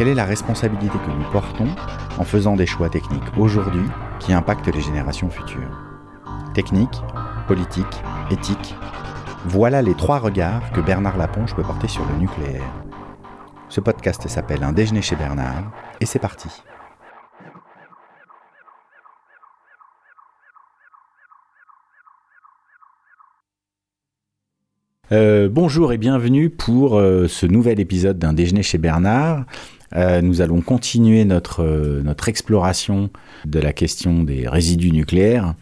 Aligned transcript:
Quelle 0.00 0.08
est 0.08 0.14
la 0.14 0.24
responsabilité 0.24 0.96
que 0.96 1.10
nous 1.10 1.30
portons 1.30 1.68
en 2.16 2.24
faisant 2.24 2.56
des 2.56 2.64
choix 2.64 2.88
techniques 2.88 3.36
aujourd'hui 3.36 3.84
qui 4.18 4.32
impactent 4.32 4.74
les 4.74 4.80
générations 4.80 5.28
futures 5.28 5.78
Technique, 6.54 7.02
politique, 7.46 7.84
éthique, 8.30 8.74
voilà 9.44 9.82
les 9.82 9.92
trois 9.92 10.18
regards 10.18 10.72
que 10.72 10.80
Bernard 10.80 11.18
Laponche 11.18 11.54
peut 11.54 11.62
porter 11.62 11.86
sur 11.86 12.02
le 12.06 12.16
nucléaire. 12.16 12.64
Ce 13.68 13.82
podcast 13.82 14.26
s'appelle 14.26 14.62
Un 14.62 14.72
déjeuner 14.72 15.02
chez 15.02 15.16
Bernard 15.16 15.70
et 16.00 16.06
c'est 16.06 16.18
parti. 16.18 16.48
Euh, 25.12 25.50
bonjour 25.50 25.92
et 25.92 25.98
bienvenue 25.98 26.48
pour 26.48 26.96
euh, 26.96 27.28
ce 27.28 27.44
nouvel 27.44 27.80
épisode 27.80 28.18
d'un 28.18 28.32
déjeuner 28.32 28.62
chez 28.62 28.78
Bernard. 28.78 29.44
Euh, 29.96 30.20
nous 30.22 30.40
allons 30.40 30.60
continuer 30.60 31.24
notre, 31.24 31.64
notre 32.04 32.28
exploration 32.28 33.10
de 33.44 33.58
la 33.58 33.72
question 33.72 34.22
des 34.22 34.48
résidus 34.48 34.92
nucléaires. 34.92 35.54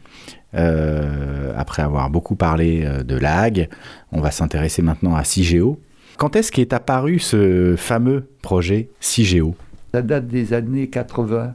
après 0.53 1.83
avoir 1.83 2.11
beaucoup 2.11 2.37
parlé 2.37 2.87
de 3.05 3.17
l'AG, 3.17 3.69
on 4.13 4.21
va 4.21 4.31
s'intéresser 4.31 4.83
maintenant 4.83 5.15
à 5.15 5.25
CIGEO. 5.25 5.79
Quand 6.19 6.35
est-ce 6.35 6.51
qu'est 6.51 6.73
apparu 6.73 7.21
ce 7.21 7.77
fameux 7.77 8.29
projet 8.43 8.91
CIGEO 8.99 9.55
Ça 9.95 10.03
date 10.03 10.27
des 10.27 10.53
années 10.53 10.89
80, 10.89 11.55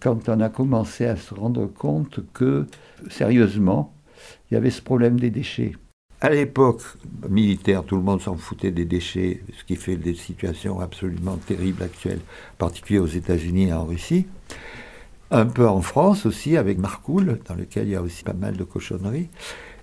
quand 0.00 0.28
on 0.28 0.40
a 0.40 0.48
commencé 0.48 1.06
à 1.06 1.16
se 1.16 1.32
rendre 1.34 1.66
compte 1.66 2.20
que, 2.32 2.66
sérieusement, 3.08 3.94
il 4.50 4.54
y 4.54 4.56
avait 4.56 4.70
ce 4.70 4.82
problème 4.82 5.20
des 5.20 5.30
déchets. 5.30 5.72
À 6.22 6.28
l'époque 6.28 6.82
militaire, 7.30 7.82
tout 7.82 7.96
le 7.96 8.02
monde 8.02 8.20
s'en 8.20 8.36
foutait 8.36 8.70
des 8.70 8.84
déchets, 8.84 9.40
ce 9.58 9.64
qui 9.64 9.76
fait 9.76 9.96
des 9.96 10.14
situations 10.14 10.78
absolument 10.78 11.36
terribles 11.36 11.82
actuelles, 11.82 12.20
en 12.54 12.56
particulier 12.58 12.98
aux 12.98 13.06
États-Unis 13.06 13.68
et 13.68 13.72
en 13.72 13.86
Russie. 13.86 14.26
Un 15.30 15.46
peu 15.46 15.66
en 15.66 15.80
France 15.80 16.26
aussi, 16.26 16.58
avec 16.58 16.78
Marcoule, 16.78 17.38
dans 17.48 17.54
lequel 17.54 17.86
il 17.86 17.92
y 17.92 17.96
a 17.96 18.02
aussi 18.02 18.22
pas 18.22 18.34
mal 18.34 18.56
de 18.58 18.64
cochonneries. 18.64 19.28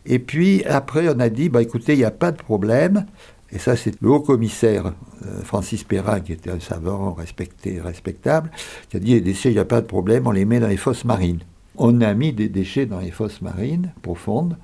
Et 0.06 0.20
puis 0.20 0.64
après, 0.66 1.10
on 1.10 1.20
a 1.20 1.30
dit, 1.30 1.50
bah, 1.50 1.64
écoutez, 1.64 1.94
il 1.94 2.00
n'y 2.00 2.06
a 2.06 2.12
pas 2.12 2.32
de 2.32 2.38
problème. 2.38 3.08
Et 3.52 3.58
ça, 3.58 3.76
c'est 3.76 4.00
le 4.00 4.10
haut 4.10 4.20
commissaire 4.20 4.94
euh, 5.26 5.42
Francis 5.42 5.84
Perrin, 5.84 6.20
qui 6.20 6.34
était 6.34 6.52
un 6.52 6.60
savant 6.60 7.14
respecté, 7.14 7.82
respectable, 7.82 8.52
qui 8.90 8.98
a 8.98 9.00
dit 9.00 9.14
les 9.14 9.22
déchets, 9.22 9.50
il 9.50 9.54
n'y 9.54 9.60
a 9.60 9.66
pas 9.66 9.82
de 9.82 9.88
problème, 9.88 10.28
on 10.28 10.32
les 10.32 10.46
met 10.46 10.60
dans 10.60 10.68
les 10.68 10.78
fosses 10.78 11.06
marines. 11.06 11.40
On 11.78 12.02
a 12.02 12.14
mis 12.14 12.32
des 12.34 12.50
déchets 12.50 12.86
dans 12.86 13.00
les 13.00 13.12
fosses 13.12 13.42
marines 13.42 13.92
profondes 14.04 14.58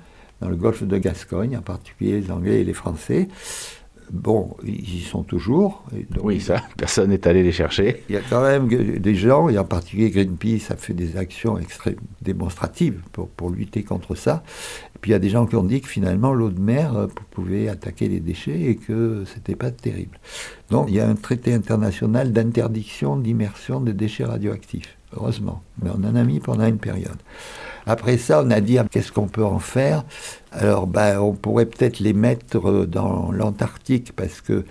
dans 0.44 0.50
le 0.50 0.56
golfe 0.58 0.84
de 0.84 0.98
Gascogne, 0.98 1.58
en 1.58 1.62
particulier 1.62 2.20
les 2.20 2.32
Anglais 2.32 2.62
et 2.62 2.64
les 2.66 2.74
Français. 2.74 3.30
Bon, 4.12 4.58
ils 4.66 4.98
y 4.98 5.02
sont 5.02 5.24
toujours. 5.24 5.86
oui, 6.22 6.42
ça, 6.42 6.62
personne 6.78 7.12
n'est 7.12 7.26
allé 7.26 7.42
les 7.42 7.54
chercher. 7.54 8.04
Il 8.10 8.16
y 8.16 8.18
a 8.18 8.22
quand 8.30 8.42
même 8.42 8.68
des 8.68 9.16
gens, 9.16 9.48
et 9.48 9.58
en 9.58 9.64
particulier 9.64 10.12
Greenpeace 10.12 10.70
a 10.70 10.76
fait 10.76 10.94
des 10.94 11.16
actions 11.16 11.58
extrêmement 11.58 12.02
démonstratives 12.22 13.00
pour, 13.14 13.30
pour 13.30 13.50
lutter 13.50 13.84
contre 13.84 14.16
ça. 14.16 14.44
Et 14.96 15.00
puis 15.00 15.12
il 15.12 15.14
y 15.14 15.16
a 15.16 15.20
des 15.20 15.30
gens 15.30 15.46
qui 15.46 15.56
ont 15.56 15.64
dit 15.64 15.80
que 15.80 15.88
finalement 15.88 16.34
l'eau 16.34 16.50
de 16.50 16.60
mer 16.60 16.96
euh, 16.96 17.08
pouvait 17.32 17.70
attaquer 17.70 18.10
les 18.10 18.20
déchets 18.20 18.62
et 18.64 18.76
que 18.76 19.24
c'était 19.34 19.56
pas 19.56 19.72
terrible. 19.72 20.20
Donc 20.70 20.88
il 20.90 20.96
y 20.96 21.00
a 21.00 21.08
un 21.08 21.16
traité 21.16 21.54
international 21.54 22.34
d'interdiction 22.34 23.16
d'immersion 23.16 23.80
des 23.80 23.94
déchets 23.94 24.26
radioactifs, 24.26 24.98
heureusement. 25.16 25.62
Mais 25.82 25.90
on 25.90 26.04
en 26.04 26.16
a 26.16 26.24
mis 26.24 26.40
pendant 26.40 26.66
une 26.66 26.78
période. 26.78 27.18
Après 27.86 28.18
ça, 28.18 28.42
on 28.46 28.52
a 28.52 28.62
dit 28.62 28.78
ah, 28.78 28.86
qu'est-ce 28.90 29.12
qu'on 29.12 29.28
peut 29.28 29.44
en 29.44 29.60
faire? 29.60 30.04
Alors, 30.52 30.88
ben, 30.88 31.20
on 31.20 31.34
pourrait 31.34 31.66
peut-être 31.66 32.00
les 32.00 32.14
mettre 32.14 32.66
euh, 32.66 32.86
dans 32.86 33.32
l'Antarctique 33.32 34.14
parce 34.16 34.40
que 34.40 34.64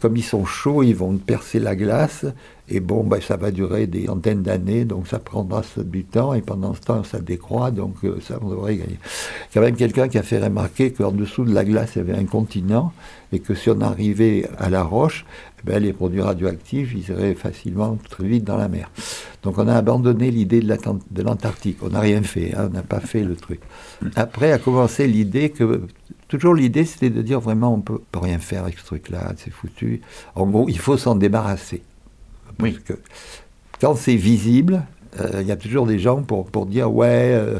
comme 0.00 0.16
ils 0.16 0.24
sont 0.24 0.44
chauds, 0.44 0.82
ils 0.82 0.94
vont 0.94 1.16
percer 1.16 1.58
la 1.58 1.74
glace. 1.74 2.26
Et 2.68 2.80
bon, 2.80 3.02
ben, 3.02 3.20
ça 3.20 3.36
va 3.36 3.50
durer 3.50 3.86
des 3.86 4.06
centaines 4.06 4.42
d'années, 4.42 4.84
donc 4.84 5.08
ça 5.08 5.18
prendra 5.18 5.62
du 5.78 6.04
temps. 6.04 6.34
Et 6.34 6.42
pendant 6.42 6.74
ce 6.74 6.80
temps, 6.80 7.02
ça 7.02 7.20
décroît, 7.20 7.70
donc 7.70 7.94
euh, 8.04 8.18
ça, 8.20 8.38
on 8.42 8.50
devrait 8.50 8.76
gagner. 8.76 8.98
A 9.54 9.60
même 9.60 9.76
quelqu'un 9.76 10.08
qui 10.08 10.18
a 10.18 10.22
fait 10.22 10.38
remarquer 10.38 10.92
qu'en 10.92 11.10
dessous 11.10 11.44
de 11.44 11.54
la 11.54 11.64
glace, 11.64 11.92
il 11.96 11.98
y 11.98 12.00
avait 12.02 12.18
un 12.18 12.26
continent. 12.26 12.92
Et 13.32 13.40
que 13.40 13.54
si 13.54 13.70
on 13.70 13.80
arrivait 13.80 14.48
à 14.58 14.68
la 14.70 14.82
roche, 14.82 15.24
ben, 15.64 15.82
les 15.82 15.92
produits 15.92 16.20
radioactifs, 16.20 16.92
ils 16.94 17.10
iraient 17.10 17.34
facilement 17.34 17.98
très 18.08 18.26
vite 18.26 18.44
dans 18.44 18.56
la 18.56 18.68
mer. 18.68 18.90
Donc 19.42 19.58
on 19.58 19.68
a 19.68 19.74
abandonné 19.74 20.30
l'idée 20.30 20.60
de 20.60 21.22
l'Antarctique. 21.22 21.78
On 21.82 21.90
n'a 21.90 22.00
rien 22.00 22.22
fait, 22.22 22.54
hein, 22.54 22.68
on 22.70 22.74
n'a 22.74 22.82
pas 22.82 23.00
fait 23.00 23.22
le 23.22 23.36
truc. 23.36 23.60
Après 24.16 24.52
a 24.52 24.58
commencé 24.58 25.06
l'idée 25.06 25.50
que, 25.50 25.82
toujours 26.28 26.54
l'idée 26.54 26.84
c'était 26.84 27.10
de 27.10 27.22
dire 27.22 27.40
vraiment 27.40 27.74
on 27.74 27.80
peut, 27.80 28.00
peut 28.12 28.20
rien 28.20 28.38
faire 28.38 28.64
avec 28.64 28.78
ce 28.78 28.84
truc-là, 28.84 29.32
c'est 29.36 29.50
foutu. 29.50 30.00
En 30.34 30.46
gros, 30.46 30.68
il 30.68 30.78
faut 30.78 30.96
s'en 30.96 31.14
débarrasser. 31.14 31.82
oui. 32.60 32.78
que 32.84 32.94
quand 33.80 33.94
c'est 33.94 34.16
visible, 34.16 34.82
euh, 35.20 35.38
il 35.40 35.46
y 35.46 35.52
a 35.52 35.56
toujours 35.56 35.86
des 35.86 35.98
gens 35.98 36.22
pour, 36.22 36.50
pour 36.50 36.66
dire 36.66 36.92
ouais, 36.92 37.32
euh, 37.32 37.58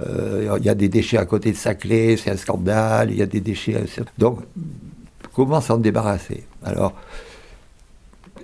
euh, 0.00 0.56
il 0.58 0.64
y 0.64 0.68
a 0.68 0.74
des 0.74 0.88
déchets 0.88 1.18
à 1.18 1.26
côté 1.26 1.52
de 1.52 1.56
Saclay, 1.56 2.16
c'est 2.16 2.30
un 2.30 2.36
scandale, 2.36 3.10
il 3.10 3.18
y 3.18 3.22
a 3.22 3.26
des 3.26 3.40
déchets. 3.40 3.84
Donc, 4.16 4.40
comment 5.34 5.60
s'en 5.60 5.78
débarrasser? 5.78 6.44
Alors, 6.64 6.94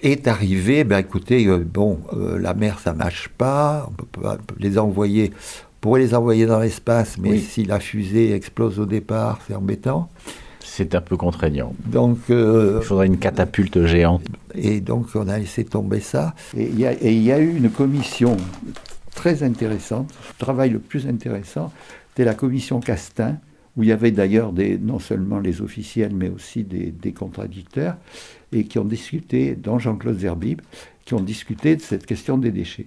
est 0.03 0.29
arrivé, 0.29 0.85
ben 0.85 0.99
écoutez, 0.99 1.47
euh, 1.47 1.65
bon, 1.65 2.01
euh, 2.13 2.39
la 2.39 2.55
mer 2.55 2.79
ça 2.79 2.93
marche 2.93 3.29
pas, 3.29 3.89
on 3.89 3.93
peut 3.93 4.21
pas 4.21 4.39
les 4.59 4.79
envoyer, 4.79 5.33
on 5.35 5.81
pourrait 5.81 6.01
les 6.01 6.15
envoyer 6.15 6.47
dans 6.47 6.61
l'espace, 6.61 7.17
mais 7.19 7.39
si 7.39 7.65
la 7.65 7.81
fusée 7.81 8.33
explose 8.33 8.79
au 8.81 8.87
départ, 8.87 9.41
c'est 9.47 9.55
embêtant. 9.55 10.09
C'est 10.61 10.95
un 10.95 11.01
peu 11.01 11.17
contraignant. 11.17 11.75
Donc, 11.85 12.19
euh, 12.31 12.79
il 12.81 12.87
faudrait 12.87 13.07
une 13.07 13.19
catapulte 13.19 13.85
géante. 13.85 14.23
Et 14.55 14.81
donc 14.81 15.09
on 15.15 15.29
a 15.29 15.39
laissé 15.39 15.65
tomber 15.65 16.01
ça. 16.01 16.35
Et 16.57 16.65
il 16.65 16.81
y, 16.81 17.33
a 17.33 17.39
eu 17.39 17.57
une 17.57 17.71
commission 17.71 18.37
très 19.15 19.43
intéressante. 19.43 20.13
Le 20.39 20.45
travail 20.45 20.71
le 20.71 20.79
plus 20.79 21.07
intéressant, 21.07 21.71
c'était 22.09 22.25
la 22.25 22.35
commission 22.35 22.81
Castin, 22.81 23.37
où 23.77 23.83
il 23.83 23.89
y 23.89 23.93
avait 23.93 24.11
d'ailleurs 24.11 24.53
non 24.81 24.99
seulement 24.99 25.39
les 25.39 25.61
officiels, 25.61 26.13
mais 26.15 26.29
aussi 26.29 26.65
des, 26.65 26.91
des 26.91 27.13
contradicteurs 27.13 27.97
et 28.55 28.65
qui 28.65 28.79
ont 28.79 28.85
discuté, 28.85 29.55
dont 29.55 29.79
Jean-Claude 29.79 30.19
Zerbib, 30.19 30.63
qui 31.05 31.15
ont 31.15 31.21
discuté 31.21 31.77
de 31.77 31.83
cette 31.83 32.07
question 32.07 32.39
des 32.39 32.51
déchets. 32.51 32.87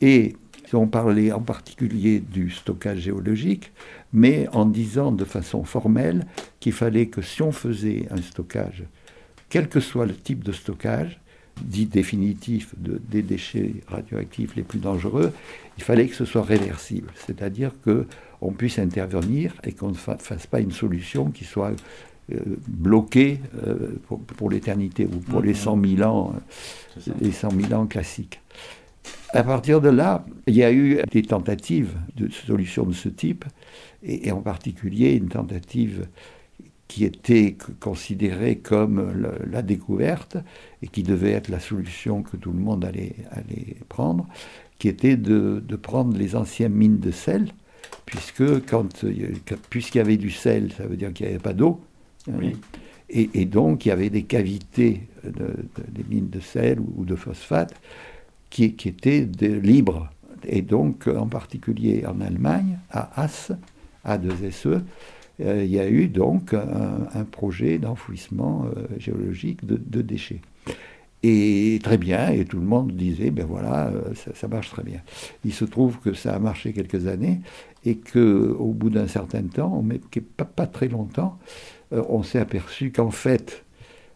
Et 0.00 0.36
ont 0.76 0.86
parlé 0.86 1.32
en 1.32 1.40
particulier 1.40 2.20
du 2.20 2.50
stockage 2.50 3.00
géologique, 3.00 3.72
mais 4.12 4.48
en 4.52 4.66
disant 4.66 5.12
de 5.12 5.24
façon 5.24 5.64
formelle 5.64 6.26
qu'il 6.60 6.72
fallait 6.72 7.06
que 7.06 7.22
si 7.22 7.42
on 7.42 7.52
faisait 7.52 8.06
un 8.10 8.20
stockage, 8.20 8.84
quel 9.48 9.68
que 9.68 9.80
soit 9.80 10.06
le 10.06 10.14
type 10.14 10.44
de 10.44 10.52
stockage, 10.52 11.20
dit 11.60 11.86
définitif 11.86 12.74
de, 12.78 13.00
des 13.10 13.22
déchets 13.22 13.74
radioactifs 13.88 14.54
les 14.54 14.62
plus 14.62 14.78
dangereux, 14.78 15.32
il 15.76 15.82
fallait 15.82 16.06
que 16.06 16.14
ce 16.14 16.24
soit 16.24 16.42
réversible, 16.42 17.10
c'est-à-dire 17.26 17.72
qu'on 17.82 18.52
puisse 18.52 18.78
intervenir 18.78 19.54
et 19.64 19.72
qu'on 19.72 19.88
ne 19.88 19.94
fasse 19.94 20.46
pas 20.46 20.60
une 20.60 20.70
solution 20.70 21.30
qui 21.30 21.44
soit 21.44 21.72
bloqué 22.66 23.40
euh, 23.66 23.98
pour, 24.36 24.50
l'éternité 24.50 25.06
ou 25.06 25.18
pour 25.18 25.40
les 25.40 25.54
100 25.54 25.78
000 25.96 26.02
ans, 26.08 26.34
les 27.20 27.32
100 27.32 27.50
000 27.68 27.72
ans 27.72 27.86
classiques. 27.86 28.40
À 29.30 29.42
partir 29.42 29.80
de 29.80 29.88
là, 29.88 30.24
il 30.46 30.54
y 30.54 30.62
a 30.62 30.72
eu 30.72 31.00
des 31.10 31.22
tentatives 31.22 31.94
de 32.16 32.28
solutions 32.30 32.84
de 32.84 32.92
ce 32.92 33.08
type, 33.08 33.44
et, 34.02 34.30
en 34.30 34.40
particulier 34.40 35.12
une 35.12 35.28
tentative 35.28 36.06
qui 36.86 37.04
était 37.04 37.56
considérée 37.80 38.56
comme 38.56 39.12
la, 39.50 39.60
découverte 39.60 40.38
et 40.82 40.88
qui 40.88 41.02
devait 41.02 41.32
être 41.32 41.48
la 41.48 41.60
solution 41.60 42.22
que 42.22 42.36
tout 42.38 42.52
le 42.52 42.58
monde 42.58 42.84
allait, 42.84 43.16
allait 43.30 43.76
prendre, 43.88 44.26
qui 44.78 44.88
était 44.88 45.16
de, 45.16 45.62
de, 45.66 45.76
prendre 45.76 46.16
les 46.16 46.34
anciennes 46.34 46.72
mines 46.72 47.00
de 47.00 47.10
sel, 47.10 47.52
puisque 48.06 48.66
quand, 48.66 49.04
puisqu'il 49.68 49.98
y 49.98 50.00
avait 50.00 50.16
du 50.16 50.30
sel, 50.30 50.72
ça 50.72 50.86
veut 50.86 50.96
dire 50.96 51.12
qu'il 51.12 51.26
n'y 51.26 51.32
avait 51.32 51.42
pas 51.42 51.52
d'eau, 51.52 51.80
et, 53.10 53.44
donc, 53.46 53.86
il 53.86 53.88
y 53.88 53.92
avait 53.92 54.10
des 54.10 54.24
cavités, 54.24 55.08
des 55.24 56.04
mines 56.08 56.28
de 56.28 56.40
sel 56.40 56.78
ou, 56.80 57.04
de 57.04 57.16
phosphate, 57.16 57.74
qui, 58.50 58.64
étaient 58.64 59.26
libres. 59.40 60.10
Et 60.46 60.62
donc, 60.62 61.08
en 61.08 61.26
particulier 61.26 62.04
en 62.06 62.20
Allemagne, 62.20 62.78
à 62.90 63.22
As, 63.22 63.52
A2SE, 64.06 64.82
euh, 65.40 65.64
il 65.64 65.70
y 65.70 65.78
a 65.78 65.88
eu 65.88 66.08
donc 66.08 66.54
un, 66.54 67.24
projet 67.24 67.78
d'enfouissement 67.78 68.66
euh, 68.76 68.86
géologique 68.98 69.64
de, 69.64 70.02
déchets. 70.02 70.40
Et 71.22 71.80
très 71.82 71.98
bien, 71.98 72.28
et 72.30 72.44
tout 72.44 72.58
le 72.58 72.66
monde 72.66 72.92
disait, 72.92 73.30
ben 73.30 73.44
voilà, 73.44 73.88
euh, 73.88 74.14
ça, 74.34 74.48
marche 74.48 74.70
très 74.70 74.84
bien. 74.84 75.00
Il 75.44 75.52
se 75.52 75.64
trouve 75.64 75.98
que 75.98 76.12
ça 76.12 76.34
a 76.34 76.38
marché 76.38 76.72
quelques 76.72 77.06
années, 77.06 77.40
et 77.84 77.96
qu'au 77.96 78.72
bout 78.72 78.90
d'un 78.90 79.08
certain 79.08 79.42
temps, 79.42 79.82
mais 79.82 80.00
pas, 80.36 80.66
très 80.66 80.88
longtemps, 80.88 81.38
on 81.90 82.22
s'est 82.22 82.38
aperçu 82.38 82.90
qu'en 82.90 83.10
fait, 83.10 83.64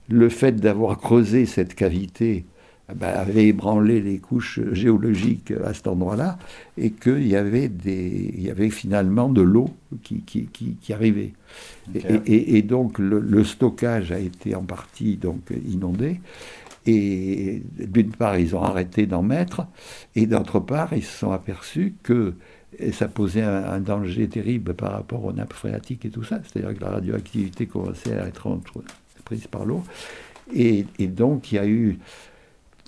le 0.08 0.28
fait 0.28 0.52
d'avoir 0.52 0.98
creusé 0.98 1.46
cette 1.46 1.74
cavité 1.74 2.44
eh 2.90 2.94
ben, 2.94 3.08
avait 3.08 3.46
ébranlé 3.46 4.00
les 4.00 4.18
couches 4.18 4.60
géologiques 4.72 5.52
à 5.64 5.72
cet 5.72 5.86
endroit-là, 5.86 6.38
et 6.76 6.90
qu'il 6.90 7.26
y, 7.26 7.36
avait 7.36 7.68
des, 7.68 8.32
il 8.34 8.42
y 8.42 8.50
avait 8.50 8.70
finalement 8.70 9.28
de 9.28 9.40
l'eau 9.40 9.70
qui, 10.02 10.22
qui, 10.22 10.48
qui, 10.48 10.92
arrivait. 10.92 11.32
Et, 11.94 12.58
et, 12.58 12.62
donc 12.62 12.98
le, 12.98 13.44
stockage 13.44 14.12
a 14.12 14.18
été 14.18 14.54
en 14.54 14.62
partie 14.62 15.16
donc, 15.16 15.52
inondé. 15.68 16.20
Et 16.84 17.62
d'une 17.78 18.10
part, 18.10 18.36
ils 18.38 18.56
ont 18.56 18.62
arrêté 18.62 19.06
d'en 19.06 19.22
mettre, 19.22 19.66
et 20.16 20.26
d'autre 20.26 20.58
part, 20.58 20.92
ils 20.92 21.04
se 21.04 21.18
sont 21.18 21.30
aperçus 21.30 21.94
que 22.02 22.34
ça 22.92 23.08
posait 23.08 23.42
un, 23.42 23.80
danger 23.80 24.28
terrible 24.28 24.74
par 24.74 24.92
rapport 24.92 25.24
aux 25.24 25.32
nappes 25.32 25.52
phréatiques 25.52 26.04
et 26.04 26.10
tout 26.10 26.24
ça. 26.24 26.40
C'est-à-dire 26.44 26.76
que 26.76 26.84
la 26.84 26.90
radioactivité 26.90 27.66
commençait 27.66 28.18
à 28.18 28.26
être 28.26 28.48
prise 29.24 29.46
par 29.46 29.64
l'eau. 29.64 29.82
Et, 30.54 30.84
donc, 31.00 31.52
il 31.52 31.54
y 31.56 31.58
a 31.58 31.66
eu 31.66 31.98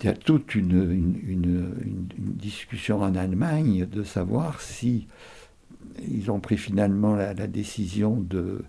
il 0.01 0.07
y 0.07 0.09
a 0.09 0.13
toute 0.13 0.55
une, 0.55 1.13
une, 1.25 1.73
discussion 2.17 3.01
en 3.01 3.15
Allemagne 3.15 3.85
de 3.85 4.03
savoir 4.03 4.59
si 4.59 5.07
ils 6.05 6.29
ont 6.29 6.41
pris 6.41 6.57
finalement 6.57 7.15
la, 7.15 7.33
décision 7.47 8.19
de, 8.19 8.61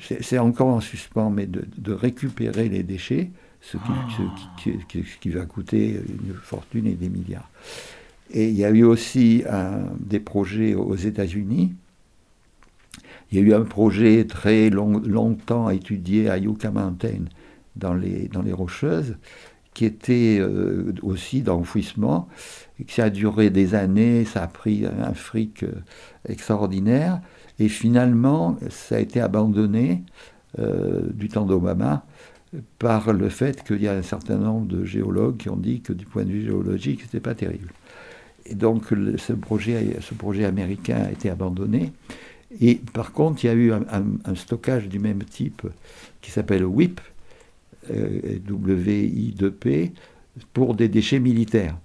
c'est 0.00 0.38
encore 0.38 0.68
en 0.68 0.80
suspens, 0.80 1.30
mais 1.30 1.46
de, 1.46 1.92
récupérer 1.92 2.70
les 2.70 2.82
déchets, 2.82 3.30
ce 3.60 3.76
qui, 3.76 4.72
ce 4.96 5.18
qui, 5.20 5.30
va 5.30 5.44
coûter 5.44 6.00
une 6.08 6.34
fortune 6.34 6.86
et 6.86 6.94
des 6.94 7.08
milliards. 7.08 7.50
Et 8.30 8.48
il 8.48 8.56
y 8.56 8.64
a 8.64 8.70
eu 8.70 8.84
aussi 8.84 9.44
des 10.00 10.20
projets 10.20 10.74
aux 10.74 10.96
États-Unis. 10.96 11.74
Il 13.30 13.38
y 13.38 13.40
a 13.40 13.44
eu 13.44 13.54
un 13.54 13.64
projet 13.64 14.26
très 14.26 14.70
longtemps 14.70 15.70
étudié 15.70 16.28
à 16.28 16.38
Yucca 16.38 16.70
Mountain, 16.70 17.24
dans 17.76 17.94
les, 17.94 18.28
dans 18.28 18.42
les 18.42 18.52
Rocheuses, 18.52 19.16
qui 19.74 19.84
était 19.84 20.38
euh, 20.40 20.92
aussi 21.02 21.42
d'enfouissement, 21.42 22.28
et 22.80 22.84
que 22.84 22.92
ça 22.92 23.04
a 23.04 23.10
duré 23.10 23.50
des 23.50 23.74
années, 23.74 24.24
ça 24.24 24.42
a 24.42 24.48
pris 24.48 24.84
un 24.86 25.14
fric 25.14 25.62
euh, 25.62 25.72
extraordinaire, 26.28 27.20
et 27.58 27.68
finalement, 27.68 28.56
ça 28.70 28.96
a 28.96 28.98
été 28.98 29.20
abandonné 29.20 30.02
euh, 30.58 31.02
du 31.12 31.28
temps 31.28 31.44
d'Obama 31.44 32.04
par 32.78 33.12
le 33.12 33.28
fait 33.28 33.62
qu'il 33.62 33.82
y 33.82 33.88
a 33.88 33.92
un 33.92 34.02
certain 34.02 34.38
nombre 34.38 34.66
de 34.66 34.84
géologues 34.84 35.36
qui 35.36 35.48
ont 35.48 35.56
dit 35.56 35.80
que 35.80 35.92
du 35.92 36.06
point 36.06 36.24
de 36.24 36.30
vue 36.30 36.44
géologique, 36.44 37.00
ce 37.00 37.04
n'était 37.04 37.20
pas 37.20 37.34
terrible. 37.34 37.68
Et 38.48 38.54
donc 38.54 38.84
ce, 39.16 39.32
projet, 39.32 39.96
ce 40.00 40.14
projet 40.14 40.44
américain 40.44 41.02
a 41.06 41.12
été 41.12 41.30
abandonné. 41.30 41.92
Et 42.60 42.76
par 42.92 43.12
contre, 43.12 43.44
il 43.44 43.46
y 43.48 43.50
a 43.50 43.54
eu 43.54 43.72
un, 43.72 44.34
stockage 44.34 44.88
du 44.88 44.98
même 44.98 45.22
type 45.22 45.62
qui 46.22 46.30
s'appelle 46.30 46.64
WIP, 46.64 47.00
euh, 47.90 48.38
W-I-2-P, 48.46 49.92
pour 50.52 50.74
des 50.74 50.88
déchets 50.88 51.20
militaires. 51.20 51.76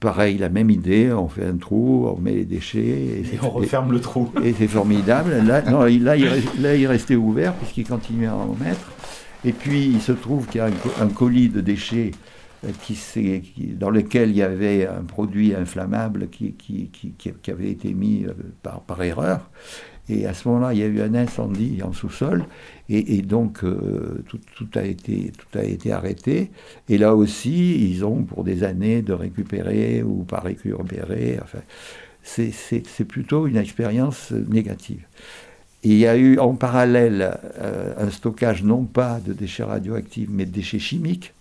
Pareil, 0.00 0.36
la 0.36 0.48
même 0.48 0.68
idée, 0.68 1.12
on 1.12 1.28
fait 1.28 1.44
un 1.44 1.56
trou, 1.56 2.08
on 2.08 2.20
met 2.20 2.32
les 2.32 2.44
déchets. 2.44 2.80
Et, 2.80 3.24
on 3.40 3.50
referme 3.50 3.92
le 3.92 4.00
trou. 4.00 4.30
Et 4.44 4.52
c'est 4.52 4.66
formidable. 4.66 5.30
Là, 5.46 5.62
non, 5.62 5.84
là, 5.84 5.88
il, 5.88 6.02
là, 6.02 6.76
il 6.76 6.86
restait 6.86 7.14
ouvert 7.14 7.54
puisqu'il 7.54 7.86
continuait 7.86 8.26
à 8.26 8.34
en 8.34 8.54
mettre. 8.54 8.92
Et 9.44 9.52
puis, 9.52 9.86
il 9.86 10.00
se 10.00 10.12
trouve 10.12 10.46
qu'il 10.46 10.58
y 10.58 10.64
a 10.64 10.68
un 11.00 11.08
colis 11.08 11.48
de 11.48 11.60
déchets 11.60 12.10
qui, 12.82 12.96
dans 13.78 13.90
lequel 13.90 14.30
il 14.30 14.36
y 14.36 14.42
avait 14.42 14.86
un 14.86 15.02
produit 15.02 15.54
inflammable 15.54 16.28
qui, 16.28 16.56
avait 17.48 17.70
été 17.70 17.94
mis 17.94 18.24
euh, 18.24 18.32
par, 18.62 19.02
erreur. 19.02 19.50
Et 20.08 20.26
à 20.26 20.34
ce 20.34 20.46
moment-là, 20.48 20.72
il 20.72 20.78
y 20.78 20.82
a 20.82 20.86
eu 20.86 21.00
un 21.00 21.14
incendie 21.14 21.80
en 21.82 21.92
sous-sol, 21.92 22.44
et, 22.88 23.22
donc 23.22 23.64
euh, 23.64 24.22
tout, 24.28 24.68
a 24.76 24.84
été, 24.84 25.32
tout 25.36 25.58
a 25.58 25.64
été 25.64 25.90
arrêté. 25.90 26.50
Et 26.88 26.96
là 26.96 27.14
aussi, 27.16 27.90
ils 27.90 28.04
ont 28.04 28.22
pour 28.22 28.44
des 28.44 28.62
années 28.62 29.02
de 29.02 29.12
récupérer 29.12 30.04
ou 30.04 30.22
pas 30.22 30.38
récupérer. 30.38 31.40
Enfin, 31.42 31.58
c'est 32.22 33.04
plutôt 33.04 33.48
une 33.48 33.56
expérience 33.56 34.30
négative. 34.30 35.04
il 35.82 35.96
y 35.96 36.06
a 36.06 36.16
eu 36.16 36.38
en 36.38 36.54
parallèle 36.54 37.38
euh, 37.58 37.94
un 37.98 38.10
stockage 38.10 38.62
non 38.62 38.84
pas 38.84 39.18
de 39.18 39.32
déchets 39.32 39.64
radioactifs, 39.64 40.28
mais 40.30 40.44
de 40.44 40.52
déchets 40.52 40.78
chimiques 40.78 41.34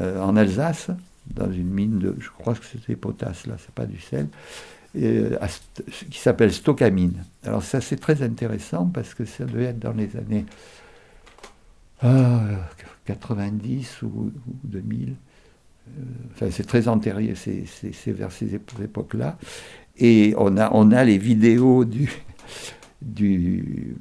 euh, 0.00 0.20
en 0.20 0.36
Alsace, 0.36 0.90
dans 1.26 1.50
une 1.50 1.68
mine 1.68 1.98
de, 1.98 2.16
je 2.18 2.28
crois 2.30 2.54
que 2.54 2.64
c'était 2.64 2.96
potasse 2.96 3.46
là, 3.46 3.54
c'est 3.58 3.74
pas 3.74 3.86
du 3.86 4.00
sel, 4.00 4.28
euh, 4.96 5.36
qui 6.10 6.18
s'appelle 6.18 6.52
Stockamine. 6.52 7.24
Alors 7.44 7.62
ça 7.62 7.80
c'est 7.80 7.96
très 7.96 8.22
intéressant 8.22 8.86
parce 8.86 9.14
que 9.14 9.24
ça 9.24 9.44
devait 9.44 9.64
être 9.64 9.78
dans 9.78 9.92
les 9.92 10.16
années 10.16 10.44
90 13.04 14.00
euh, 14.02 14.06
ou, 14.06 14.32
2000. 14.64 15.14
enfin 16.34 16.50
c'est 16.50 16.66
très 16.66 16.88
antérieur, 16.88 17.36
c'est 17.36 18.12
vers 18.12 18.32
ces 18.32 18.54
époques-là. 18.54 19.38
Et 19.98 20.34
on 20.38 20.56
a, 20.56 20.70
on 20.72 20.90
a 20.90 21.04
les 21.04 21.18
vidéos 21.18 21.84
du, 21.84 22.10
du, 23.02 23.96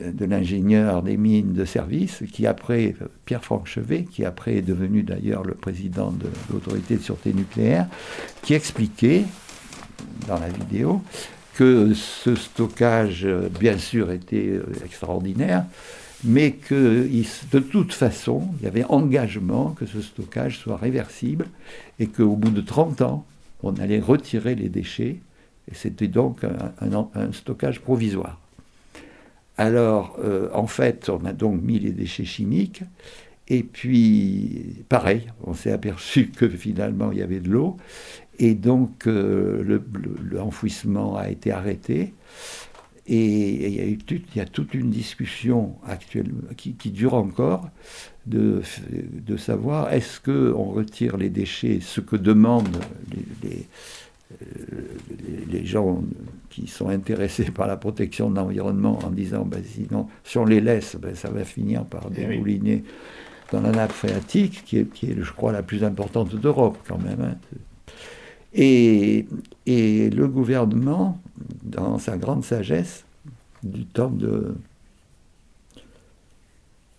de 0.00 0.24
l'ingénieur 0.24 1.02
des 1.02 1.16
mines 1.16 1.52
de 1.52 1.64
service, 1.64 2.22
qui 2.32 2.46
après, 2.46 2.94
Pierre-Franck 3.24 3.66
Chevet, 3.66 4.04
qui 4.04 4.24
après 4.24 4.56
est 4.56 4.62
devenu 4.62 5.02
d'ailleurs 5.02 5.44
le 5.44 5.54
président 5.54 6.10
de 6.10 6.26
l'autorité 6.52 6.96
de 6.96 7.02
sûreté 7.02 7.32
nucléaire, 7.32 7.86
qui 8.42 8.54
expliquait 8.54 9.24
dans 10.26 10.38
la 10.38 10.48
vidéo 10.48 11.02
que 11.54 11.92
ce 11.94 12.34
stockage, 12.34 13.26
bien 13.58 13.76
sûr, 13.76 14.10
était 14.10 14.48
euh, 14.48 14.64
extraordinaire, 14.84 15.64
mais 16.24 16.52
que 16.52 17.08
de 17.52 17.58
toute 17.58 17.92
façon, 17.92 18.48
il 18.58 18.64
y 18.64 18.68
avait 18.68 18.84
engagement 18.84 19.70
que 19.70 19.86
ce 19.86 20.00
stockage 20.00 20.58
soit 20.58 20.76
réversible 20.76 21.46
et 21.98 22.06
qu'au 22.06 22.36
bout 22.36 22.50
de 22.50 22.60
30 22.60 23.02
ans, 23.02 23.26
on 23.62 23.74
allait 23.76 24.00
retirer 24.00 24.54
les 24.54 24.68
déchets, 24.68 25.20
et 25.70 25.74
c'était 25.74 26.08
donc 26.08 26.44
un 26.44 27.32
stockage 27.32 27.80
provisoire. 27.80 28.38
Alors, 29.60 30.16
euh, 30.24 30.48
en 30.54 30.66
fait, 30.66 31.10
on 31.10 31.22
a 31.26 31.34
donc 31.34 31.60
mis 31.60 31.78
les 31.78 31.90
déchets 31.90 32.24
chimiques. 32.24 32.82
Et 33.46 33.62
puis, 33.62 34.84
pareil, 34.88 35.30
on 35.44 35.52
s'est 35.52 35.70
aperçu 35.70 36.28
que 36.28 36.48
finalement, 36.48 37.12
il 37.12 37.18
y 37.18 37.22
avait 37.22 37.40
de 37.40 37.50
l'eau. 37.50 37.76
Et 38.38 38.54
donc, 38.54 39.06
euh, 39.06 39.82
l'enfouissement 40.32 41.18
a 41.18 41.28
été 41.28 41.52
arrêté. 41.52 42.14
Et 43.06 43.68
il 43.68 43.98
y, 44.34 44.40
a 44.40 44.46
toute 44.46 44.72
une 44.72 44.88
discussion 44.88 45.74
actuelle 45.86 46.30
qui, 46.56 46.90
dure 46.90 47.12
encore 47.12 47.68
de, 48.26 48.62
savoir 49.36 49.92
est-ce 49.92 50.20
qu'on 50.20 50.70
retire 50.70 51.18
les 51.18 51.28
déchets, 51.28 51.80
ce 51.82 52.00
que 52.00 52.16
demandent 52.16 52.80
les, 53.42 53.66
les, 55.50 55.66
gens 55.66 56.02
qui 56.50 56.66
sont 56.66 56.88
intéressés 56.88 57.44
par 57.44 57.66
la 57.66 57.76
protection 57.76 58.28
de 58.28 58.36
l'environnement 58.36 58.98
en 59.04 59.10
disant 59.10 59.44
ben, 59.44 59.62
sinon, 59.64 60.08
si 60.24 60.36
on 60.36 60.44
les 60.44 60.60
laisse, 60.60 60.96
ben, 60.96 61.14
ça 61.14 61.30
va 61.30 61.44
finir 61.44 61.84
par 61.84 62.08
eh 62.10 62.26
débouliner 62.26 62.84
dans 63.52 63.62
la 63.62 63.70
nappe 63.70 63.92
phréatique, 63.92 64.64
qui 64.64 64.78
est, 64.78 64.92
qui 64.92 65.10
est, 65.10 65.16
je 65.20 65.32
crois, 65.32 65.52
la 65.52 65.62
plus 65.62 65.84
importante 65.84 66.34
d'Europe 66.34 66.78
quand 66.86 66.98
même. 66.98 67.20
Hein. 67.20 67.36
Et, 68.52 69.26
et, 69.66 70.10
le 70.10 70.26
gouvernement, 70.26 71.20
dans 71.62 71.98
sa 71.98 72.16
grande 72.16 72.44
sagesse, 72.44 73.04
du 73.62 73.86
temps 73.86 74.10
de. 74.10 74.54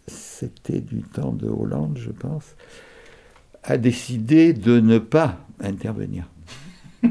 C'était 0.07 0.81
du 0.81 1.01
temps 1.01 1.33
de 1.33 1.47
Hollande, 1.47 1.97
je 1.99 2.11
pense, 2.11 2.55
a 3.63 3.77
décidé 3.77 4.53
de 4.53 4.79
ne 4.79 4.97
pas 4.97 5.37
intervenir 5.59 6.25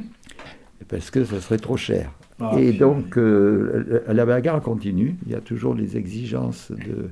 parce 0.89 1.11
que 1.11 1.25
ça 1.25 1.41
serait 1.41 1.59
trop 1.59 1.77
cher. 1.77 2.11
Ah, 2.41 2.59
et 2.59 2.73
donc, 2.73 3.19
euh, 3.19 4.03
la 4.09 4.25
bagarre 4.25 4.63
continue. 4.63 5.17
Il 5.27 5.33
y 5.33 5.35
a 5.35 5.41
toujours 5.41 5.75
les 5.75 5.97
exigences 5.97 6.73
de, 6.73 7.11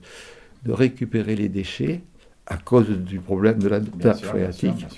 de 0.64 0.73
récupérer 0.73 1.37
les 1.37 1.49
déchets 1.49 2.00
à 2.47 2.56
cause 2.56 2.88
du 2.88 3.20
problème 3.20 3.58
de 3.58 3.68
la 3.68 3.80
nappe 3.80 4.23
phréatique. 4.23 4.88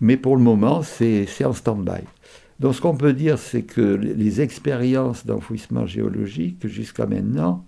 Mais 0.00 0.16
pour 0.16 0.36
le 0.36 0.42
moment, 0.42 0.82
c'est 0.82 1.26
en 1.44 1.52
stand-by. 1.52 2.02
Donc, 2.60 2.74
ce 2.74 2.80
qu'on 2.80 2.96
peut 2.96 3.12
dire, 3.12 3.38
c'est 3.38 3.62
que 3.62 3.80
les 3.80 4.40
expériences 4.40 5.26
d'enfouissement 5.26 5.86
géologique 5.86 6.66
jusqu'à 6.66 7.06
maintenant 7.06 7.64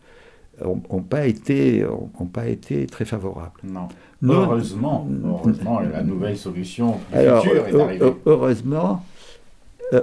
n'ont 0.62 1.02
pas, 1.02 1.26
été, 1.26 1.84
ont, 1.86 2.26
pas 2.26 2.46
été 2.46 2.86
très 2.86 3.04
favorables. 3.04 3.60
Non. 3.64 3.88
heureusement, 4.22 5.08
heureusement, 5.24 5.80
la 5.80 6.02
nouvelle 6.02 6.36
solution 6.36 6.98
Alors, 7.12 7.44
est 7.46 7.80
arrivée. 7.80 8.12
Heureusement, 8.26 9.04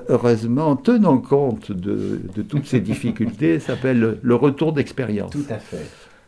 heureusement, 0.08 0.75
tenant 0.75 1.17
compte 1.17 1.72
de, 1.72 2.19
toutes 2.48 2.65
ces 2.65 2.79
difficultés, 2.79 3.60
s'appelle 3.60 4.19
le 4.22 4.36
retour 4.36 4.74
d'expérience. 4.74 5.31
Tout 5.31 5.46
à 5.50 5.58
fait. 5.58 5.86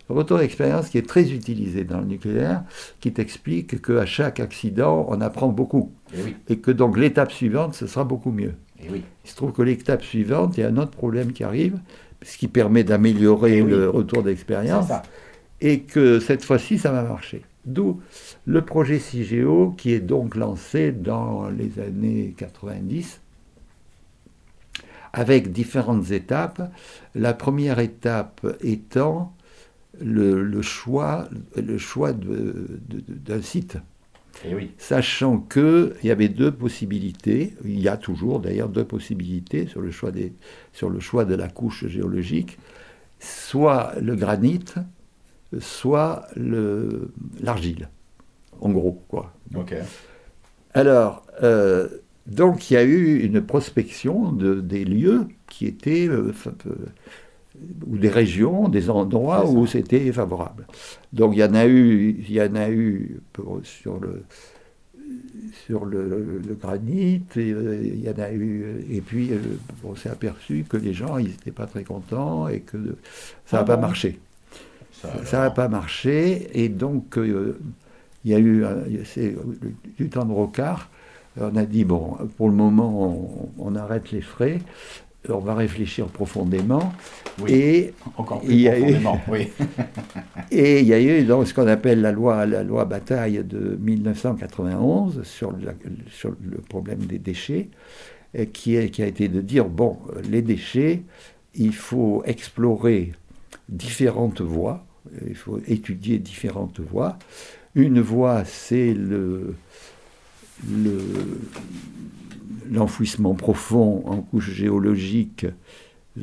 retour 0.09 0.39
d'expérience 0.39 0.89
qui 0.89 0.97
est 0.97 1.07
très 1.07 1.31
utilisé 1.31 1.83
dans 1.83 1.99
le 1.99 2.05
nucléaire, 2.05 2.63
qui 2.99 3.13
t'explique 3.13 3.81
qu'à 3.81 4.05
chaque 4.05 4.39
accident, 4.39 5.05
on 5.09 5.21
apprend 5.21 5.49
beaucoup. 5.49 5.91
Et, 6.49 6.57
que 6.57 6.71
donc 6.71 6.97
l'étape 6.97 7.31
suivante, 7.31 7.73
ce 7.75 7.87
sera 7.87 8.03
beaucoup 8.03 8.31
mieux. 8.31 8.53
Et 8.83 8.89
oui. 8.89 9.03
Il 9.23 9.29
se 9.29 9.35
trouve 9.35 9.51
que 9.51 9.61
l'étape 9.61 10.03
suivante, 10.03 10.57
il 10.57 10.61
y 10.61 10.63
a 10.63 10.67
un 10.67 10.77
autre 10.77 10.91
problème 10.91 11.31
qui 11.31 11.43
arrive, 11.43 11.77
ce 12.23 12.37
qui 12.37 12.47
permet 12.47 12.83
d'améliorer 12.83 13.61
le 13.61 13.89
retour 13.89 14.23
d'expérience, 14.23 14.87
et 15.61 15.81
que 15.81 16.19
cette 16.19 16.43
fois-ci, 16.43 16.77
ça 16.77 16.91
va 16.91 17.03
marcher. 17.03 17.43
D'où 17.65 18.01
le 18.45 18.63
projet 18.63 18.97
CIGEO, 18.97 19.75
qui 19.77 19.93
est 19.93 19.99
donc 19.99 20.35
lancé 20.35 20.91
dans 20.91 21.49
les 21.49 21.79
années 21.79 22.33
90, 22.37 23.20
avec 25.13 25.51
différentes 25.51 26.11
étapes. 26.11 26.71
La 27.15 27.33
première 27.33 27.79
étape 27.79 28.45
étant 28.61 29.35
le, 29.99 30.61
choix, 30.61 31.27
le 31.55 31.77
choix 31.77 32.13
d'un 32.13 33.41
site. 33.41 33.77
Eh 34.45 34.55
oui. 34.55 34.71
Sachant 34.77 35.39
qu'il 35.39 35.93
y 36.03 36.09
avait 36.09 36.29
deux 36.29 36.51
possibilités, 36.51 37.53
il 37.65 37.79
y 37.79 37.87
a 37.87 37.97
toujours 37.97 38.39
d'ailleurs 38.39 38.69
deux 38.69 38.85
possibilités 38.85 39.67
sur 39.67 39.81
le, 39.81 39.91
choix 39.91 40.11
des, 40.11 40.33
sur 40.73 40.89
le 40.89 40.99
choix 40.99 41.25
de 41.25 41.35
la 41.35 41.47
couche 41.47 41.85
géologique, 41.87 42.57
soit 43.19 43.93
le 44.01 44.15
granit, 44.15 44.63
soit 45.59 46.27
l'argile, 46.35 47.89
en 48.61 48.69
gros. 48.69 49.03
Quoi. 49.09 49.33
Alors, 50.73 51.25
euh, 51.43 51.89
donc 52.27 52.69
il 52.69 52.75
y 52.75 52.77
a 52.77 52.83
eu 52.83 53.19
une 53.19 53.41
prospection 53.41 54.31
de, 54.31 54.61
des 54.61 54.85
lieux 54.85 55.27
qui 55.47 55.65
étaient 55.65 56.07
euh, 56.07 56.33
ou 57.87 57.97
des 57.97 58.09
régions, 58.09 58.69
des 58.69 58.89
endroits 58.89 59.49
où 59.49 59.67
c'était 59.67 60.11
favorable. 60.11 60.65
Donc 61.13 61.33
il 61.35 61.39
y 61.39 61.43
en 61.43 61.53
a 61.53 61.65
eu, 61.67 62.15
il 62.19 62.31
y 62.31 62.41
en 62.41 62.55
a 62.55 62.69
eu 62.69 63.21
sur 63.63 63.99
le 63.99 64.23
sur 65.65 65.85
le, 65.85 66.57
granit, 66.59 67.23
et, 67.35 67.51
euh, 67.51 67.81
il 67.83 68.01
y 68.01 68.09
en 68.09 68.19
a 68.19 68.31
eu, 68.31 68.85
et 68.89 69.01
puis 69.01 69.31
euh, 69.31 69.37
on 69.83 69.95
s'est 69.95 70.09
aperçu 70.09 70.65
que 70.67 70.77
les 70.77 70.93
gens 70.93 71.17
ils 71.17 71.27
n'étaient 71.27 71.51
pas 71.51 71.65
très 71.65 71.83
contents 71.83 72.47
et 72.47 72.61
que 72.61 72.77
ça 73.45 73.57
n'a 73.57 73.63
ah 73.63 73.65
pas 73.65 73.77
marché. 73.77 74.19
Ça 75.25 75.39
n'a 75.39 75.49
pas 75.49 75.67
marché 75.67 76.49
et 76.53 76.69
donc 76.69 77.17
euh, 77.17 77.59
il 78.23 78.31
y 78.31 78.35
a 78.35 78.39
eu 78.39 78.63
du 79.97 80.09
temps 80.09 80.25
de 80.25 80.31
rocard. 80.31 80.89
On 81.39 81.55
a 81.55 81.65
dit 81.65 81.85
bon, 81.85 82.17
pour 82.37 82.49
le 82.49 82.55
moment 82.55 83.51
on 83.57 83.75
arrête 83.75 84.11
les 84.11 84.21
frais 84.21 84.59
on 85.29 85.39
va 85.39 85.53
réfléchir 85.55 86.07
profondément. 86.07 86.93
et 87.47 87.93
encore 88.17 88.41
plus 88.41 88.65
profondément, 88.65 89.21
oui. 89.27 89.49
et 90.51 90.79
il 90.79 90.87
y 90.87 90.93
a 90.93 90.99
eu 90.99 91.23
donc, 91.23 91.47
ce 91.47 91.53
qu'on 91.53 91.67
appelle 91.67 92.01
la 92.01 92.11
loi, 92.11 92.45
la 92.45 92.63
loi 92.63 92.85
bataille 92.85 93.43
de 93.43 93.77
1991 93.79 95.23
sur, 95.23 95.53
sur 96.09 96.33
le 96.43 96.57
problème 96.57 96.99
des 96.99 97.19
déchets, 97.19 97.69
qui, 98.53 98.75
est, 98.75 98.89
qui 98.89 99.03
a 99.03 99.07
été 99.07 99.27
de 99.27 99.41
dire, 99.41 99.65
bon, 99.65 99.97
les 100.29 100.41
déchets, 100.41 101.03
il 101.53 101.75
faut 101.75 102.23
explorer 102.25 103.11
différentes 103.69 104.41
voies, 104.41 104.85
il 105.27 105.35
faut 105.35 105.59
étudier 105.67 106.17
différentes 106.17 106.79
voies. 106.79 107.17
Une 107.75 108.01
voie, 108.01 108.43
c'est 108.45 108.93
le, 108.93 109.55
le, 110.69 110.99
l'enfouissement 112.71 113.35
profond 113.35 114.03
en 114.05 114.21
couche 114.21 114.51
géologique, 114.51 115.45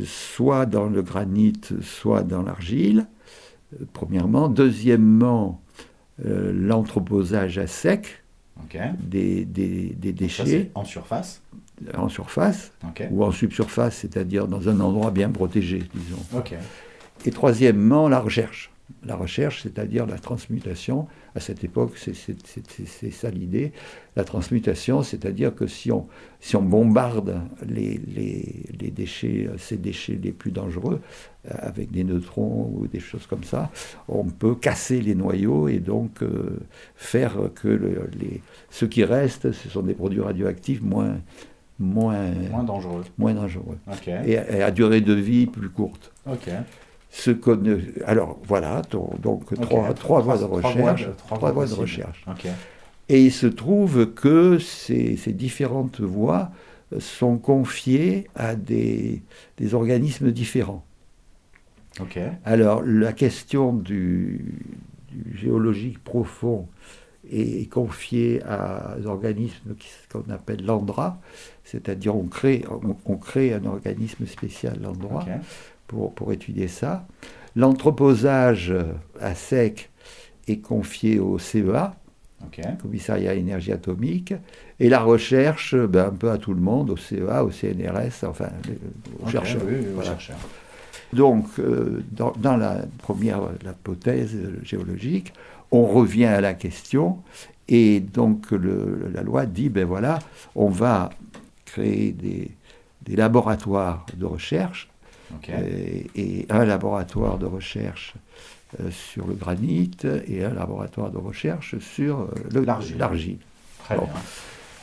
soit 0.05 0.67
dans 0.67 0.87
le 0.87 1.03
granit, 1.03 1.61
soit 1.83 2.23
dans 2.23 2.43
l'argile, 2.43 3.07
euh, 3.75 3.85
premièrement. 3.93 4.49
Deuxièmement, 4.49 5.61
euh, 6.25 6.53
l'entreposage 6.53 7.59
à 7.59 7.67
sec 7.67 8.25
des, 9.01 9.45
déchets. 9.45 10.71
en 10.75 10.85
surface 10.85 11.43
En 11.97 12.09
surface, 12.09 12.73
ou 13.11 13.25
en 13.25 13.31
subsurface, 13.31 13.99
c'est-à-dire 13.99 14.49
dans 14.49 14.69
un 14.69 14.81
endroit 14.81 15.11
bien 15.11 15.31
protégé, 15.31 15.85
disons. 15.95 16.43
Et 17.25 17.31
troisièmement, 17.31 18.09
la 18.09 18.21
recherche. 18.21 18.71
La 19.05 19.17
recherche, 19.17 19.63
c'est-à-dire 19.63 20.07
la 20.07 20.19
transmutation 20.19 21.07
à 21.35 21.41
cette 21.41 21.63
époque, 21.63 21.97
c'est 21.99 23.11
ça 23.11 23.31
l'idée. 23.31 23.73
La 24.17 24.25
transmutation, 24.25 25.03
c'est-à-dire 25.03 25.55
que 25.55 25.67
si 25.67 25.93
on, 25.93 26.07
si 26.41 26.57
on 26.57 26.63
bombarde 26.63 27.41
les, 27.67 28.01
les, 28.09 28.91
déchets, 28.91 29.49
ces 29.59 29.77
déchets 29.77 30.19
les 30.21 30.33
plus 30.33 30.51
dangereux, 30.51 31.01
euh, 31.47 31.55
avec 31.59 31.91
des 31.91 32.03
neutrons 32.03 32.73
ou 32.75 32.87
des 32.87 32.99
choses 32.99 33.27
comme 33.27 33.45
ça, 33.45 33.71
on 34.09 34.25
peut 34.25 34.55
casser 34.55 35.01
les 35.01 35.15
noyaux 35.15 35.69
et 35.69 35.79
donc 35.79 36.23
euh, 36.23 36.59
faire 36.97 37.37
que 37.55 37.69
les, 38.19 38.41
ce 38.71 38.85
qui 38.85 39.05
reste, 39.05 39.53
ce 39.53 39.69
sont 39.69 39.83
des 39.83 39.95
produits 39.95 40.21
radioactifs 40.21 40.83
moins, 40.83 41.19
moins, 41.79 42.31
moins 42.51 42.65
dangereux. 42.65 43.05
Moins 43.19 43.35
dangereux. 43.35 43.79
Et, 44.27 44.39
à 44.39 44.71
durée 44.71 45.03
de 45.03 45.13
vie 45.13 45.47
plus 45.47 45.69
courte. 45.69 46.11
Ce 47.11 47.31
alors 48.05 48.39
voilà, 48.45 48.83
donc 48.91 49.55
trois, 49.61 49.95
trois, 49.95 50.21
voies 50.21 50.37
de 50.37 50.45
recherche. 50.45 51.09
Trois 51.27 51.53
voies, 51.53 51.67
de 51.67 51.75
recherche. 51.75 52.25
Et 53.09 53.25
il 53.25 53.33
se 53.33 53.47
trouve 53.47 54.13
que 54.13 54.59
ces, 54.59 55.17
ces, 55.17 55.33
différentes 55.33 56.01
voies 56.01 56.51
sont 56.99 57.39
confiées 57.39 58.29
à 58.35 58.55
des, 58.55 59.23
des 59.57 59.75
organismes 59.75 60.31
différents. 60.31 60.85
Alors 62.45 62.83
la 62.85 63.13
question 63.13 63.73
du, 63.73 64.55
géologique 65.35 66.03
profond 66.03 66.69
est 67.31 67.71
confiée 67.71 68.43
à 68.45 68.95
un 68.95 69.05
organisme 69.05 69.75
qu'on 70.11 70.31
appelle 70.31 70.65
l'ANDRA, 70.65 71.21
c'est-à-dire 71.65 72.17
on 72.17 72.27
crée, 72.27 72.65
on, 73.05 73.17
crée 73.17 73.53
un 73.53 73.65
organisme 73.65 74.27
spécial, 74.27 74.79
l'ANDRA, 74.81 75.27
pour, 75.89 76.33
étudier 76.33 76.69
ça. 76.69 77.07
L'entreposage 77.57 78.73
à 79.21 79.35
sec 79.35 79.91
est 80.47 80.59
confié 80.59 81.19
au 81.19 81.39
CEA, 81.39 81.95
Commissariat 82.81 83.35
énergie 83.35 83.73
atomique, 83.73 84.33
et 84.79 84.89
la 84.89 85.01
recherche, 85.01 85.75
ben, 85.75 86.07
un 86.07 86.13
peu 86.13 86.31
à 86.31 86.39
tout 86.39 86.55
le 86.55 86.61
monde, 86.61 86.91
au 86.91 86.97
CEA, 86.97 87.43
au 87.43 87.51
CNRS, 87.51 88.25
enfin, 88.25 88.49
aux 89.21 89.29
chercheurs. 89.29 89.63
Donc, 91.13 91.47
euh, 91.59 92.05
dans, 92.13 92.57
la 92.57 92.83
première 92.99 93.41
hypothèse 93.65 94.37
géologique, 94.63 95.33
on 95.73 95.85
revient 95.85 96.27
à 96.27 96.41
la 96.41 96.55
question, 96.55 97.19
et 97.67 98.01
donc 98.01 98.53
la 98.53 99.23
loi 99.23 99.47
dit, 99.47 99.69
ben 99.69 99.85
voilà, 99.85 100.21
on 100.55 100.69
va 100.69 101.11
créer 101.65 102.13
des 102.13 103.17
laboratoires 103.17 104.07
de 104.17 104.27
recherche 104.27 104.89
et, 105.49 106.47
un 106.51 106.65
laboratoire 106.65 107.39
de 107.39 107.47
recherche 107.47 108.15
euh, 108.81 108.91
sur 108.91 109.27
le 109.27 109.35
granit 109.35 109.91
et 110.27 110.45
un 110.45 110.55
laboratoire 110.55 111.11
de 111.11 111.19
recherche 111.19 111.79
sur 111.79 112.29
euh, 112.55 112.65
l'argile. 112.99 113.39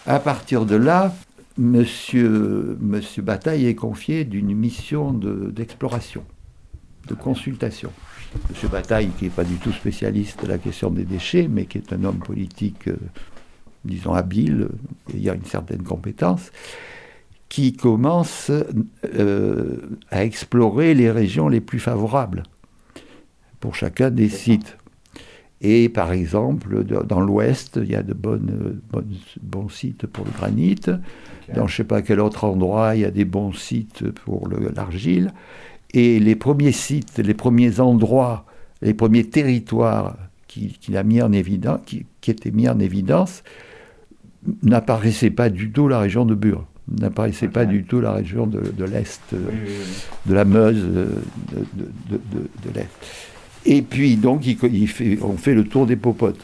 À 0.08 0.20
partir 0.20 0.66
de 0.66 0.76
là, 0.76 1.14
Monsieur, 1.58 2.78
Monsieur 2.82 3.22
Bataille 3.22 3.66
est 3.66 3.76
confié 3.76 4.26
d'une 4.26 4.54
mission 4.54 5.14
d'exploration, 5.14 6.24
de, 7.08 7.14
consultation. 7.14 7.92
Monsieur 8.50 8.68
Bataille, 8.68 9.10
qui 9.18 9.26
n'est 9.26 9.30
pas 9.30 9.46
du 9.46 9.56
tout 9.56 9.72
spécialiste 9.72 10.44
de 10.44 10.48
la 10.48 10.58
question 10.58 10.90
des 10.90 11.06
déchets, 11.06 11.48
mais 11.48 11.66
qui 11.66 11.78
est 11.78 11.94
un 11.94 12.04
homme 12.04 12.20
politique, 12.20 12.90
euh, 12.90 12.98
disons, 13.86 14.14
habile, 14.14 14.68
et 15.10 15.18
il 15.18 15.22
y 15.22 15.30
a 15.30 15.34
une 15.34 15.46
certaine 15.46 15.84
compétence, 15.84 16.52
qui 17.56 17.72
commence 17.72 18.52
euh, 19.18 19.78
à 20.12 20.26
explorer 20.26 20.94
les 20.94 21.10
régions 21.10 21.48
les 21.48 21.62
plus 21.62 21.80
favorables 21.80 22.44
pour 23.62 23.76
chacun 23.76 24.10
des 24.10 24.28
sites. 24.28 24.78
Et 25.62 25.88
par 25.88 26.12
exemple, 26.12 26.84
dans 26.84 27.22
l'ouest, 27.22 27.80
il 27.82 27.90
y 27.90 27.96
a 27.96 28.04
de 28.04 28.14
bonnes, 28.14 28.82
bons 29.42 29.70
sites 29.70 30.06
pour 30.06 30.26
le 30.26 30.32
granit. 30.32 30.76
Dans 30.84 31.00
je 31.56 31.62
ne 31.62 31.68
sais 31.68 31.84
pas 31.86 32.02
quel 32.02 32.20
autre 32.20 32.44
endroit, 32.44 32.94
il 32.98 33.04
y 33.04 33.06
a 33.06 33.12
des 33.12 33.24
bons 33.24 33.54
sites 33.54 34.12
pour 34.12 34.50
l'argile. 34.50 35.34
Et 35.94 36.20
les 36.20 36.36
premiers 36.36 36.74
sites, 36.74 37.20
les 37.20 37.34
premiers 37.34 37.80
endroits, 37.80 38.46
les 38.82 38.94
premiers 38.94 39.30
territoires 39.30 40.18
qu'il 40.50 40.98
a 40.98 41.04
mis 41.04 41.22
en 41.22 41.32
évidence, 41.32 41.80
qui, 41.86 42.06
qui 42.20 42.32
étaient 42.32 42.52
mis 42.52 42.68
en 42.68 42.80
évidence, 42.80 43.44
n'apparaissaient 44.62 45.32
pas 45.32 45.50
du 45.50 45.72
tout 45.72 45.88
la 45.88 46.00
région 46.00 46.26
de 46.26 46.36
Bure 46.36 46.68
n'apparaissait 46.88 47.48
pas 47.48 47.66
du 47.66 47.84
tout 47.84 48.00
la 48.00 48.14
région 48.14 48.48
de, 48.48 48.60
l'Est, 48.86 49.22
de 49.34 50.34
la 50.34 50.46
Meuse, 50.46 50.84
de, 50.84 51.10
l'Est. 52.74 52.90
Et 53.66 53.82
puis, 53.82 54.16
donc, 54.16 54.46
il, 54.46 54.88
fait, 54.88 55.18
on 55.22 55.38
fait 55.38 55.56
le 55.56 55.64
tour 55.64 55.86
des 55.88 55.96
popotes. 55.96 56.42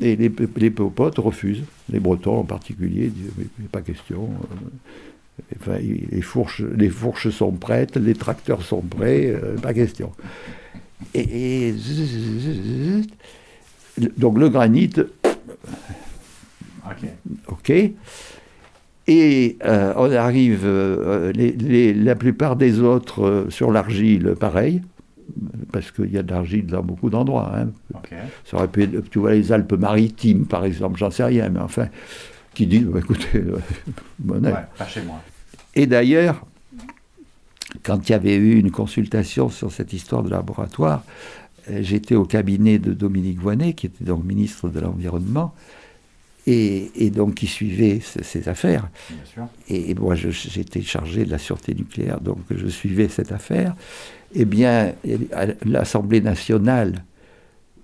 Et 0.00 0.16
les, 0.16 0.32
les 0.56 0.70
popotes 0.70 1.18
refusent, 1.18 1.62
les 1.88 2.00
Bretons 2.00 2.40
en 2.40 2.44
particulier, 2.44 3.06
disent 3.08 3.30
Mais, 3.38 3.66
pas 3.70 3.80
question. 3.80 4.28
Euh, 4.28 5.54
enfin, 5.60 5.78
les, 5.78 6.20
fourches, 6.20 6.62
les 6.62 6.90
fourches 6.90 7.30
sont 7.30 7.52
prêtes, 7.52 7.96
les 7.96 8.14
tracteurs 8.14 8.62
sont 8.62 8.80
prêts, 8.80 9.26
euh, 9.26 9.56
pas 9.56 9.72
question. 9.72 10.10
Et, 11.14 11.68
et 11.68 11.74
donc 14.16 14.38
le 14.38 14.48
granit, 14.48 14.90
Ok. 16.86 17.08
ok. 17.48 17.72
Et 19.06 19.58
euh, 19.64 19.92
on 19.96 20.10
arrive, 20.12 20.62
euh, 20.64 21.30
les- 21.32 21.52
les- 21.52 21.92
la 21.94 22.14
plupart 22.14 22.56
des 22.56 22.80
autres 22.80 23.22
euh, 23.22 23.50
sur 23.50 23.70
l'argile, 23.70 24.34
pareil, 24.38 24.80
parce 25.72 25.90
qu'il 25.90 26.10
y 26.10 26.16
a 26.18 26.22
de 26.22 26.30
l'argile 26.32 26.66
dans 26.66 26.82
beaucoup 26.82 27.10
d'endroits. 27.10 27.52
hein. 27.54 27.68
Ça 28.46 28.56
aurait 28.56 28.68
pu 28.68 28.84
être, 28.84 29.10
tu 29.10 29.18
vois, 29.18 29.32
les 29.34 29.52
Alpes-Maritimes, 29.52 30.46
par 30.46 30.64
exemple, 30.64 30.98
j'en 30.98 31.10
sais 31.10 31.24
rien, 31.24 31.50
mais 31.50 31.60
enfin, 31.60 31.88
qui 32.54 32.66
disent, 32.66 32.84
bah, 32.84 33.00
écoutez, 33.00 33.38
euh, 33.38 33.58
bon, 34.18 34.42
Ouais, 34.42 34.52
pas 34.78 34.86
chez 34.86 35.02
moi. 35.02 35.20
et 35.74 35.86
d'ailleurs, 35.86 36.46
quand 37.82 38.08
il 38.08 38.12
y 38.12 38.14
avait 38.14 38.36
eu 38.36 38.58
une 38.58 38.70
consultation 38.70 39.50
sur 39.50 39.70
cette 39.72 39.92
histoire 39.92 40.22
de 40.22 40.30
laboratoire, 40.30 41.02
j'étais 41.80 42.14
au 42.14 42.24
cabinet 42.24 42.78
de 42.78 42.92
Dominique 42.94 43.40
Voynet, 43.40 43.72
qui 43.74 43.86
était 43.86 44.04
donc 44.04 44.24
ministre 44.24 44.68
de 44.68 44.80
l'Environnement, 44.80 45.54
et, 46.46 46.90
et 46.96 47.10
donc 47.10 47.34
qui 47.34 47.46
suivait 47.46 48.00
ces, 48.22 48.48
affaires. 48.48 48.88
Bien 49.08 49.18
sûr. 49.24 49.46
Et, 49.68 49.90
et 49.90 49.94
moi, 49.94 50.14
j'étais 50.14 50.82
chargé 50.82 51.24
de 51.24 51.30
la 51.30 51.38
sûreté 51.38 51.74
nucléaire, 51.74 52.20
donc 52.20 52.38
je 52.50 52.66
suivais 52.68 53.08
cette 53.08 53.32
affaire. 53.32 53.74
Eh 54.34 54.44
bien, 54.44 54.92
à 55.32 55.46
l'Assemblée 55.64 56.20
nationale, 56.20 57.04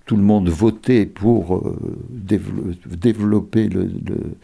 tout 0.07 0.17
le 0.17 0.23
monde 0.23 0.49
votait 0.49 1.07
pour 1.07 1.57
euh, 1.57 1.79
dévelop- 2.11 2.75
développer 2.87 3.69
le, 3.69 3.85
le- 3.85 4.35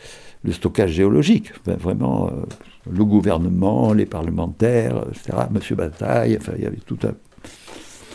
le 0.45 0.53
stockage 0.53 0.93
géologique. 0.93 1.53
Enfin, 1.61 1.77
vraiment, 1.77 2.29
euh, 2.29 2.43
le 2.89 3.05
gouvernement, 3.05 3.93
les 3.93 4.07
parlementaires, 4.07 5.05
etc. 5.11 5.39
Monsieur 5.51 5.75
Bataille, 5.75 6.37
enfin, 6.41 6.53
il 6.57 6.63
y 6.63 6.67
avait 6.67 6.77
tout 6.87 6.99
un. 7.03 7.13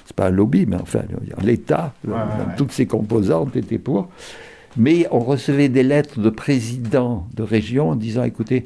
C'est 0.06 0.16
pas 0.16 0.28
un 0.28 0.32
lobby, 0.32 0.66
mais 0.66 0.78
enfin, 0.78 1.02
l'État, 1.44 1.94
Ouais, 2.06 2.14
ouais, 2.14 2.18
dans 2.18 2.50
ouais. 2.50 2.56
toutes 2.58 2.72
ses 2.72 2.86
composantes 2.86 3.56
étaient 3.58 3.78
pour. 3.78 4.08
Mais 4.78 5.08
on 5.12 5.20
recevait 5.20 5.70
des 5.70 5.84
lettres 5.84 6.20
de 6.20 6.30
présidents 6.30 7.28
de 7.36 7.44
région 7.44 7.90
en 7.90 7.96
disant 7.96 8.24
écoutez, 8.24 8.66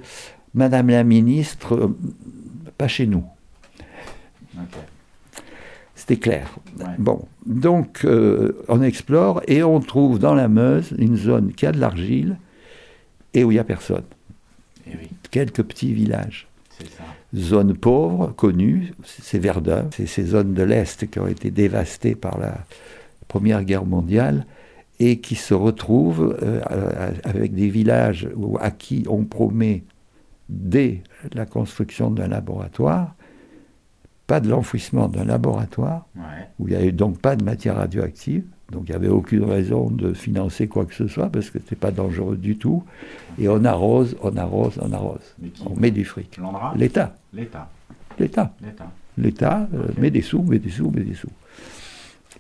Madame 0.54 0.90
la 0.90 1.04
ministre, 1.04 1.76
euh, 1.76 1.98
pas 2.78 2.88
chez 2.88 3.08
nous. 3.08 3.24
C'était 5.96 6.18
clair. 6.18 6.56
Ouais. 6.80 6.86
Bon, 6.98 7.26
donc 7.46 8.06
euh, 8.06 8.62
on 8.68 8.82
explore 8.82 9.42
et 9.48 9.64
on 9.64 9.80
trouve 9.80 10.20
dans 10.20 10.34
la 10.34 10.48
Meuse 10.48 10.94
une 10.98 11.18
zone 11.18 11.54
qui 11.54 11.66
a 11.66 11.72
de 11.72 11.80
l'argile 11.80 12.38
et 13.34 13.44
où 13.44 13.52
il 13.52 13.56
n'y 13.56 13.60
a 13.60 13.64
personne. 13.64 14.04
Et 14.88 14.92
oui, 14.92 15.10
Quelques 15.32 15.64
petits 15.64 15.94
villages. 15.94 16.48
ça. 16.80 17.04
Zone 17.36 17.76
pauvre, 17.76 18.34
connue, 18.36 18.94
c'est 19.04 19.40
Verdun. 19.40 19.88
C'est 19.92 20.06
ces 20.06 20.24
zones 20.26 20.54
de 20.54 20.64
l'Est 20.64 21.10
qui 21.10 21.20
ont 21.20 21.28
été 21.28 21.52
dévastées 21.52 22.16
par 22.16 22.40
la 22.40 22.60
Première 23.28 23.64
Guerre 23.64 23.86
mondiale 23.86 24.46
et 25.00 25.20
qui 25.20 25.36
se 25.36 25.54
retrouvent 25.54 26.38
euh, 26.42 26.62
avec 27.24 27.54
des 27.54 27.70
villages 27.70 28.28
à 28.60 28.72
qui 28.72 29.06
on 29.10 29.24
promet 29.26 29.84
dès 30.50 31.02
la 31.34 31.46
construction 31.46 32.12
d'un 32.12 32.28
laboratoire, 32.28 33.16
pas 34.28 34.40
de 34.40 34.50
l'enfouissement 34.50 35.08
d'un 35.08 35.26
laboratoire, 35.26 36.06
Ouais. 36.16 36.22
où 36.60 36.68
il 36.68 36.72
n'y 36.72 36.78
avait 36.82 36.92
donc 36.92 37.20
pas 37.20 37.36
de 37.36 37.44
matière 37.44 37.76
radioactive, 37.76 38.44
donc 38.72 38.84
il 38.88 38.92
n'y 38.92 38.96
avait 38.96 39.08
aucune 39.10 39.44
raison 39.44 39.90
de 39.92 40.14
financer 40.14 40.68
quoi 40.68 40.86
que 40.86 40.94
ce 40.96 41.08
soit, 41.08 41.30
parce 41.30 41.50
que 41.50 41.60
ce 41.60 41.64
n'était 41.64 41.76
pas 41.76 41.92
dangereux 41.92 42.38
du 42.38 42.58
tout, 42.58 42.84
et 43.38 43.50
on 43.50 43.64
arrose, 43.66 44.16
on 44.24 44.36
arrose, 44.38 44.80
on 44.82 44.92
arrose, 44.94 45.36
on 45.66 45.76
met 45.76 45.92
du 45.92 46.06
fric. 46.06 46.40
L'État, 46.76 47.16
L'État. 47.34 47.70
l'État, 48.18 48.54
L'État. 48.64 48.92
l'État 49.18 49.68
euh, 49.74 49.88
met 50.00 50.10
des 50.10 50.22
sous, 50.22 50.42
met 50.42 50.58
des 50.60 50.70
sous, 50.72 50.90
met 50.90 51.02
des 51.04 51.14
sous. 51.16 51.30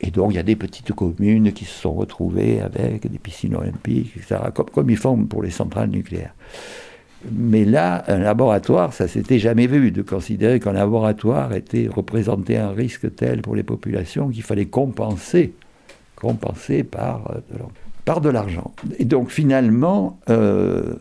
Et 0.01 0.11
donc 0.11 0.31
il 0.33 0.35
y 0.35 0.39
a 0.39 0.43
des 0.43 0.55
petites 0.55 0.93
communes 0.93 1.53
qui 1.53 1.65
se 1.65 1.79
sont 1.79 1.93
retrouvées 1.93 2.59
avec 2.61 3.09
des 3.09 3.17
piscines 3.17 3.55
olympiques, 3.55 4.11
etc., 4.17 4.41
comme, 4.73 4.89
ils 4.89 4.97
font 4.97 5.17
pour 5.25 5.43
les 5.43 5.51
centrales 5.51 5.89
nucléaires. 5.89 6.33
Mais 7.31 7.65
là, 7.65 8.03
un 8.07 8.19
laboratoire, 8.19 8.93
ça 8.93 9.07
s'était 9.07 9.39
jamais 9.39 9.65
vu, 9.65 9.91
de 9.91 10.01
considérer 10.03 10.60
qu'un 10.60 10.73
laboratoire 10.73 11.53
était 11.53 11.88
représentait 11.88 12.58
un 12.58 12.71
risque 12.71 13.15
tel 13.15 13.41
pour 13.41 13.55
les 13.55 13.63
populations 13.63 14.29
qu'il 14.29 14.43
fallait 14.43 14.67
compenser, 14.67 15.53
compenser 16.15 16.84
par, 16.84 17.31
euh, 17.31 18.19
de 18.19 18.29
l'argent. 18.29 18.71
Et 18.99 19.05
donc 19.05 19.31
finalement, 19.31 20.19
euh, 20.29 20.95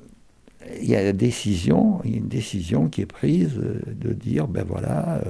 il 0.80 0.88
y 0.88 0.96
a 0.96 1.02
il 1.10 1.10
y 1.10 2.14
a 2.14 2.16
une 2.16 2.28
décision 2.28 2.88
qui 2.88 3.02
est 3.02 3.06
prise 3.06 3.58
euh, 3.58 3.80
de 3.86 4.14
dire, 4.14 4.48
ben 4.48 4.64
voilà, 4.66 5.20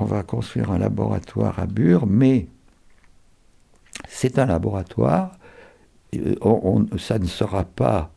on 0.00 0.04
va 0.04 0.22
construire 0.22 0.70
un 0.70 0.78
laboratoire 0.78 1.58
à 1.58 1.66
Bure, 1.66 2.06
mais 2.06 2.46
c'est 4.08 4.38
un 4.38 4.46
laboratoire, 4.46 5.32
euh, 6.16 6.34
on- 6.40 6.86
on- 6.92 6.98
ça 6.98 7.18
ne 7.18 7.26
sera 7.26 7.64
pas 7.64 8.10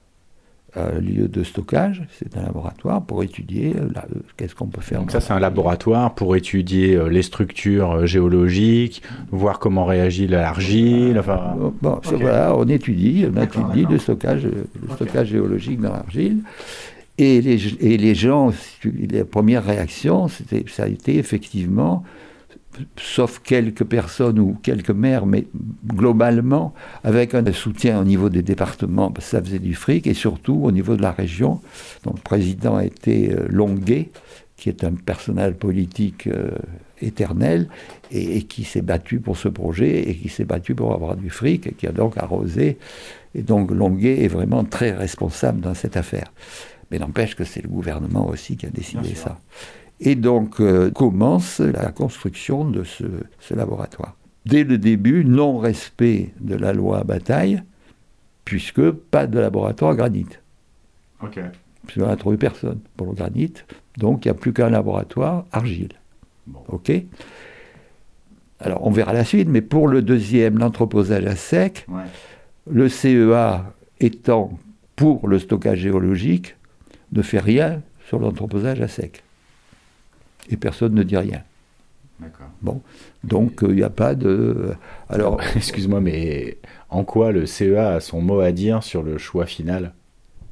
un 0.73 0.99
lieu 0.99 1.27
de 1.27 1.43
stockage, 1.43 2.03
c'est 2.17 2.37
un 2.37 2.43
laboratoire 2.43 3.01
pour 3.01 3.23
étudier 3.23 3.75
euh, 3.75 3.89
la- 3.93 4.05
qu'est-ce 4.37 4.55
qu'on 4.55 4.67
peut 4.67 4.79
faire. 4.79 4.99
Donc 5.01 5.11
ça, 5.11 5.19
c'est 5.19 5.33
un 5.33 5.39
laboratoire 5.39 6.15
pour 6.15 6.37
étudier 6.37 6.95
euh, 6.95 7.09
les 7.09 7.23
structures 7.23 7.91
euh, 7.91 8.05
géologiques, 8.05 9.01
voir 9.31 9.59
comment 9.59 9.83
réagit 9.83 10.27
l'argile, 10.27 11.19
enfin... 11.19 11.57
Bon, 11.81 11.99
voilà, 12.03 12.55
on 12.55 12.65
étudie, 12.69 13.25
on 13.27 13.31
D'accord, 13.31 13.69
étudie 13.73 13.85
le 13.91 13.99
stockage, 13.99 14.43
le 14.45 14.93
stockage 14.95 15.27
géologique 15.27 15.81
dans 15.81 15.91
l'argile. 15.91 16.37
Et 17.17 17.41
les, 17.41 17.75
et 17.83 17.97
les 17.97 18.15
gens, 18.15 18.51
la 18.83 19.25
première 19.25 19.65
réaction, 19.65 20.27
ça 20.27 20.83
a 20.83 20.87
été 20.87 21.17
effectivement, 21.17 22.03
sauf 22.97 23.39
quelques 23.43 23.83
personnes 23.83 24.39
ou 24.39 24.57
quelques 24.63 24.91
maires, 24.91 25.25
mais 25.25 25.45
globalement, 25.85 26.73
avec 27.03 27.35
un 27.35 27.51
soutien 27.51 27.99
au 27.99 28.05
niveau 28.05 28.29
des 28.29 28.41
départements, 28.41 29.13
ça 29.19 29.41
faisait 29.41 29.59
du 29.59 29.75
fric, 29.75 30.07
et 30.07 30.13
surtout 30.13 30.61
au 30.63 30.71
niveau 30.71 30.95
de 30.95 31.01
la 31.01 31.11
région. 31.11 31.59
Donc 32.05 32.15
le 32.15 32.21
président 32.21 32.79
était 32.79 33.29
euh, 33.33 33.45
Longuet, 33.49 34.09
qui 34.55 34.69
est 34.69 34.83
un 34.83 34.93
personnel 34.93 35.55
politique 35.55 36.27
euh, 36.27 36.51
éternel, 37.01 37.67
et, 38.09 38.37
et 38.37 38.43
qui 38.43 38.63
s'est 38.63 38.81
battu 38.81 39.19
pour 39.19 39.37
ce 39.37 39.49
projet, 39.49 40.09
et 40.09 40.15
qui 40.15 40.29
s'est 40.29 40.45
battu 40.45 40.73
pour 40.73 40.93
avoir 40.93 41.15
du 41.17 41.29
fric, 41.29 41.67
et 41.67 41.73
qui 41.73 41.87
a 41.87 41.91
donc 41.91 42.17
arrosé. 42.17 42.77
Et 43.35 43.41
donc 43.41 43.69
Longuet 43.71 44.23
est 44.23 44.27
vraiment 44.27 44.63
très 44.63 44.91
responsable 44.91 45.61
dans 45.61 45.73
cette 45.73 45.97
affaire. 45.97 46.31
Mais 46.91 46.99
n'empêche 46.99 47.35
que 47.35 47.43
c'est 47.45 47.61
le 47.61 47.69
gouvernement 47.69 48.27
aussi 48.27 48.57
qui 48.57 48.65
a 48.65 48.69
décidé 48.69 49.15
ça. 49.15 49.39
Et 50.01 50.15
donc 50.15 50.59
euh, 50.59 50.91
commence 50.91 51.59
la 51.59 51.91
construction 51.91 52.65
de 52.65 52.83
ce, 52.83 53.03
ce 53.39 53.53
laboratoire. 53.53 54.15
Dès 54.45 54.63
le 54.63 54.77
début, 54.77 55.23
non-respect 55.23 56.33
de 56.41 56.55
la 56.55 56.73
loi 56.73 57.03
Bataille, 57.03 57.61
puisque 58.43 58.89
pas 58.91 59.27
de 59.27 59.39
laboratoire 59.39 59.95
granit. 59.95 60.25
Ok. 61.23 61.39
Parce 61.83 61.93
qu'on 61.95 62.07
n'a 62.07 62.15
trouvé 62.15 62.37
personne 62.37 62.79
pour 62.97 63.07
le 63.07 63.13
granit. 63.13 63.53
Donc 63.97 64.25
il 64.25 64.29
n'y 64.29 64.31
a 64.31 64.33
plus 64.33 64.51
qu'un 64.53 64.69
laboratoire 64.69 65.45
argile. 65.51 65.93
Bon. 66.47 66.63
OK 66.69 66.91
Alors 68.59 68.85
on 68.85 68.91
verra 68.91 69.13
la 69.13 69.23
suite, 69.23 69.47
mais 69.47 69.61
pour 69.61 69.87
le 69.87 70.01
deuxième, 70.01 70.57
l'entreposage 70.57 71.25
à 71.25 71.35
sec, 71.35 71.85
Ouais. 71.87 72.01
le 72.69 72.89
CEA 72.89 73.73
étant 73.99 74.57
pour 74.95 75.27
le 75.27 75.39
stockage 75.39 75.79
géologique, 75.79 76.55
ne 77.11 77.21
fait 77.21 77.39
rien 77.39 77.81
sur 78.07 78.19
l'entreposage 78.19 78.81
à 78.81 78.87
sec. 78.87 79.23
Et 80.49 80.57
personne 80.57 80.93
ne 80.93 81.03
dit 81.03 81.17
rien. 81.17 81.41
D'accord. 82.19 82.47
Donc 83.23 83.59
il 83.63 83.75
n'y 83.75 83.83
a 83.83 83.89
pas 83.89 84.15
de. 84.15 84.73
Alors, 85.09 85.39
Excuse-moi, 85.55 86.01
mais 86.01 86.57
en 86.89 87.03
quoi 87.03 87.31
le 87.31 87.45
CEA 87.45 87.93
a 87.95 87.99
son 87.99 88.21
mot 88.21 88.39
à 88.41 88.51
dire 88.51 88.83
sur 88.83 89.01
le 89.03 89.17
choix 89.17 89.45
final? 89.45 89.93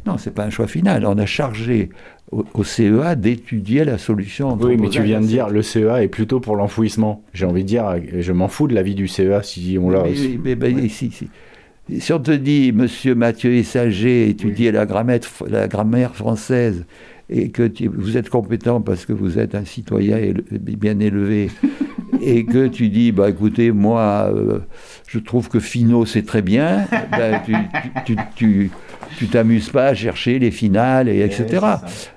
Non, 0.06 0.18
ce 0.18 0.30
n'est 0.30 0.34
pas 0.36 0.46
un 0.46 0.50
choix 0.50 0.68
final. 0.68 1.06
On 1.06 1.18
a 1.18 1.26
chargé 1.26 1.90
au, 2.32 2.46
au 2.54 2.64
CEA 2.64 3.16
d'étudier 3.16 3.84
la 3.84 3.98
solution. 3.98 4.58
Oui, 4.60 4.78
mais 4.78 4.90
tu 4.90 5.02
viens 5.04 5.20
de 5.22 5.26
dire 5.28 5.50
le 5.50 5.62
CEA 5.62 6.04
est 6.04 6.08
plutôt 6.08 6.40
pour 6.40 6.56
l'enfouissement. 6.56 7.24
J'ai 7.34 7.46
envie 7.46 7.64
de 7.64 7.68
dire, 7.68 7.96
je 8.20 8.32
m'en 8.32 8.48
fous 8.48 8.68
de 8.68 8.74
l'avis 8.74 8.96
du 8.96 9.08
CEA 9.08 9.44
si 9.44 9.78
on 9.80 9.90
l'a. 9.90 10.04
Mais, 10.04 10.12
mais- 10.44 10.56
mais- 10.56 10.72
mais 10.74 10.90
si, 10.90 11.12
si. 11.12 11.30
Si 11.98 12.14
on 12.14 12.20
te 12.20 12.32
dit, 12.32 12.72
monsieur 12.72 13.16
Mathieu 13.16 13.54
Essager, 13.54 14.30
étudiez 14.30 14.72
la, 14.72 14.86
grammaire, 14.86 15.22
la 15.50 15.68
grammaire 15.68 16.14
française, 16.16 16.86
et 17.30 17.50
que 17.50 17.64
tu- 17.68 17.88
vous 17.88 18.16
êtes 18.18 18.30
compétent 18.30 18.82
parce 18.82 19.06
que 19.06 19.14
vous 19.14 19.40
êtes 19.40 19.56
un 19.56 19.66
citoyen 19.66 20.18
éle- 20.18 20.44
bien 20.52 21.00
élevé, 21.00 21.50
et 22.22 22.46
que 22.46 22.68
tu 22.68 22.90
dis, 22.90 23.12
bah 23.12 23.30
écoutez, 23.30 23.72
moi, 23.72 24.32
euh, 24.34 24.60
je 25.08 25.20
trouve 25.20 25.50
que 25.50 25.60
Finot, 25.60 26.06
c'est 26.06 26.26
très 26.26 26.42
bien, 26.44 26.86
ben, 27.12 27.42
tu 27.46 27.54
tu- 28.06 28.16
tu- 28.16 28.22
tu- 28.36 28.72
tu 29.18 29.28
t'amuses 29.28 29.70
pas 29.70 29.88
à 29.88 29.94
chercher 29.96 30.38
les 30.38 30.52
finales, 30.52 31.10
et 31.10 31.22
etc. 31.22 31.66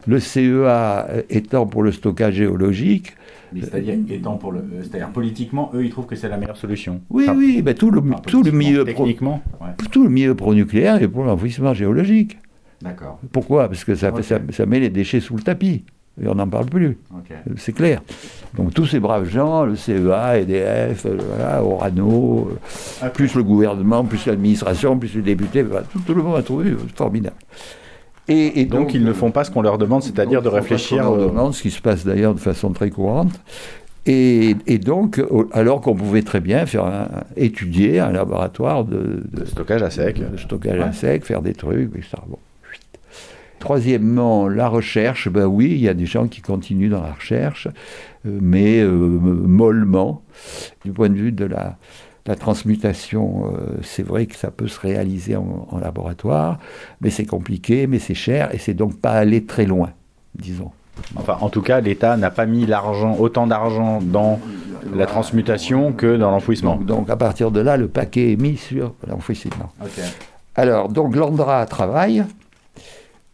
Le 0.07 0.21
CEA 0.21 1.09
étant 1.31 1.67
pour 1.67 1.83
le 1.83 1.93
stockage 1.93 2.35
géologique, 2.35 3.15
C'est-à-dire, 3.61 3.95
étant 4.09 4.37
pour 4.37 4.53
le, 4.53 4.61
euh, 4.61 4.83
c'est-à-dire 4.83 5.11
politiquement, 5.11 5.71
eux, 5.75 5.85
ils 5.85 5.91
trouvent 5.91 6.07
que 6.07 6.17
c'est 6.17 6.29
la 6.29 6.37
meilleure 6.37 6.57
solution. 6.57 7.01
oui, 7.11 7.25
Enfin, 7.29 7.37
oui, 7.39 7.63
ben, 7.63 7.75
tout, 7.75 7.91
le, 7.91 8.01
enfin, 8.01 8.17
tout 8.27 8.43
le 8.43 8.51
milieu 8.53 8.85
pro- 8.85 9.05
Techniquement, 9.05 9.43
ouais. 9.61 9.69
tout 9.93 10.03
le 10.05 10.11
milieu 10.11 10.35
pro-nucléaire 10.35 11.03
est 11.03 11.09
pour 11.09 11.25
l'enfouissement 11.25 11.75
géologique. 11.75 12.39
D'accord. 12.81 13.19
Pourquoi? 13.31 13.69
Parce 13.69 13.85
que 13.85 13.95
ça, 13.95 14.11
Ok. 14.13 14.25
ça, 14.25 14.39
ça 14.51 14.67
met 14.67 14.81
les 14.81 14.91
déchets 14.91 15.21
sous 15.21 15.37
le 15.37 15.43
tapis. 15.43 15.85
Et 16.23 16.29
on 16.29 16.35
n'en 16.35 16.47
parle 16.49 16.67
plus. 16.67 16.99
C'est 17.57 17.73
clair. 17.73 18.03
Donc 18.55 18.75
tous 18.75 18.85
ces 18.85 19.01
braves 19.01 19.27
gens, 19.31 19.65
le 19.65 19.77
CEA, 19.77 20.41
EDF, 20.41 21.07
euh, 21.07 21.17
voilà, 21.27 21.65
Orano, 21.65 22.51
euh, 23.03 23.09
plus 23.09 23.35
le 23.35 23.43
gouvernement, 23.43 24.05
plus 24.05 24.27
l'administration, 24.27 24.99
plus 24.99 25.15
les 25.15 25.23
députés, 25.23 25.65
tout, 26.07 26.13
le 26.15 26.23
monde 26.23 26.37
a 26.37 26.43
trouvé 26.43 26.73
formidable. 26.95 27.37
Et, 28.29 28.65
donc, 28.67 28.95
ils 28.95 29.05
ne 29.05 29.13
font 29.13 29.31
pas 29.31 29.45
ce 29.45 29.51
qu'on 29.51 29.63
leur 29.63 29.79
demande, 29.79 30.03
c'est-à-dire 30.03 30.43
de 30.43 30.49
réfléchir. 30.49 31.11
On 31.11 31.17
leur 31.17 31.29
demande, 31.29 31.55
ce 31.55 31.63
qui 31.63 31.71
se 31.71 31.81
passe 31.81 32.05
d'ailleurs 32.05 32.35
de 32.35 32.41
façon 32.41 32.73
très 32.73 32.91
courante. 32.91 33.41
Et, 34.07 34.55
donc, 34.79 35.21
alors 35.53 35.81
qu'on 35.81 35.95
pouvait 35.95 36.23
très 36.23 36.41
bien 36.41 36.67
faire 36.67 37.09
étudier 37.37 38.01
un 38.01 38.13
laboratoire 38.13 38.85
de, 38.85 39.23
stockage 39.47 39.83
à 39.83 39.91
sec, 39.91 40.19
de 40.19 40.37
stockage 40.37 40.81
à 40.81 40.93
sec, 40.93 41.25
faire 41.25 41.43
des 41.43 41.55
trucs, 41.55 41.91
ça. 42.11 42.19
Bon. 42.29 42.39
Troisièmement, 43.63 44.49
la 44.49 44.67
recherche, 44.67 45.29
ben 45.29 45.47
oui, 45.47 45.69
il 45.71 45.79
y 45.79 45.89
a 45.89 45.95
des 45.95 46.07
gens 46.07 46.27
qui 46.27 46.41
continuent 46.41 46.91
dans 46.91 47.01
la 47.01 47.13
recherche, 47.13 47.69
euh, 48.27 48.39
mais 48.43 48.81
euh, 48.81 48.91
mollement. 48.91 50.23
Du 50.85 50.91
point 50.91 51.09
de 51.09 51.15
vue 51.15 51.31
de 51.31 51.45
la, 51.45 51.79
transmutation, 52.37 53.47
euh, 53.47 53.79
c'est 53.83 54.03
vrai 54.03 54.27
que 54.27 54.37
ça 54.37 54.51
peut 54.51 54.69
se 54.69 54.79
réaliser 54.81 55.37
en, 55.37 55.79
laboratoire, 55.81 56.59
mais 57.01 57.11
c'est 57.11 57.27
compliqué, 57.27 57.87
mais 57.87 57.99
c'est 57.99 58.15
cher, 58.15 58.55
et 58.55 58.59
c'est 58.59 58.75
donc 58.75 59.01
pas 59.01 59.13
aller 59.13 59.45
très 59.45 59.67
loin, 59.67 59.91
disons. 60.35 60.71
Enfin, 61.17 61.39
en 61.41 61.49
tout 61.49 61.63
cas, 61.63 61.81
l'État 61.81 62.17
n'a 62.17 62.31
pas 62.31 62.47
mis 62.47 62.67
l'argent, 62.67 63.17
autant 63.19 63.47
d'argent 63.47 64.01
dans 64.01 64.39
la 64.95 65.07
transmutation 65.07 65.93
que 65.93 66.17
dans 66.17 66.31
l'enfouissement. 66.31 66.77
Donc, 66.77 67.11
à 67.11 67.17
partir 67.17 67.51
de 67.51 67.61
là, 67.61 67.77
le 67.77 67.89
paquet 67.89 68.33
est 68.33 68.41
mis 68.41 68.57
sur 68.57 68.95
l'enfouissement. 69.09 69.73
Alors, 70.55 70.89
donc 70.89 71.17
l'Andra 71.17 71.65
travaille, 71.67 72.25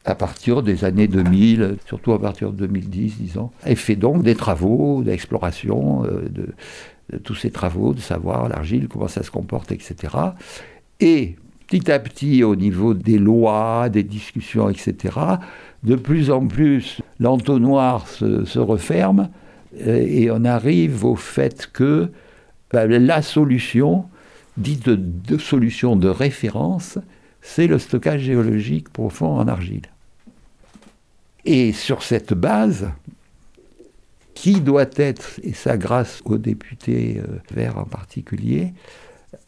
à 0.04 0.14
partir 0.14 0.62
des 0.62 0.84
années 0.84 1.08
2000, 1.08 1.76
surtout 1.86 2.12
à 2.12 2.20
partir 2.20 2.52
de 2.52 2.56
2010, 2.66 3.20
disons, 3.20 3.50
et 3.66 3.74
fait 3.74 3.96
donc 3.96 4.22
des 4.22 4.34
travaux 4.34 5.02
d'exploration 5.02 6.04
euh, 6.04 6.28
de, 6.30 6.48
tous 7.24 7.34
ces 7.34 7.50
travaux, 7.50 7.94
de 7.94 8.00
savoir 8.00 8.48
l'argile, 8.48 8.88
comment 8.88 9.08
ça 9.08 9.22
se 9.22 9.30
comporte, 9.30 9.72
etc. 9.72 10.14
Et 11.00 11.36
petit 11.66 11.90
à 11.90 11.98
petit, 11.98 12.42
au 12.44 12.56
niveau 12.56 12.94
des 12.94 13.18
lois, 13.18 13.88
des 13.88 14.02
discussions, 14.02 14.68
etc., 14.68 15.18
de 15.84 15.94
plus 15.96 16.30
en 16.30 16.46
plus, 16.46 17.00
l'entonnoir 17.20 18.08
se, 18.08 18.58
referme 18.58 19.28
euh, 19.86 20.04
et 20.06 20.30
on 20.30 20.44
arrive 20.44 21.04
au 21.04 21.14
fait 21.14 21.68
que 21.72 22.10
ben, 22.72 22.90
la 22.90 23.22
solution, 23.22 24.06
dite 24.56 24.88
de 24.88 25.38
solution 25.38 25.94
de 25.94 26.08
référence, 26.08 26.98
c'est 27.40 27.66
le 27.66 27.78
stockage 27.78 28.22
géologique 28.22 28.88
profond 28.90 29.38
en 29.38 29.46
argile. 29.46 29.86
Et 31.44 31.72
sur 31.72 32.02
cette 32.02 32.34
base, 32.34 32.90
qui 34.38 34.60
doit 34.60 34.86
être, 34.94 35.40
et 35.42 35.52
ça 35.52 35.76
grâce 35.76 36.22
aux 36.24 36.38
députés 36.38 37.18
euh, 37.18 37.38
verts 37.50 37.76
en 37.76 37.84
particulier, 37.84 38.72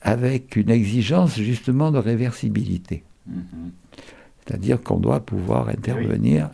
avec 0.03 0.57
une 0.57 0.69
exigence 0.69 1.37
justement 1.37 1.93
de 1.93 1.99
réversibilité. 1.99 3.05
Mm-hmm. 3.31 3.71
C'est-à-dire 4.41 4.83
qu'on 4.83 4.99
doit 4.99 5.21
pouvoir 5.21 5.69
intervenir. 5.69 6.51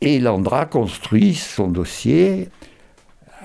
Et 0.00 0.20
l'Andra 0.20 0.66
construit 0.66 1.34
son 1.34 1.66
dossier 1.66 2.48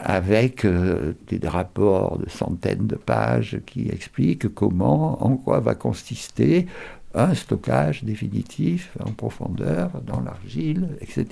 avec 0.04 0.64
euh, 0.64 1.14
des 1.28 1.48
rapports 1.48 2.20
de 2.20 2.30
centaines 2.30 2.86
de 2.86 2.98
pages 2.98 3.60
qui 3.66 3.90
expliquent 3.90 4.54
comment, 4.54 5.26
en 5.26 5.38
quoi 5.38 5.60
va 5.60 5.74
consister 5.74 6.68
un 7.16 7.34
stockage 7.34 8.04
définitif 8.04 8.96
en 9.04 9.12
profondeur 9.12 9.90
dans 10.06 10.22
l'argile, 10.22 10.90
etc. 11.02 11.26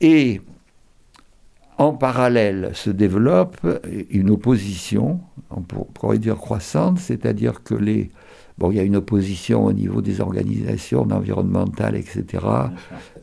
Et 0.00 0.40
en 1.78 1.92
parallèle 1.92 2.72
se 2.74 2.90
développe 2.90 3.56
une 4.10 4.30
opposition, 4.30 5.20
on 5.50 5.62
pourrait 5.62 6.18
dire 6.18 6.36
croissante, 6.36 6.98
c'est-à-dire 6.98 7.62
que 7.62 7.74
les... 7.74 8.10
Bon, 8.58 8.72
il 8.72 8.76
y 8.76 8.80
a 8.80 8.82
une 8.82 8.96
opposition 8.96 9.64
au 9.66 9.72
niveau 9.72 10.02
des 10.02 10.20
organisations 10.20 11.02
environnementales, 11.02 11.94
etc. 11.94 12.44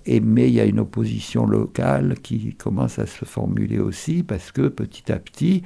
Et, 0.05 0.21
mais 0.21 0.47
il 0.47 0.53
y 0.53 0.61
a 0.61 0.65
une 0.65 0.79
opposition 0.79 1.45
locale 1.45 2.15
qui 2.23 2.55
commence 2.55 2.99
à 2.99 3.05
se 3.05 3.25
formuler 3.25 3.79
aussi, 3.79 4.23
parce 4.23 4.53
que 4.53 4.69
petit 4.69 5.11
à 5.11 5.19
petit, 5.19 5.63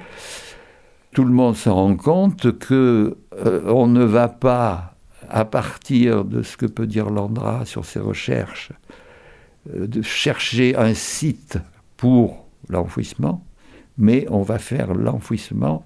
tout 1.12 1.24
le 1.24 1.32
monde 1.32 1.54
se 1.54 1.68
rend 1.68 1.94
compte 1.94 2.58
que 2.58 3.16
euh, 3.46 3.62
on 3.66 3.86
ne 3.86 4.02
va 4.02 4.26
pas 4.26 4.96
à 5.28 5.44
partir 5.44 6.24
de 6.24 6.42
ce 6.42 6.56
que 6.56 6.66
peut 6.66 6.88
dire 6.88 7.08
Landra 7.08 7.64
sur 7.64 7.84
ses 7.84 8.00
recherches, 8.00 8.72
euh, 9.72 9.86
de 9.86 10.02
chercher 10.02 10.74
un 10.74 10.94
site 10.94 11.58
pour 11.96 12.39
l'enfouissement, 12.68 13.44
mais 13.98 14.26
on 14.30 14.42
va 14.42 14.58
faire 14.58 14.94
l'enfouissement 14.94 15.84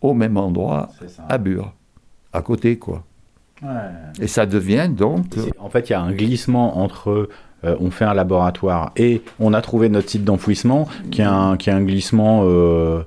au 0.00 0.14
même 0.14 0.36
endroit, 0.36 0.90
à 1.28 1.38
Bure, 1.38 1.72
à 2.32 2.42
côté 2.42 2.78
quoi. 2.78 3.04
Et 4.20 4.26
ça 4.26 4.44
devient 4.46 4.88
donc... 4.90 5.24
En 5.58 5.70
fait, 5.70 5.88
il 5.88 5.92
y 5.92 5.96
a 5.96 6.00
un 6.00 6.12
glissement 6.12 6.78
entre 6.78 7.28
euh, 7.64 7.74
on 7.80 7.90
fait 7.90 8.04
un 8.04 8.12
laboratoire 8.12 8.92
et 8.96 9.22
on 9.40 9.54
a 9.54 9.62
trouvé 9.62 9.88
notre 9.88 10.10
site 10.10 10.24
d'enfouissement 10.24 10.86
qui 11.10 11.22
est 11.22 11.24
un, 11.24 11.56
qui 11.56 11.70
un 11.70 11.82
glissement 11.82 12.42
euh, 12.44 13.02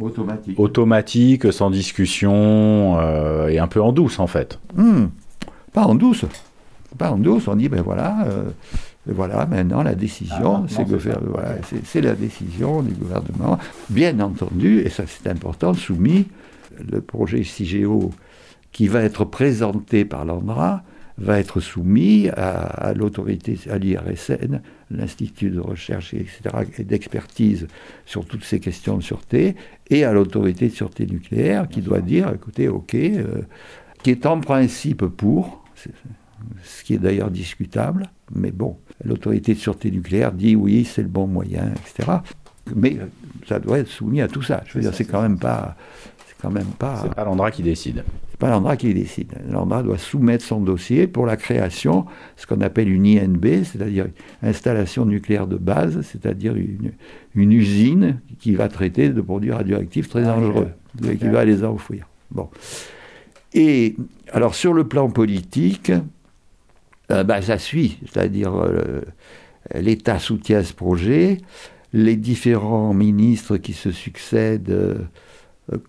automatique. 0.00 0.58
automatique, 0.58 1.52
sans 1.52 1.70
discussion 1.70 2.96
euh, 2.98 3.48
et 3.48 3.58
un 3.58 3.66
peu 3.66 3.82
en 3.82 3.92
douce 3.92 4.18
en 4.18 4.26
fait. 4.26 4.58
Hmm. 4.74 5.06
Pas 5.74 5.82
en 5.82 5.94
douce. 5.94 6.24
Pas 6.96 7.10
en 7.10 7.18
douce, 7.18 7.46
on 7.46 7.56
dit 7.56 7.68
ben 7.68 7.82
voilà, 7.82 8.24
voilà 9.06 9.46
maintenant 9.46 9.82
la 9.82 9.94
décision, 9.94 10.64
ah, 10.64 10.68
c'est 10.68 10.84
voilà, 10.84 11.56
la 11.94 12.14
décision 12.14 12.82
du 12.82 12.92
gouvernement, 12.92 13.58
bien 13.88 14.20
entendu, 14.20 14.80
et 14.80 14.90
ça 14.90 15.04
c'est 15.06 15.28
important, 15.28 15.74
soumis 15.74 16.26
le 16.78 17.00
projet 17.00 17.42
CIGEO 17.42 18.10
qui 18.72 18.88
va 18.88 19.02
être 19.02 19.24
présenté 19.24 20.04
par 20.04 20.24
l'ANDRA 20.24 20.82
va 21.18 21.38
être 21.38 21.60
soumis 21.60 22.30
à, 22.30 22.94
l'autorité, 22.96 23.58
à 23.70 23.76
l'IRSN, 23.76 24.62
l'Institut 24.90 25.50
de 25.50 25.60
recherche 25.60 26.14
etc., 26.14 26.40
et 26.78 26.84
d'expertise 26.84 27.66
sur 28.06 28.24
toutes 28.24 28.44
ces 28.44 28.58
questions 28.58 28.96
de 28.96 29.02
sûreté, 29.02 29.54
et 29.90 30.04
à 30.04 30.12
l'autorité 30.12 30.68
de 30.68 30.74
sûreté 30.74 31.06
nucléaire 31.06 31.68
qui 31.68 31.82
doit 31.82 32.00
dire, 32.00 32.32
écoutez, 32.34 32.68
ok, 32.68 32.94
euh, 32.94 33.42
qui 34.02 34.10
est 34.10 34.24
en 34.24 34.40
principe 34.40 35.04
pour, 35.04 35.62
ce 36.62 36.84
qui 36.84 36.94
est 36.94 36.98
d'ailleurs 36.98 37.30
discutable, 37.30 38.10
mais 38.34 38.50
bon, 38.50 38.76
l'autorité 39.04 39.54
de 39.54 39.58
sûreté 39.58 39.90
nucléaire 39.90 40.32
dit 40.32 40.56
oui, 40.56 40.84
c'est 40.84 41.02
le 41.02 41.08
bon 41.08 41.26
moyen, 41.26 41.72
etc. 41.72 42.18
Mais 42.74 42.98
ça 43.48 43.58
doit 43.58 43.78
être 43.78 43.88
soumis 43.88 44.20
à 44.20 44.28
tout 44.28 44.42
ça. 44.42 44.62
Je 44.66 44.74
veux 44.74 44.80
dire, 44.80 44.94
c'est 44.94 45.04
quand 45.04 45.22
même 45.22 45.38
pas, 45.38 45.76
c'est 46.26 46.36
quand 46.40 46.50
même 46.50 46.72
pas. 46.78 47.00
C'est 47.02 47.14
pas 47.14 47.24
l'endroit 47.24 47.50
qui 47.50 47.62
décide 47.62 48.04
pas 48.40 48.48
l'ANDRA 48.48 48.76
qui 48.76 48.92
décide. 48.92 49.34
L'ANDRA 49.48 49.84
doit 49.84 49.98
soumettre 49.98 50.44
son 50.44 50.60
dossier 50.60 51.06
pour 51.06 51.26
la 51.26 51.36
création, 51.36 52.06
ce 52.36 52.46
qu'on 52.46 52.62
appelle 52.62 52.88
une 52.88 53.06
INB, 53.06 53.64
c'est-à-dire 53.64 54.06
installation 54.42 55.04
nucléaire 55.04 55.46
de 55.46 55.56
base, 55.56 56.00
c'est-à-dire 56.00 56.54
une, 56.56 57.52
usine 57.52 58.20
qui 58.40 58.54
va 58.54 58.68
traiter 58.68 59.10
de 59.10 59.20
produits 59.20 59.52
radioactifs 59.52 60.08
très 60.08 60.22
ah, 60.22 60.34
dangereux, 60.34 60.68
qui 61.00 61.28
va 61.28 61.44
les 61.44 61.62
enfouir. 61.62 62.08
Bon. 62.30 62.48
Et 63.52 63.94
alors 64.32 64.54
sur 64.54 64.72
le 64.72 64.84
plan 64.84 65.10
politique, 65.10 65.92
euh, 67.10 67.24
bah, 67.24 67.42
ça 67.42 67.58
suit, 67.58 67.98
c'est-à-dire 68.06 68.54
euh, 68.54 69.00
l'État 69.74 70.18
soutient 70.18 70.62
ce 70.62 70.72
projet, 70.72 71.38
les 71.92 72.16
différents 72.16 72.94
ministres 72.94 73.56
qui 73.56 73.72
se 73.72 73.90
succèdent 73.90 74.70
euh, 74.70 74.98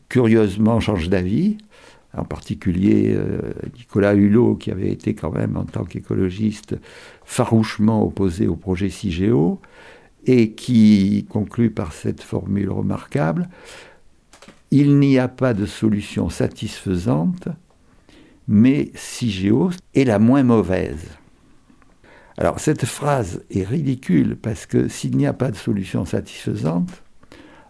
curieusement 0.09 0.79
changent 0.79 1.09
d'avis 1.09 1.57
en 2.13 2.25
particulier 2.25 3.17
Nicolas 3.77 4.13
Hulot, 4.13 4.55
qui 4.55 4.69
avait 4.69 4.91
été 4.91 5.15
quand 5.15 5.31
même, 5.31 5.55
en 5.55 5.63
tant 5.63 5.85
qu'écologiste, 5.85 6.75
farouchement 7.23 8.03
opposé 8.03 8.49
au 8.49 8.57
projet 8.57 8.89
CIGEO, 8.89 9.61
et 10.25 10.51
qui 10.51 11.25
conclut 11.29 11.71
par 11.71 11.93
cette 11.93 12.21
formule 12.21 12.69
remarquable, 12.69 13.47
il 14.71 14.99
n'y 14.99 15.19
a 15.19 15.29
pas 15.29 15.53
de 15.53 15.65
solution 15.65 16.29
satisfaisante, 16.29 17.47
mais 18.51 18.91
CIGEO 18.95 19.71
est 19.95 20.03
la 20.03 20.19
moins 20.19 20.43
mauvaise. 20.43 21.07
Alors 22.37 22.59
cette 22.59 22.85
phrase 22.85 23.43
est 23.49 23.63
ridicule 23.63 24.35
parce 24.35 24.65
que 24.65 24.89
s'il 24.89 25.15
n'y 25.15 25.25
a 25.25 25.31
pas 25.31 25.51
de 25.51 25.55
solution 25.55 26.03
satisfaisante, 26.03 27.01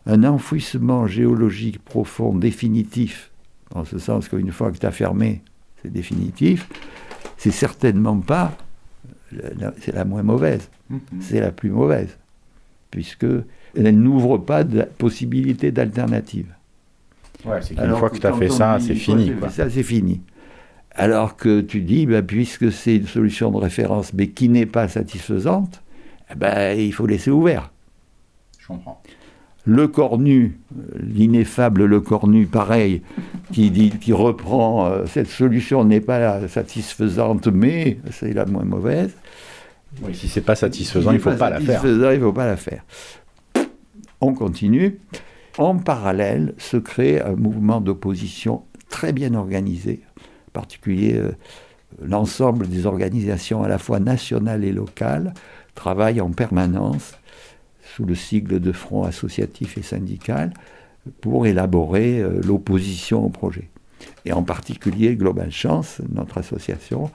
un 0.08 0.24
enfouissement 0.24 1.06
géologique 1.06 1.84
profond 1.86 2.36
définitif 2.36 3.32
en 3.76 3.86
ce 3.86 4.00
sens 4.00 4.28
qu'une 4.28 4.52
fois 4.52 4.72
que 4.72 4.80
tu 4.80 4.86
as 4.88 4.92
fermé, 4.92 5.44
c'est 5.82 5.94
définitif, 5.94 6.68
c'est 7.38 7.52
certainement 7.52 8.20
pas, 8.20 8.58
c'est 9.80 9.94
la 9.94 10.04
moins 10.04 10.24
mauvaise, 10.24 10.68
mhm. 10.90 11.00
c'est 11.20 11.40
la 11.40 11.52
plus 11.52 11.70
mauvaise, 11.70 12.18
puisque 12.90 13.28
elle 13.78 14.00
n'ouvre 14.00 14.40
pas 14.40 14.64
de 14.64 14.82
possibilité 14.98 15.72
d'alternative. 15.72 16.48
Ouais, 17.46 17.62
c'est 17.62 17.76
qu'une 17.76 17.96
fois 17.96 18.10
que 18.10 18.18
tu 18.18 18.28
as 18.28 18.34
fait 18.34 18.50
ça, 18.50 18.80
c'est 18.80 18.96
fini. 18.96 19.32
Ça, 19.52 19.70
c'est 19.70 19.84
fini. 19.84 20.22
Alors 20.96 21.38
que 21.38 21.62
tu 21.62 21.82
dis, 21.82 22.06
bah, 22.06 22.22
puisque 22.22 22.72
c'est 22.72 22.98
une 22.98 23.08
solution 23.08 23.52
de 23.52 23.58
référence, 23.58 24.14
mais 24.14 24.28
qui 24.28 24.50
n'est 24.50 24.66
pas 24.66 24.88
satisfaisante, 24.88 25.82
eh 26.32 26.36
ben, 26.36 26.78
il 26.78 26.94
faut 26.94 27.08
laisser 27.08 27.32
ouvert. 27.32 27.72
Je 28.60 28.68
comprends. 28.68 29.02
Le 29.66 29.88
Cornu, 29.88 30.58
l'ineffable 30.96 31.86
Le 31.86 32.02
Cornu, 32.02 32.48
pareil, 32.48 33.04
qui, 33.52 33.70
dit, 33.70 33.92
qui 33.92 34.12
reprend 34.12 34.88
euh, 34.88 35.06
cette 35.06 35.28
solution 35.28 35.84
n'est 35.84 36.02
pas 36.02 36.48
satisfaisante, 36.48 37.48
mais 37.48 38.00
c'est 38.10 38.34
la 38.34 38.46
moins 38.46 38.66
mauvaise. 38.66 39.14
Oui, 40.02 40.16
si 40.16 40.28
c'est 40.28 40.42
pas 40.42 40.56
satisfaisant, 40.56 41.12
il 41.12 41.16
ne 41.16 41.20
faut 41.20 41.32
pas, 41.34 41.50
la 41.50 41.60
faire. 41.60 41.86
Il 41.86 42.20
faut 42.20 42.34
pas 42.34 42.48
la 42.48 42.58
faire. 42.58 42.84
On 44.20 44.34
continue. 44.34 44.98
En 45.58 45.78
parallèle, 45.78 46.54
se 46.58 46.78
crée 46.78 47.22
un 47.22 47.36
mouvement 47.36 47.82
d'opposition 47.82 48.64
très 48.90 49.14
bien 49.14 49.34
organisé, 49.36 50.02
en 50.52 50.60
particulier 50.60 51.16
euh, 51.16 51.32
l'ensemble 52.02 52.68
des 52.68 52.86
organisations 52.86 53.64
à 53.64 53.68
la 53.68 53.78
fois 53.78 54.00
nationales 54.00 54.64
et 54.64 54.72
locales 54.72 55.34
travaillent 55.76 56.22
en 56.22 56.32
permanence 56.32 57.14
sous 57.96 58.06
le 58.06 58.16
sigle 58.16 58.60
de 58.60 58.72
front 58.72 59.04
associatif 59.04 59.78
et 59.78 59.82
syndical 59.82 60.54
pour 61.22 61.48
élaborer 61.48 62.20
euh, 62.20 62.42
l'opposition 62.44 63.26
au 63.26 63.30
projet. 63.30 63.70
Et 64.26 64.34
en 64.34 64.44
particulier, 64.44 65.16
Global 65.16 65.52
Chance, 65.52 66.02
notre 66.12 66.38
association, 66.38 67.12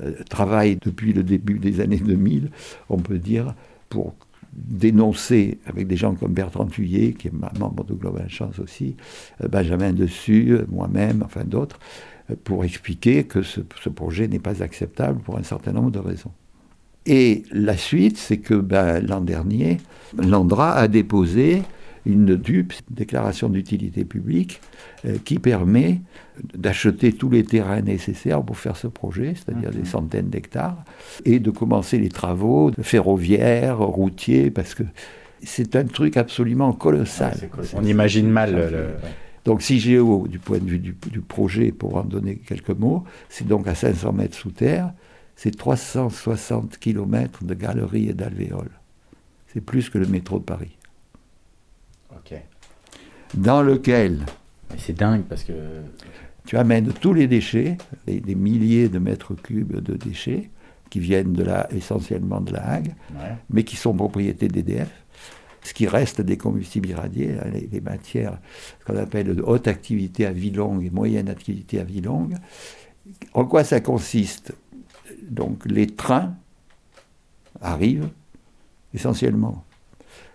euh, 0.00 0.12
travaille 0.28 0.76
depuis 0.76 1.12
le 1.12 1.22
début 1.22 1.58
des 1.58 1.80
années 1.80 1.98
2000, 1.98 2.50
on 2.88 2.98
peut 2.98 3.18
dire, 3.18 3.54
pour 3.88 4.14
dénoncer 4.52 5.58
avec 5.66 5.86
des 5.86 5.96
gens 5.96 6.14
comme 6.14 6.32
Bertrand 6.32 6.66
Thuyer, 6.66 7.14
qui 7.14 7.28
est 7.28 7.32
membre 7.32 7.84
de 7.84 7.94
Global 7.94 8.28
Chance 8.28 8.58
aussi, 8.58 8.96
Benjamin 9.50 9.94
Dessus, 9.94 10.58
moi-même, 10.70 11.22
enfin 11.24 11.44
d'autres, 11.44 11.78
pour 12.44 12.64
expliquer 12.64 13.24
que 13.24 13.42
ce, 13.42 13.60
ce 13.82 13.88
projet 13.88 14.28
n'est 14.28 14.38
pas 14.38 14.62
acceptable 14.62 15.20
pour 15.20 15.38
un 15.38 15.42
certain 15.42 15.72
nombre 15.72 15.90
de 15.90 15.98
raisons. 15.98 16.32
Et 17.06 17.42
la 17.50 17.76
suite, 17.76 18.16
c'est 18.16 18.38
que 18.38 18.54
ben, 18.54 19.00
l'an 19.00 19.20
dernier, 19.20 19.78
l'Andra 20.16 20.74
a 20.74 20.88
déposé 20.88 21.62
une 22.04 22.36
DUP, 22.36 22.72
déclaration 22.90 23.48
d'utilité 23.48 24.04
publique, 24.04 24.60
euh, 25.04 25.16
qui 25.24 25.38
permet 25.38 26.00
d'acheter 26.56 27.12
tous 27.12 27.30
les 27.30 27.44
terrains 27.44 27.80
nécessaires 27.80 28.42
pour 28.42 28.58
faire 28.58 28.76
ce 28.76 28.88
projet, 28.88 29.34
c'est-à-dire 29.34 29.70
des 29.70 29.84
centaines 29.84 30.28
d'hectares, 30.28 30.84
et 31.24 31.38
de 31.38 31.50
commencer 31.50 31.98
les 31.98 32.08
travaux 32.08 32.72
ferroviaires, 32.80 33.78
routiers, 33.78 34.50
parce 34.50 34.74
que 34.74 34.82
c'est 35.44 35.76
un 35.76 35.84
truc 35.84 36.16
absolument 36.16 36.72
colossal. 36.72 37.36
On 37.74 37.84
imagine 37.84 38.28
mal 38.28 38.54
le... 38.54 38.86
Donc 39.44 39.62
CIGEO, 39.62 40.28
du 40.28 40.38
point 40.38 40.58
de 40.58 40.68
vue 40.68 40.78
du, 40.78 40.96
du, 41.10 41.20
projet, 41.20 41.72
pour 41.72 41.96
en 41.96 42.04
donner 42.04 42.36
quelques 42.36 42.70
mots, 42.70 43.04
c'est 43.28 43.46
donc 43.46 43.66
à 43.66 43.74
500 43.74 44.12
mètres 44.12 44.36
sous 44.36 44.50
terre, 44.50 44.92
c'est 45.34 45.56
360 45.56 46.78
km 46.78 47.44
de 47.44 47.54
galeries 47.54 48.08
et 48.08 48.14
d'alvéoles. 48.14 48.70
C'est 49.52 49.60
plus 49.60 49.90
que 49.90 49.98
le 49.98 50.06
métro 50.06 50.38
de 50.38 50.44
Paris. 50.44 50.76
Ok. 52.10 52.34
Dans 53.34 53.62
lequel. 53.62 54.20
C'est 54.78 54.96
dingue 54.96 55.22
parce 55.22 55.44
que. 55.44 55.52
Tu 56.44 56.56
amènes 56.56 56.92
tous 56.92 57.14
les 57.14 57.28
déchets, 57.28 57.78
des 58.06 58.34
milliers 58.34 58.88
de 58.88 58.98
mètres 58.98 59.32
cubes 59.34 59.80
de 59.80 59.94
déchets, 59.94 60.50
qui 60.92 61.00
viennent 61.00 61.32
de 61.32 61.42
la, 61.42 61.72
essentiellement 61.72 62.42
de 62.42 62.52
la 62.52 62.68
Hague, 62.68 62.94
mais 63.48 63.64
qui 63.64 63.76
sont 63.76 63.94
propriété 63.94 64.48
d'EDF. 64.48 64.90
Ce 65.62 65.74
qui 65.74 65.86
reste 65.86 66.20
des 66.20 66.36
combustibles 66.36 66.88
irradiés, 66.88 67.36
hein, 67.40 67.48
les, 67.52 67.68
les 67.70 67.80
matières, 67.80 68.38
ce 68.80 68.84
qu'on 68.84 68.98
appelle 68.98 69.34
de 69.34 69.42
haute 69.42 69.68
activité 69.68 70.26
à 70.26 70.32
vie 70.32 70.50
longue 70.50 70.84
et 70.84 70.90
moyenne 70.90 71.28
activité 71.28 71.78
à 71.78 71.84
vie 71.84 72.00
longue. 72.00 72.34
En 73.34 73.44
quoi 73.44 73.64
ça 73.64 73.80
consiste? 73.80 74.52
Donc 75.22 75.64
les 75.66 75.86
trains 75.86 76.34
arrivent 77.60 78.08
essentiellement 78.94 79.64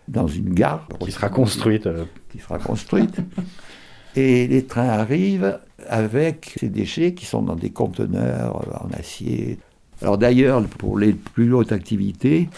dans 0.08 0.28
une 0.28 0.54
gare. 0.54 0.88
Qui 1.00 1.12
sera 1.12 1.30
construite. 1.30 1.88
Euh. 1.88 2.06
Qui 2.30 2.40
sera 2.40 2.60
construite. 2.60 3.18
et 4.16 4.48
les 4.48 4.66
trains 4.66 4.90
arrivent 4.90 5.60
avec 5.88 6.56
ces 6.60 6.70
déchets 6.70 7.13
qui 7.13 7.26
sont 7.26 7.42
dans 7.42 7.56
des 7.56 7.70
conteneurs 7.70 8.84
en 8.84 8.90
acier. 8.92 9.60
Alors 10.02 10.18
d'ailleurs, 10.18 10.63
pour 10.66 10.98
les 10.98 11.13
plus 11.13 11.54
hautes 11.54 11.72
activités, 11.72 12.50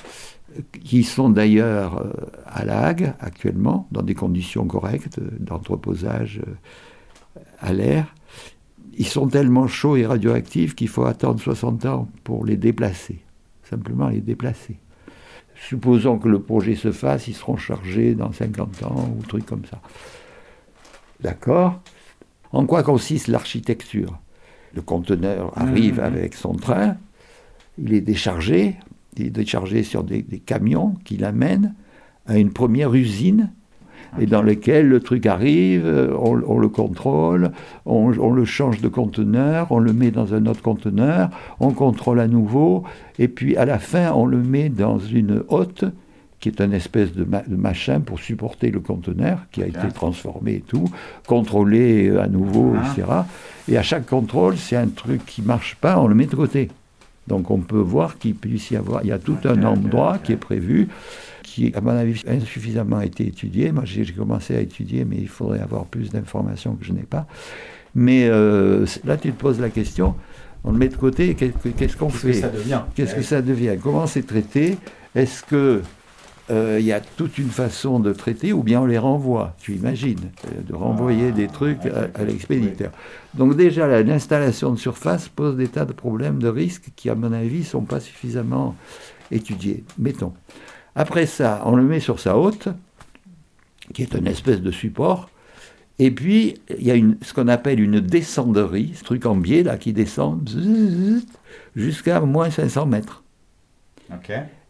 qui 0.83 1.03
sont 1.03 1.29
d'ailleurs 1.29 2.01
euh, 2.01 2.11
à 2.45 2.65
l'AG 2.65 3.13
actuellement, 3.19 3.87
dans 3.91 4.01
des 4.01 4.15
conditions 4.15 4.65
correctes 4.65 5.19
d'entreposage 5.39 6.41
euh, 6.45 7.41
à 7.59 7.73
l'air, 7.73 8.13
ils 8.97 9.07
sont 9.07 9.27
tellement 9.27 9.67
chauds 9.67 9.95
et 9.95 10.05
radioactifs 10.05 10.75
qu'il 10.75 10.89
faut 10.89 11.05
attendre 11.05 11.39
60 11.39 11.85
ans 11.85 12.09
pour 12.23 12.45
les 12.45 12.57
déplacer. 12.57 13.19
Simplement 13.63 14.09
les 14.09 14.21
déplacer. 14.21 14.77
Supposons 15.67 16.17
que 16.17 16.27
le 16.27 16.41
projet 16.41 16.75
se 16.75 16.91
fasse, 16.91 17.27
ils 17.27 17.33
seront 17.33 17.57
chargés 17.57 18.15
dans 18.15 18.31
50 18.31 18.83
ans 18.83 19.15
ou 19.17 19.21
truc 19.23 19.45
comme 19.45 19.65
ça. 19.65 19.81
D'accord? 21.21 21.81
En 22.51 22.65
quoi 22.65 22.83
consiste 22.83 23.27
l'architecture? 23.27 24.17
Le 24.73 24.81
conteneur 24.81 25.47
mmh, 25.47 25.61
arrive 25.61 25.99
mmh. 25.99 26.03
avec 26.03 26.33
son 26.33 26.53
train, 26.53 26.97
il 27.77 27.93
est 27.93 28.01
déchargé, 28.01 28.75
est 29.23 29.29
déchargé 29.29 29.83
sur 29.83 30.03
des, 30.03 30.21
des 30.21 30.39
camions 30.39 30.95
qui 31.03 31.17
l'amènent 31.17 31.73
à 32.27 32.37
une 32.37 32.51
première 32.51 32.93
usine 32.93 33.51
et 34.19 34.25
dans 34.25 34.41
lequel 34.41 34.87
le 34.87 34.99
truc 34.99 35.25
arrive, 35.25 35.85
euh, 35.85 36.15
on, 36.17 36.57
le 36.57 36.67
contrôle, 36.67 37.51
on, 37.85 38.09
le 38.09 38.45
change 38.45 38.81
de 38.81 38.87
conteneur, 38.87 39.67
on 39.71 39.79
le 39.79 39.93
met 39.93 40.11
dans 40.11 40.33
un 40.33 40.45
autre 40.47 40.61
conteneur, 40.61 41.29
on 41.59 41.71
contrôle 41.71 42.19
à 42.19 42.27
nouveau, 42.27 42.83
et 43.19 43.27
puis 43.27 43.55
à 43.57 43.65
la 43.65 43.77
fin, 43.77 44.11
on 44.13 44.25
le 44.25 44.41
met 44.41 44.69
dans 44.69 44.99
une 44.99 45.43
hotte 45.49 45.85
qui 46.39 46.47
est 46.47 46.61
une 46.61 46.73
espèce 46.73 47.13
de, 47.13 47.27
machin 47.49 47.99
pour 47.99 48.19
supporter 48.19 48.71
le 48.71 48.79
conteneur, 48.79 49.45
qui 49.51 49.61
a 49.61 49.67
été 49.67 49.89
transformé 49.93 50.55
et 50.55 50.61
tout, 50.61 50.85
contrôlé 51.27 52.07
euh, 52.07 52.21
à 52.21 52.27
nouveau, 52.27 52.75
ah. 52.77 52.93
etc. 52.93 53.07
Et 53.67 53.77
à 53.77 53.83
chaque 53.83 54.05
contrôle, 54.05 54.55
c'est 54.57 54.77
un 54.77 54.87
truc 54.87 55.25
qui 55.25 55.41
marche 55.41 55.75
pas, 55.75 55.99
on 55.99 56.07
le 56.07 56.15
met 56.15 56.25
de 56.25 56.35
côté. 56.35 56.69
Donc 57.29 57.49
on 57.51 57.59
peut 57.59 57.77
voir 57.77 58.17
qu'il 58.17 58.35
puisse 58.35 58.71
y 58.71 58.75
avoir, 58.75 59.03
il 59.03 59.07
y 59.07 59.11
a 59.13 59.19
tout 59.19 59.37
un 59.45 59.63
endroit 59.63 60.17
qui 60.17 60.33
est 60.33 60.37
prévu 60.37 60.89
qui, 61.43 61.71
à 61.73 61.81
mon 61.81 61.91
avis, 61.91 62.21
insuffisamment 62.27 63.01
été 63.01 63.27
étudié. 63.27 63.71
Moi, 63.71 63.83
j'ai 63.85 64.05
commencé 64.05 64.55
à 64.55 64.59
étudier, 64.59 65.05
mais 65.05 65.17
il 65.17 65.27
faudrait 65.27 65.61
avoir 65.61 65.85
plus 65.85 66.09
d'informations 66.09 66.75
que 66.75 66.85
je 66.85 66.91
n'ai 66.91 67.03
pas. 67.03 67.25
Mais 67.95 68.27
euh, 68.27 68.85
là, 69.05 69.17
tu 69.17 69.31
te 69.31 69.39
poses 69.39 69.59
la 69.59 69.69
question, 69.69 70.15
on 70.63 70.71
le 70.71 70.77
met 70.77 70.89
de 70.89 70.95
côté, 70.95 71.35
qu'est-ce 71.35 71.97
qu'on 71.97 72.09
fait? 72.09 72.33
Qu'est-ce 72.95 73.15
que 73.15 73.21
ça 73.21 73.41
devient? 73.41 73.77
Comment 73.81 74.05
c'est 74.05 74.25
traité? 74.25 74.77
Est-ce 75.15 75.43
que 75.43 75.81
euh, 76.51 76.77
il 76.79 76.85
y 76.85 76.91
a 76.91 76.99
toute 76.99 77.37
une 77.37 77.49
façon 77.49 77.99
de 77.99 78.11
traiter, 78.11 78.53
ou 78.53 78.63
bien 78.63 78.81
on 78.81 78.85
les 78.85 78.97
renvoie, 78.97 79.55
tu 79.59 79.75
imagines, 79.75 80.31
euh, 80.45 80.61
de 80.67 80.73
renvoyer 80.73 81.27
ah, 81.29 81.31
des 81.31 81.47
trucs 81.47 81.85
à, 81.85 82.23
l'expéditeur. 82.23 82.91
Donc 83.35 83.55
déjà, 83.55 84.01
l'installation 84.01 84.71
de 84.71 84.77
surface 84.77 85.29
pose 85.29 85.55
des 85.55 85.67
tas 85.67 85.85
de 85.85 85.93
problèmes, 85.93 86.41
de 86.41 86.47
risques 86.47 86.89
qui, 86.95 87.09
à 87.09 87.15
mon 87.15 87.31
avis, 87.33 87.59
ne 87.59 87.63
sont 87.63 87.81
pas 87.81 87.99
suffisamment 87.99 88.75
étudiés. 89.31 89.83
Mettons. 89.99 90.33
Après 90.95 91.27
ça, 91.27 91.61
on 91.65 91.75
le 91.75 91.83
met 91.83 91.99
sur 91.99 92.19
sa 92.19 92.35
haute, 92.35 92.69
qui 93.93 94.01
est 94.01 94.15
une 94.15 94.27
espèce 94.27 94.61
de 94.61 94.71
support. 94.71 95.29
Et 95.99 96.11
puis, 96.11 96.55
il 96.79 96.85
y 96.85 96.91
a 96.91 96.95
une, 96.95 97.17
ce 97.21 97.33
qu'on 97.33 97.47
appelle 97.47 97.79
une 97.79 97.99
descenderie, 97.99 98.93
ce 98.95 99.03
truc 99.03 99.25
en 99.25 99.35
biais 99.35 99.63
là 99.63 99.77
qui 99.77 99.93
descend 99.93 100.49
jusqu'à 101.75 102.21
moins 102.21 102.49
500 102.49 102.85
mètres. 102.85 103.23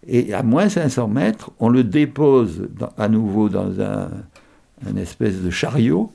Et 0.08 0.34
à 0.34 0.44
moins 0.44 0.70
500 0.70 1.08
mètres, 1.08 1.52
on 1.60 1.70
le 1.70 1.84
dépose 1.84 2.70
à 2.98 3.10
nouveau 3.10 3.50
dans 3.50 3.82
un, 3.82 4.10
espèce 4.98 5.42
de 5.42 5.50
chariot 5.50 6.12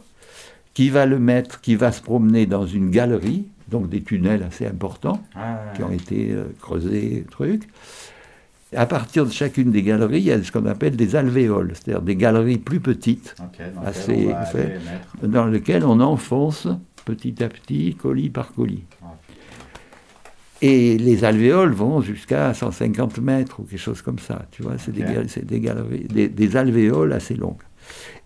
qui 0.73 0.89
va 0.91 1.07
le 1.07 1.19
mettre, 1.19 1.61
qui 1.61 1.77
va 1.77 1.93
se 1.93 2.03
promener 2.03 2.47
dans 2.47 2.67
une 2.67 2.91
galerie, 2.91 3.47
donc 3.69 3.89
des 3.89 4.03
tunnels 4.03 4.43
assez 4.43 4.67
importants 4.67 5.23
ah, 5.37 5.59
qui 5.75 5.83
ont 5.83 5.91
été 5.91 6.33
euh, 6.33 6.45
creusés, 6.61 7.25
trucs. 7.31 7.69
À 8.75 8.87
partir 8.87 9.25
de 9.25 9.31
chacune 9.31 9.71
des 9.71 9.83
galeries, 9.83 10.19
il 10.19 10.25
y 10.25 10.33
a 10.33 10.43
ce 10.43 10.51
qu'on 10.51 10.67
appelle 10.67 10.97
des 10.97 11.15
alvéoles, 11.15 11.73
c'est-à-dire 11.75 12.03
des 12.03 12.17
galeries 12.17 12.59
plus 12.59 12.81
petites, 12.81 13.37
assez, 13.85 14.31
dans 15.23 15.47
lesquelles 15.47 15.85
on 15.85 16.01
enfonce 16.01 16.67
petit 17.05 17.43
à 17.45 17.49
petit, 17.49 17.95
colis 17.95 18.31
par 18.31 18.53
colis. 18.53 18.85
Et 20.67 20.97
les 20.97 21.25
alvéoles 21.25 21.73
vont 21.75 22.01
jusqu'à 22.01 22.55
150 22.55 23.19
mètres 23.19 23.61
ou 23.61 23.65
quelque 23.65 23.79
chose 23.79 24.01
comme 24.01 24.19
ça. 24.19 24.47
Tu 24.51 24.63
vois, 24.63 24.79
c'est 24.79 24.93
des, 24.93 25.03
galeries, 25.61 26.07
des, 26.09 26.57
alvéoles 26.57 27.13
assez 27.13 27.35
longues. 27.35 27.61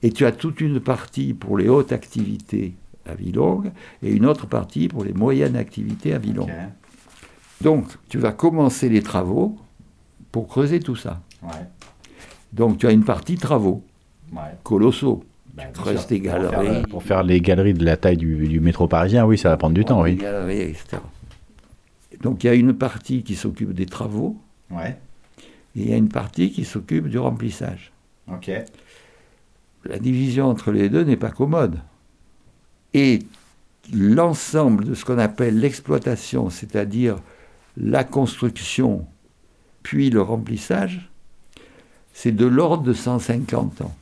Et 0.05 0.13
tu 0.13 0.25
as 0.25 0.31
toute 0.31 0.61
une 0.61 0.79
partie 0.79 1.35
pour 1.35 1.59
les 1.59 1.69
hautes 1.69 1.91
activités 1.91 2.75
à 3.07 3.15
vie 3.15 3.33
longue 3.33 3.73
et 4.05 4.13
une 4.13 4.25
autre 4.25 4.47
partie 4.47 4.87
pour 4.87 5.03
les 5.03 5.13
moyennes 5.15 5.57
activités 5.57 6.15
à 6.15 6.19
vie 6.19 6.33
longue. 6.33 6.53
Donc, 7.61 7.87
tu 8.09 8.19
vas 8.19 8.31
commencer 8.31 8.89
les 8.89 9.03
travaux 9.03 9.59
pour 10.31 10.47
creuser 10.47 10.79
tout 10.79 10.95
ça. 10.95 11.21
Donc 12.53 12.79
tu 12.79 12.87
as 12.87 12.93
une 12.93 13.05
partie 13.05 13.35
travaux 13.35 13.83
colossaux. 14.63 15.25
Ben, 15.55 15.65
tu 15.75 15.81
creuses 15.81 16.07
tes 16.07 16.21
galeries. 16.21 16.83
Pour 16.89 17.03
faire, 17.03 17.25
les 17.25 17.41
galeries 17.41 17.75
de 17.75 17.85
la 17.85 17.97
taille 17.97 18.17
du, 18.17 18.61
métro 18.61 18.87
parisien, 18.87 19.27
oui, 19.27 19.37
ça 19.37 19.49
va 19.49 19.57
prendre 19.57 19.75
du 19.75 19.85
temps, 19.85 20.03
oui. 20.03 20.15
Galeries, 20.15 20.61
etc. 20.61 20.99
Donc 22.21 22.45
il 22.45 22.49
y 22.49 22.51
a 22.51 22.55
une 22.55 22.75
partie 22.75 23.23
qui 23.23 23.35
s'occupe 23.35 23.73
des 23.73 23.87
travaux. 23.87 24.37
et 25.77 25.83
il 25.83 25.91
y 25.91 25.93
a 25.93 25.97
une 25.97 26.09
partie 26.09 26.51
qui 26.51 26.65
s'occupe 26.65 27.09
du 27.09 27.19
remplissage. 27.19 27.93
Ok. 28.31 28.51
La 29.85 29.99
division 29.99 30.47
entre 30.47 30.73
les 30.73 30.89
deux 30.89 31.05
n'est 31.05 31.17
pas 31.17 31.31
commode. 31.31 31.81
Et 32.95 33.21
l'ensemble 33.93 34.85
de 34.85 34.95
ce 34.95 35.05
qu'on 35.05 35.19
appelle 35.19 35.61
l'exploitation, 35.61 36.51
c'est-à-dire 36.51 37.19
la 37.77 38.05
construction 38.05 39.07
puis 39.83 40.11
le 40.11 40.21
remplissage, 40.21 41.11
c'est 42.13 42.33
de 42.33 42.45
l'ordre 42.45 42.83
de 42.83 42.93
150 42.93 43.83
ans. 43.83 43.95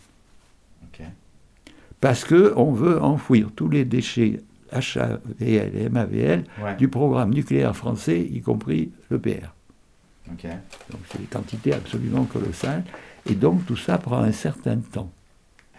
Parce 2.01 2.25
qu'on 2.25 2.73
veut 2.73 3.03
enfouir 3.03 3.51
tous 3.55 3.69
les 3.69 3.85
déchets 3.85 4.41
HAVL 4.73 5.21
et 5.41 5.89
MAVL 5.89 6.45
du 6.79 6.89
programme 6.89 7.33
nucléaire 7.33 7.77
français, 7.77 8.21
y 8.21 8.41
compris 8.41 8.93
l'EPR. 9.11 9.53
Donc 10.29 11.01
c'est 11.11 11.21
des 11.21 11.27
quantités 11.27 11.73
absolument 11.73 12.25
colossales. 12.25 12.85
Et 13.29 13.35
donc 13.35 13.65
tout 13.67 13.77
ça 13.77 13.99
prend 13.99 14.19
un 14.19 14.33
certain 14.33 14.79
temps. 14.79 15.11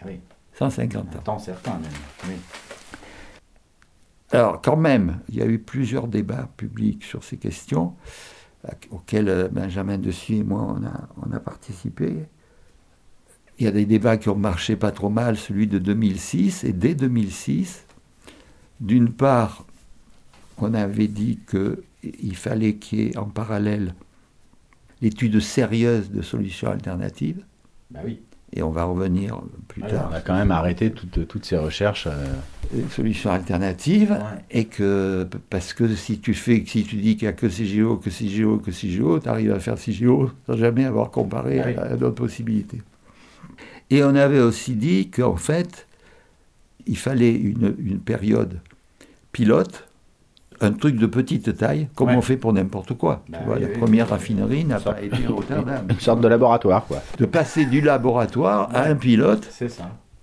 Ah 0.01 0.05
oui. 0.05 0.19
150 0.53 1.15
ans. 1.15 1.19
Un 1.19 1.21
temps 1.21 1.39
certain 1.39 1.73
même. 1.73 1.91
Oui. 2.27 2.35
Alors 4.31 4.61
quand 4.61 4.77
même, 4.77 5.19
il 5.29 5.35
y 5.35 5.41
a 5.41 5.45
eu 5.45 5.59
plusieurs 5.59 6.07
débats 6.07 6.49
publics 6.57 7.03
sur 7.03 7.23
ces 7.23 7.37
questions 7.37 7.93
auxquels 8.91 9.29
euh, 9.29 9.47
Benjamin 9.47 9.97
Dessus 9.97 10.35
et 10.35 10.43
moi 10.43 10.75
on 10.77 10.85
a, 10.85 11.07
on 11.25 11.31
a 11.31 11.39
participé. 11.39 12.25
Il 13.59 13.65
y 13.65 13.67
a 13.67 13.71
des 13.71 13.85
débats 13.85 14.17
qui 14.17 14.29
ont 14.29 14.35
marché 14.35 14.75
pas 14.75 14.91
trop 14.91 15.09
mal, 15.09 15.37
celui 15.37 15.67
de 15.67 15.79
2006. 15.79 16.63
Et 16.63 16.73
dès 16.73 16.93
2006, 16.93 17.86
d'une 18.79 19.11
part, 19.11 19.65
on 20.57 20.73
avait 20.73 21.07
dit 21.07 21.39
qu'il 21.49 22.35
fallait 22.35 22.75
qu'il 22.75 22.99
y 22.99 23.07
ait 23.07 23.17
en 23.17 23.25
parallèle 23.25 23.93
l'étude 25.01 25.39
sérieuse 25.39 26.11
de 26.11 26.21
solutions 26.21 26.69
alternatives. 26.69 27.43
Bah 27.91 27.99
oui. 28.03 28.19
Et 28.53 28.63
on 28.63 28.69
va 28.69 28.85
revenir 28.85 29.41
plus 29.67 29.81
tard. 29.81 30.09
On 30.11 30.15
a 30.15 30.21
quand 30.21 30.33
même 30.33 30.51
arrêté 30.51 30.91
toutes, 30.91 31.27
toutes 31.27 31.45
ces 31.45 31.57
recherches. 31.57 32.07
Euh... 32.07 32.35
Solutions 32.91 33.29
alternatives. 33.29 34.17
Et 34.49 34.65
que, 34.65 35.27
parce 35.49 35.73
que 35.73 35.93
si 35.95 36.19
tu 36.19 36.33
fais, 36.33 36.63
si 36.65 36.83
tu 36.83 36.95
dis 36.95 37.17
qu'il 37.17 37.27
n'y 37.27 37.33
a 37.33 37.33
que 37.33 37.47
CGO, 37.47 37.97
que 37.97 38.09
CGO, 38.09 38.57
que 38.57 38.71
CGO, 38.71 39.19
tu 39.19 39.27
arrives 39.27 39.51
à 39.51 39.59
faire 39.59 39.75
CGO 39.75 40.31
sans 40.45 40.55
jamais 40.55 40.85
avoir 40.85 41.11
comparé 41.11 41.75
ah 41.77 41.81
à 41.81 41.95
d'autres 41.97 42.15
possibilités. 42.15 42.81
Et 43.89 44.03
on 44.03 44.15
avait 44.15 44.39
aussi 44.39 44.75
dit 44.75 45.09
qu'en 45.09 45.35
fait, 45.35 45.86
il 46.85 46.97
fallait 46.97 47.33
une, 47.33 47.75
une 47.79 47.99
période 47.99 48.59
pilote 49.31 49.87
un 50.61 50.71
truc 50.71 50.97
de 50.97 51.05
petite 51.05 51.55
taille, 51.55 51.87
comme 51.95 52.09
on 52.09 52.21
fait 52.21 52.37
pour 52.37 52.53
n'importe 52.53 52.93
quoi. 52.93 53.23
tu 53.25 53.31
bah 53.31 53.39
vois, 53.45 53.59
la 53.59 53.67
première 53.67 54.09
raffinerie 54.09 54.65
n'a 54.65 54.79
pas 54.79 55.01
été 55.01 55.25
à 55.25 55.29
Rotterdam. 55.29 55.87
Une 55.89 55.99
sorte 55.99 56.21
de 56.21 56.27
laboratoire, 56.27 56.85
quoi. 56.85 57.01
De 57.17 57.25
passer 57.25 57.65
du 57.65 57.81
laboratoire 57.81 58.69
à 58.73 58.85
un 58.85 58.95
pilote. 58.95 59.49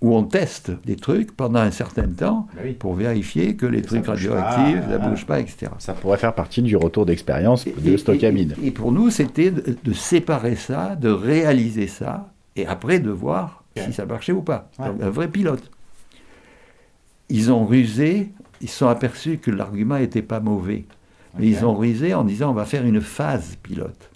Où 0.01 0.13
on 0.13 0.23
teste 0.23 0.71
des 0.85 0.97
trucs 0.97 1.35
pendant 1.35 1.61
un 1.61 1.71
certain 1.71 2.07
temps 2.07 2.47
bah 2.53 2.61
pour 2.77 2.93
vérifier 2.93 3.55
que 3.55 3.65
les 3.65 3.81
trucs 3.81 4.05
radioactifs 4.05 4.87
ne 4.87 4.97
bougent 4.97 5.25
pas, 5.25 5.39
etc. 5.39 5.71
Ça 5.79 5.93
pourrait 5.93 6.17
faire 6.17 6.35
partie 6.35 6.61
du 6.61 6.75
retour 6.75 7.05
d'expérience 7.05 7.65
de 7.65 7.97
Stockamine. 7.97 8.53
Et, 8.61 8.71
pour 8.71 8.91
nous, 8.91 9.09
c'était 9.09 9.51
de, 9.51 9.93
séparer 9.93 10.57
ça, 10.57 10.95
de 10.95 11.09
réaliser 11.09 11.87
ça, 11.87 12.29
et 12.55 12.67
après 12.67 12.99
de 12.99 13.09
voir 13.09 13.63
si 13.77 13.93
ça 13.93 14.05
marchait 14.05 14.33
ou 14.33 14.41
pas. 14.41 14.69
un 14.77 15.09
vrai 15.09 15.29
pilote. 15.29 15.71
Ils 17.29 17.51
ont 17.51 17.65
rusé 17.65 18.31
ils 18.61 18.69
se 18.69 18.79
sont 18.79 18.87
aperçus 18.87 19.37
que 19.37 19.51
l'argument 19.51 19.99
n'était 19.99 20.21
pas 20.21 20.39
mauvais. 20.39 20.85
Mais 21.37 21.47
ils 21.47 21.65
ont 21.65 21.75
risé 21.75 22.13
en 22.13 22.23
disant 22.23 22.51
on 22.51 22.53
va 22.53 22.65
faire 22.65 22.85
une 22.85 23.01
phase 23.01 23.57
pilote. 23.61 24.09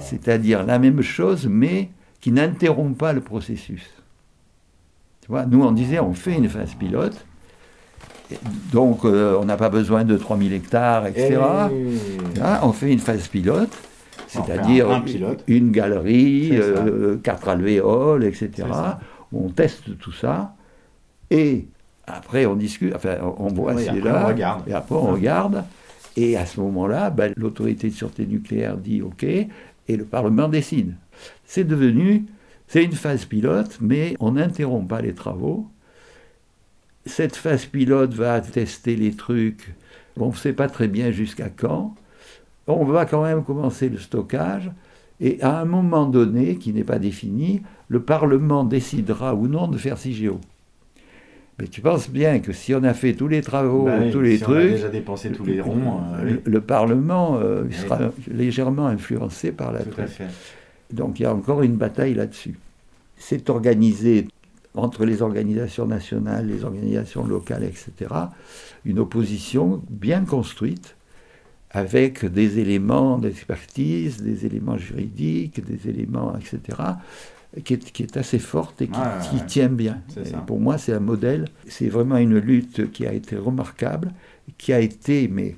C'est-à-dire 0.00 0.64
la 0.64 0.78
même 0.78 1.00
chose, 1.00 1.46
mais 1.48 1.90
qui 2.20 2.32
n'interrompt 2.32 2.98
pas 2.98 3.12
le 3.12 3.20
processus. 3.20 3.88
Tu 5.22 5.28
vois, 5.28 5.46
nous 5.46 5.62
on 5.62 5.72
disait 5.72 6.00
on 6.00 6.12
fait 6.12 6.34
une 6.34 6.48
phase 6.48 6.74
pilote, 6.74 7.24
donc 8.72 9.04
euh, 9.04 9.38
on 9.40 9.44
n'a 9.44 9.56
pas 9.56 9.70
besoin 9.70 10.04
de 10.04 10.16
3000 10.16 10.52
hectares, 10.52 11.06
etc. 11.06 11.40
Hein, 12.42 12.60
on 12.62 12.72
fait 12.72 12.92
une 12.92 12.98
phase 12.98 13.28
pilote, 13.28 13.72
c'est-à-dire 14.26 15.02
une 15.46 15.70
galerie, 15.70 16.50
euh, 16.52 17.16
quatre 17.16 17.48
alvéoles, 17.48 18.24
etc. 18.24 18.68
On 19.32 19.48
teste 19.48 19.98
tout 19.98 20.12
ça, 20.12 20.54
et 21.30 21.66
après, 22.06 22.46
on 22.46 22.56
discute, 22.56 22.94
enfin, 22.94 23.16
on 23.38 23.48
voit 23.48 23.76
si 23.78 24.00
là, 24.00 24.26
regarde. 24.26 24.68
et 24.68 24.72
après, 24.72 24.94
on 24.94 25.12
regarde. 25.12 25.64
Et 26.16 26.36
à 26.36 26.44
ce 26.44 26.60
moment-là, 26.60 27.10
ben, 27.10 27.32
l'autorité 27.36 27.88
de 27.88 27.94
sûreté 27.94 28.26
nucléaire 28.26 28.76
dit 28.76 29.00
OK, 29.00 29.22
et 29.22 29.48
le 29.88 30.04
Parlement 30.04 30.48
décide. 30.48 30.94
C'est 31.44 31.64
devenu, 31.64 32.24
c'est 32.66 32.84
une 32.84 32.92
phase 32.92 33.24
pilote, 33.24 33.78
mais 33.80 34.16
on 34.20 34.32
n'interrompt 34.32 34.88
pas 34.88 35.00
les 35.00 35.14
travaux. 35.14 35.68
Cette 37.06 37.36
phase 37.36 37.66
pilote 37.66 38.12
va 38.12 38.40
tester 38.40 38.96
les 38.96 39.12
trucs. 39.12 39.74
on 40.16 40.30
ne 40.30 40.34
sait 40.34 40.52
pas 40.52 40.68
très 40.68 40.88
bien 40.88 41.10
jusqu'à 41.10 41.48
quand. 41.48 41.94
On 42.66 42.84
va 42.84 43.06
quand 43.06 43.22
même 43.22 43.42
commencer 43.42 43.88
le 43.88 43.98
stockage. 43.98 44.70
Et 45.20 45.40
à 45.42 45.60
un 45.60 45.64
moment 45.64 46.06
donné, 46.06 46.56
qui 46.56 46.72
n'est 46.72 46.84
pas 46.84 46.98
défini, 46.98 47.62
le 47.88 48.02
Parlement 48.02 48.64
décidera 48.64 49.34
ou 49.34 49.48
non 49.48 49.68
de 49.68 49.76
faire 49.76 49.98
CIGEO. 49.98 50.40
Mais 51.60 51.66
tu 51.66 51.82
penses 51.82 52.08
bien 52.08 52.40
que 52.40 52.52
si 52.52 52.74
on 52.74 52.82
a 52.84 52.94
fait 52.94 53.12
tous 53.12 53.28
les 53.28 53.42
travaux, 53.42 53.84
bah 53.84 53.98
tous 54.10 54.22
les 54.22 54.38
trucs. 54.38 54.56
On 54.56 54.60
a 54.60 54.76
déjà 54.76 54.88
dépensé 54.88 55.30
tous 55.30 55.44
les 55.44 55.60
ronds. 55.60 56.00
Euh, 56.14 56.36
le, 56.42 56.60
Parlement 56.60 57.36
euh, 57.36 57.64
sera 57.70 57.98
légèrement 58.30 58.86
influencé 58.86 59.52
par 59.52 59.72
la 59.72 59.80
Donc 60.90 61.20
il 61.20 61.24
y 61.24 61.26
a 61.26 61.34
encore 61.34 61.62
une 61.62 61.76
bataille 61.76 62.14
là-dessus. 62.14 62.56
C'est 63.16 63.50
organisé 63.50 64.28
entre 64.74 65.04
les 65.04 65.20
organisations 65.20 65.86
nationales, 65.86 66.46
les 66.46 66.64
organisations 66.64 67.26
locales, 67.26 67.64
etc., 67.64 68.10
une 68.86 68.98
opposition 68.98 69.82
bien 69.90 70.24
construite 70.24 70.96
avec 71.72 72.24
des 72.24 72.58
éléments 72.58 73.18
d'expertise, 73.18 74.22
des 74.22 74.46
éléments 74.46 74.78
juridiques, 74.78 75.64
des 75.64 75.88
éléments, 75.90 76.34
etc., 76.36 76.78
qui 77.64 77.74
est, 77.74 78.16
assez 78.16 78.38
forte 78.38 78.80
et 78.82 78.88
qui, 78.88 79.44
tient 79.46 79.68
bien. 79.68 80.00
pour 80.46 80.60
moi, 80.60 80.78
c'est 80.78 80.92
un 80.92 81.00
modèle. 81.00 81.46
C'est 81.68 81.88
vraiment 81.88 82.16
une 82.16 82.38
lutte 82.38 82.92
qui 82.92 83.06
a 83.06 83.12
été 83.12 83.36
remarquable, 83.36 84.12
qui 84.56 84.72
a 84.72 84.80
été 84.80 85.28
mais 85.28 85.56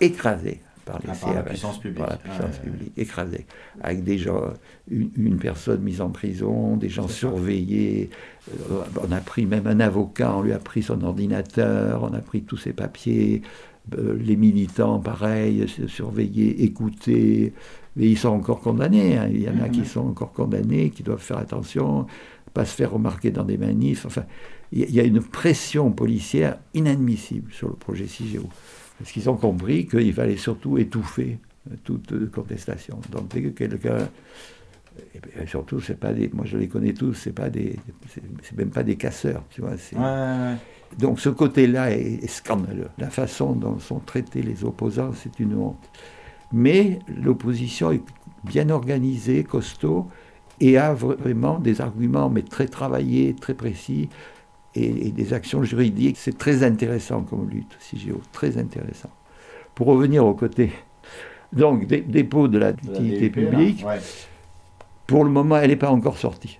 écrasée 0.00 0.60
par 0.84 1.00
les 1.04 1.10
ah, 1.22 1.34
la 1.34 1.42
puissance 1.42 1.78
publique. 1.78 1.98
Par 1.98 2.10
la 2.10 2.16
puissance 2.16 2.58
publique, 2.58 2.92
écrasée. 2.96 3.46
Avec 3.82 4.04
des 4.04 4.18
gens, 4.18 4.42
une, 4.90 5.38
personne 5.38 5.82
mise 5.82 6.00
en 6.00 6.08
prison, 6.08 6.76
des 6.76 6.88
gens 6.88 7.08
surveillés. 7.08 8.10
Euh, 8.70 8.82
on 9.06 9.12
a 9.12 9.20
pris 9.20 9.44
même 9.44 9.66
un 9.66 9.80
avocat, 9.80 10.34
on 10.34 10.42
lui 10.42 10.52
a 10.52 10.58
pris 10.58 10.82
son 10.82 11.02
ordinateur, 11.02 12.02
on 12.02 12.14
a 12.14 12.20
pris 12.20 12.42
tous 12.42 12.56
ses 12.56 12.72
papiers. 12.72 13.42
Euh, 13.96 14.18
les 14.20 14.36
militants, 14.36 14.98
pareil, 14.98 15.66
surveillés, 15.86 16.64
écoutés 16.64 17.54
mais 17.98 18.06
ils 18.08 18.16
sont 18.16 18.28
encore 18.28 18.60
condamnés. 18.60 19.18
Hein. 19.18 19.28
Il 19.30 19.42
y 19.42 19.48
en 19.48 19.60
a 19.60 19.68
qui 19.68 19.80
mhm. 19.80 19.86
sont 19.86 20.08
encore 20.08 20.32
condamnés, 20.32 20.90
qui 20.90 21.02
doivent 21.02 21.20
faire 21.20 21.38
attention, 21.38 22.06
pas 22.54 22.64
se 22.64 22.74
faire 22.74 22.92
remarquer 22.92 23.30
dans 23.30 23.44
des 23.44 23.58
manifs. 23.58 24.06
Enfin, 24.06 24.24
il 24.70 24.90
y 24.90 25.00
a 25.00 25.02
une 25.02 25.20
pression 25.20 25.90
policière 25.90 26.58
inadmissible 26.74 27.52
sur 27.52 27.68
le 27.68 27.74
projet 27.74 28.06
CIGEO. 28.06 28.48
Parce 28.98 29.10
qu'ils 29.10 29.28
ont 29.28 29.36
compris 29.36 29.86
qu'il 29.86 30.12
fallait 30.12 30.36
surtout 30.36 30.78
étouffer 30.78 31.38
euh, 31.70 31.74
toute 31.84 32.30
contestation. 32.30 33.00
Donc, 33.10 33.28
dès 33.28 33.42
que 33.42 33.48
quelqu'un. 33.48 34.08
Et 35.40 35.46
surtout, 35.46 35.80
c'est 35.80 35.98
pas 35.98 36.12
des. 36.12 36.28
Moi, 36.32 36.44
je 36.44 36.56
les 36.56 36.68
connais 36.68 36.92
tous, 36.92 37.14
c'est 37.14 37.32
pas 37.32 37.48
des. 37.48 37.76
C'est 38.42 38.56
même 38.56 38.70
pas 38.70 38.82
des 38.82 38.96
casseurs, 38.96 39.44
tu 39.50 39.60
vois. 39.60 39.74
Donc, 40.96 41.20
ce 41.20 41.28
côté-là 41.28 41.90
est 41.90 42.26
scandaleux. 42.28 42.88
La 42.96 43.10
façon 43.10 43.52
dont 43.52 43.78
sont 43.78 43.98
traités 43.98 44.42
les 44.42 44.64
opposants, 44.64 45.12
c'est 45.14 45.38
une 45.38 45.54
honte 45.56 45.90
mais 46.52 46.98
l'opposition 47.08 47.92
est 47.92 48.02
bien 48.44 48.70
organisée, 48.70 49.44
costaud, 49.44 50.06
et 50.60 50.76
a 50.76 50.92
vraiment 50.92 51.58
des 51.58 51.80
arguments, 51.80 52.30
mais 52.30 52.42
très 52.42 52.66
travaillés, 52.66 53.34
très 53.34 53.54
précis, 53.54 54.08
et, 54.74 55.10
des 55.10 55.32
actions 55.32 55.62
juridiques. 55.62 56.16
C'est 56.18 56.36
très 56.36 56.62
intéressant 56.62 57.22
comme 57.22 57.48
lutte, 57.48 57.76
CIGEO, 57.78 58.20
très 58.32 58.58
intéressant. 58.58 59.10
Pour 59.74 59.86
revenir 59.86 60.24
au 60.26 60.34
côté, 60.34 60.72
donc, 61.52 61.86
dépôt 61.86 62.48
de 62.48 62.58
la 62.58 62.70
utilité 62.70 63.30
publique, 63.30 63.84
pour 65.06 65.24
le 65.24 65.30
moment, 65.30 65.56
elle 65.56 65.70
n'est 65.70 65.76
pas 65.76 65.90
encore 65.90 66.18
sortie, 66.18 66.58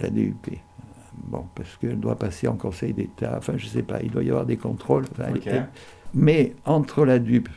la 0.00 0.08
DUP. 0.08 0.58
Bon, 1.24 1.46
parce 1.54 1.76
qu'elle 1.76 2.00
doit 2.00 2.16
passer 2.16 2.48
en 2.48 2.56
Conseil 2.56 2.92
d'État, 2.92 3.34
enfin, 3.36 3.54
je 3.56 3.66
ne 3.66 3.70
sais 3.70 3.82
pas, 3.82 4.00
il 4.02 4.10
doit 4.10 4.22
y 4.22 4.30
avoir 4.30 4.46
des 4.46 4.56
contrôles. 4.56 5.04
mais 6.14 6.54
entre 6.64 7.04
la 7.04 7.18
DUP 7.18 7.48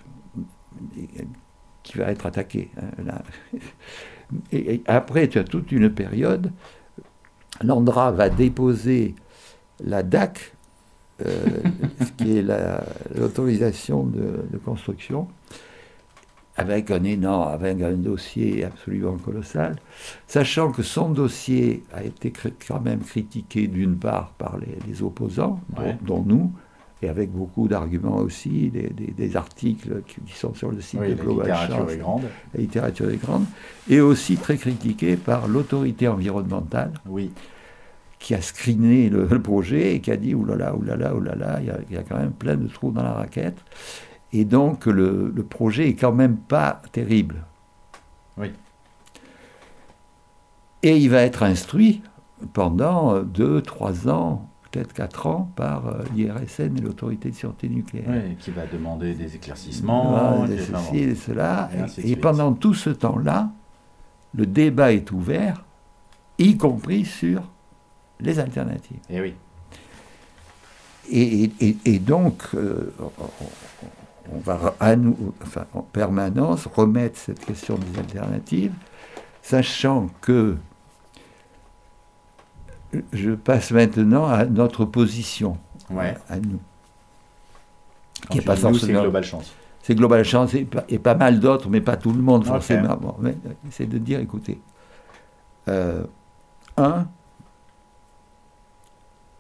qui 1.84 1.98
va 1.98 2.12
être 2.12 2.26
attaqué. 2.26 2.70
Hein, 2.78 3.22
et, 4.52 4.82
après, 4.88 5.28
tu 5.28 5.38
as 5.40 5.44
toute 5.44 5.72
une 5.72 5.90
période. 5.90 6.52
L'Andra 7.62 8.12
va 8.12 8.30
déposer 8.30 9.16
la 9.84 10.02
DAC, 10.02 10.54
euh, 11.26 11.46
qui 12.18 12.38
est 12.38 12.46
l'autorisation 13.16 14.04
de, 14.04 14.58
construction. 14.64 15.28
Avec 16.56 16.92
un 16.92 17.04
énorme, 17.04 17.52
avec 17.52 17.82
un 17.82 17.94
dossier 17.94 18.64
absolument 18.64 19.18
colossal, 19.18 19.76
sachant 20.28 20.72
que 20.72 20.84
son 20.84 21.10
dossier 21.10 21.84
a 21.94 22.04
été 22.04 22.32
quand 22.68 22.82
même 22.82 23.00
critiqué 23.00 23.68
d'une 23.68 23.96
part 23.96 24.34
par 24.38 24.58
les, 24.58 25.02
opposants, 25.02 25.60
dont, 26.02 26.24
nous, 26.24 26.52
et 27.02 27.10
avec 27.10 27.32
beaucoup 27.32 27.68
d'arguments 27.68 28.18
aussi, 28.18 28.72
des, 28.72 29.36
articles 29.36 30.04
qui, 30.06 30.38
sont 30.38 30.54
sur 30.54 30.72
le 30.72 30.80
site 30.80 31.02
de 31.02 31.16
Global 31.16 31.48
La 31.48 31.62
littérature 31.62 31.90
est 31.90 31.98
grande. 31.98 32.24
La 32.54 32.62
littérature 32.62 33.10
est 33.10 33.18
grande, 33.18 33.46
et 33.90 34.00
aussi 34.00 34.38
très 34.38 34.58
critiqué 34.58 35.16
par 35.18 35.48
l'autorité 35.48 36.08
environnementale. 36.08 36.94
Oui 37.08 37.32
qui 38.20 38.34
a 38.34 38.42
screené 38.42 39.10
le, 39.10 39.28
projet 39.42 39.96
et 39.96 40.00
qui 40.00 40.10
a 40.10 40.16
dit 40.16 40.34
oulala, 40.34 40.74
oulala, 40.74 41.14
oulala, 41.14 41.58
il 41.60 41.66
y, 41.66 41.70
a, 41.70 41.78
il 41.90 41.96
y 41.96 42.00
a 42.00 42.04
quand 42.04 42.18
même 42.18 42.32
plein 42.32 42.56
de 42.56 42.68
trous 42.68 42.92
dans 42.92 43.04
la 43.04 43.12
raquette. 43.12 43.58
Et 44.34 44.46
donc 44.46 44.88
le, 44.88 45.32
projet 45.48 45.90
est 45.90 45.96
quand 45.96 46.12
même 46.12 46.38
pas 46.38 46.82
terrible. 46.92 47.46
Oui. 48.38 48.48
Et 50.82 50.98
il 50.98 51.10
va 51.10 51.22
être 51.22 51.44
instruit 51.44 52.02
pendant 52.52 53.20
deux, 53.22 53.62
trois 53.62 54.10
ans, 54.10 54.50
peut-être 54.70 54.92
quatre 54.92 55.28
ans, 55.28 55.52
par 55.56 55.88
euh, 55.88 56.04
l'IRSN 56.16 56.78
et 56.78 56.82
l'autorité 56.82 57.30
de 57.30 57.36
sûreté 57.36 57.70
nucléaire. 57.70 58.10
Oui, 58.10 58.36
qui 58.38 58.52
va 58.52 58.66
demander 58.66 59.14
des 59.14 59.36
éclaircissements. 59.36 60.46
des 60.46 60.58
ceci 60.58 60.98
et 60.98 61.16
cela. 61.16 61.70
Et, 62.00 62.16
pendant 62.16 62.54
tout 62.54 62.74
ce 62.74 62.90
temps-là, 62.90 63.52
le 64.34 64.48
débat 64.48 64.92
est 64.92 65.12
ouvert, 65.12 65.64
y 66.40 66.58
compris 66.58 67.06
sur 67.06 67.44
les 68.20 68.40
alternatives. 68.40 68.98
Et 69.10 69.18
eh 69.18 69.22
oui. 69.22 69.34
Et, 71.86 72.00
donc, 72.00 72.44
euh, 72.56 72.94
on 74.32 74.40
va 74.40 74.76
à 74.80 74.96
nous, 74.96 75.34
enfin, 75.42 75.66
en 75.74 75.82
permanence 75.82 76.68
remettre 76.68 77.18
cette 77.18 77.44
question 77.44 77.78
des 77.78 78.00
alternatives, 78.00 78.74
sachant 79.42 80.08
que 80.22 80.58
je 83.12 83.32
passe 83.32 83.72
maintenant 83.72 84.26
à 84.28 84.46
notre 84.46 84.86
position, 84.86 85.58
à 86.30 86.40
nous. 86.40 86.60
Qui 88.30 88.42
pas 88.42 88.56
c'est 88.56 88.72
Global 88.88 89.24
Chance. 89.24 89.54
C'est 89.82 89.96
Global 89.96 90.24
Chance 90.24 90.54
et, 90.54 91.00
pas 91.00 91.16
mal 91.16 91.40
d'autres, 91.40 91.70
mais 91.70 91.82
pas 91.82 91.98
tout 91.98 92.14
le 92.14 92.22
monde 92.22 92.46
forcément. 92.46 92.98
c'est 93.70 93.88
de 93.88 93.98
dire, 93.98 94.20
écoutez, 94.20 94.62
euh, 95.68 96.06
un, 96.78 97.08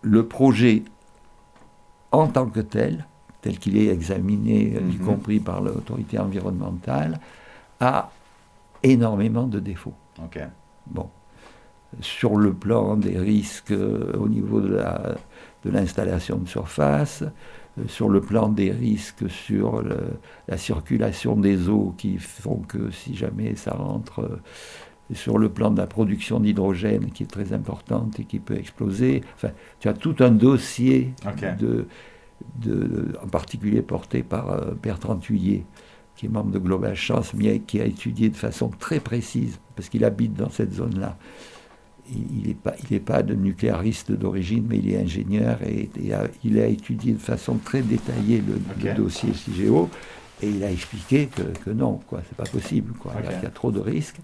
le 0.01 0.27
projet 0.27 0.83
en 2.11 2.27
tant 2.27 2.45
que 2.47 2.59
tel, 2.59 3.07
tel 3.43 3.59
qu'il 3.59 3.77
est 3.77 3.87
examiné, 3.87 4.73
euh, 4.75 4.79
y 4.89 4.97
mhm. 4.97 5.05
compris 5.05 5.39
par 5.39 5.61
l'autorité 5.61 6.17
environnementale, 6.17 7.19
a 7.79 8.09
énormément 8.81 9.45
de 9.45 9.59
défauts. 9.59 9.93
Bon. 10.87 11.09
Sur 11.99 12.37
le 12.37 12.53
plan 12.53 12.95
des 12.95 13.19
risques 13.19 13.71
euh, 13.71 14.13
au 14.17 14.27
niveau 14.27 14.61
de 14.61 14.79
l'installation 15.65 16.37
de, 16.37 16.47
surface, 16.47 17.23
euh, 17.77 17.83
sur 17.87 18.09
le 18.09 18.21
plan 18.21 18.47
des 18.47 18.71
risques 18.71 19.29
sur 19.29 19.83
la 20.47 20.57
circulation 20.57 21.35
des 21.35 21.69
eaux 21.69 21.93
qui 21.97 22.17
font 22.17 22.61
que 22.67 22.91
si 22.91 23.15
jamais 23.15 23.55
ça 23.55 23.73
rentre, 23.73 24.39
sur 25.13 25.37
le 25.37 25.49
plan 25.49 25.69
de 25.69 25.77
la 25.77 25.85
production 25.85 26.39
d'hydrogène 26.39 27.11
qui 27.11 27.23
est 27.23 27.27
très 27.27 27.51
importante 27.51 28.19
et 28.21 28.23
qui 28.23 28.39
peut 28.39 28.57
exploser. 28.57 29.21
Enfin, 29.35 29.49
tu 29.81 29.89
as 29.89 29.93
tout 29.93 30.15
un 30.21 30.31
dossier 30.31 31.13
de, 31.59 31.87
en 33.23 33.27
particulier 33.27 33.81
porté 33.81 34.23
par 34.23 34.51
euh, 34.51 34.71
Bertrand 34.81 35.15
Thuillier, 35.15 35.65
qui 36.15 36.27
est 36.27 36.29
membre 36.29 36.51
de 36.51 36.59
Global 36.59 36.95
Chance, 36.95 37.33
mais 37.33 37.59
qui 37.59 37.81
a 37.81 37.85
étudié 37.85 38.29
de 38.29 38.35
façon 38.35 38.69
très 38.69 38.99
précise, 38.99 39.59
parce 39.75 39.89
qu'il 39.89 40.05
habite 40.05 40.33
dans 40.33 40.49
cette 40.49 40.73
zone-là. 40.73 41.17
Il 42.11 42.47
n'est 42.47 42.53
pas, 42.53 42.75
pas 43.05 43.23
de 43.23 43.33
nucléariste 43.33 44.11
d'origine, 44.11 44.65
mais 44.67 44.77
il 44.77 44.91
est 44.91 44.97
ingénieur 44.97 45.57
et, 45.63 45.89
il 46.43 46.59
a 46.59 46.67
étudié 46.67 47.13
de 47.13 47.17
façon 47.17 47.55
très 47.55 47.81
détaillée 47.81 48.43
le, 48.45 48.93
dossier 48.93 49.33
CIGEO 49.33 49.89
et 50.41 50.49
il 50.49 50.63
a 50.65 50.71
expliqué 50.71 51.29
que, 51.63 51.69
non, 51.69 52.01
quoi, 52.05 52.21
c'est 52.27 52.35
pas 52.35 52.43
possible, 52.43 52.93
quoi, 52.99 53.13
il, 53.23 53.43
y 53.43 53.45
a, 53.45 53.49
trop 53.49 53.71
de 53.71 53.79
risques. 53.79 54.19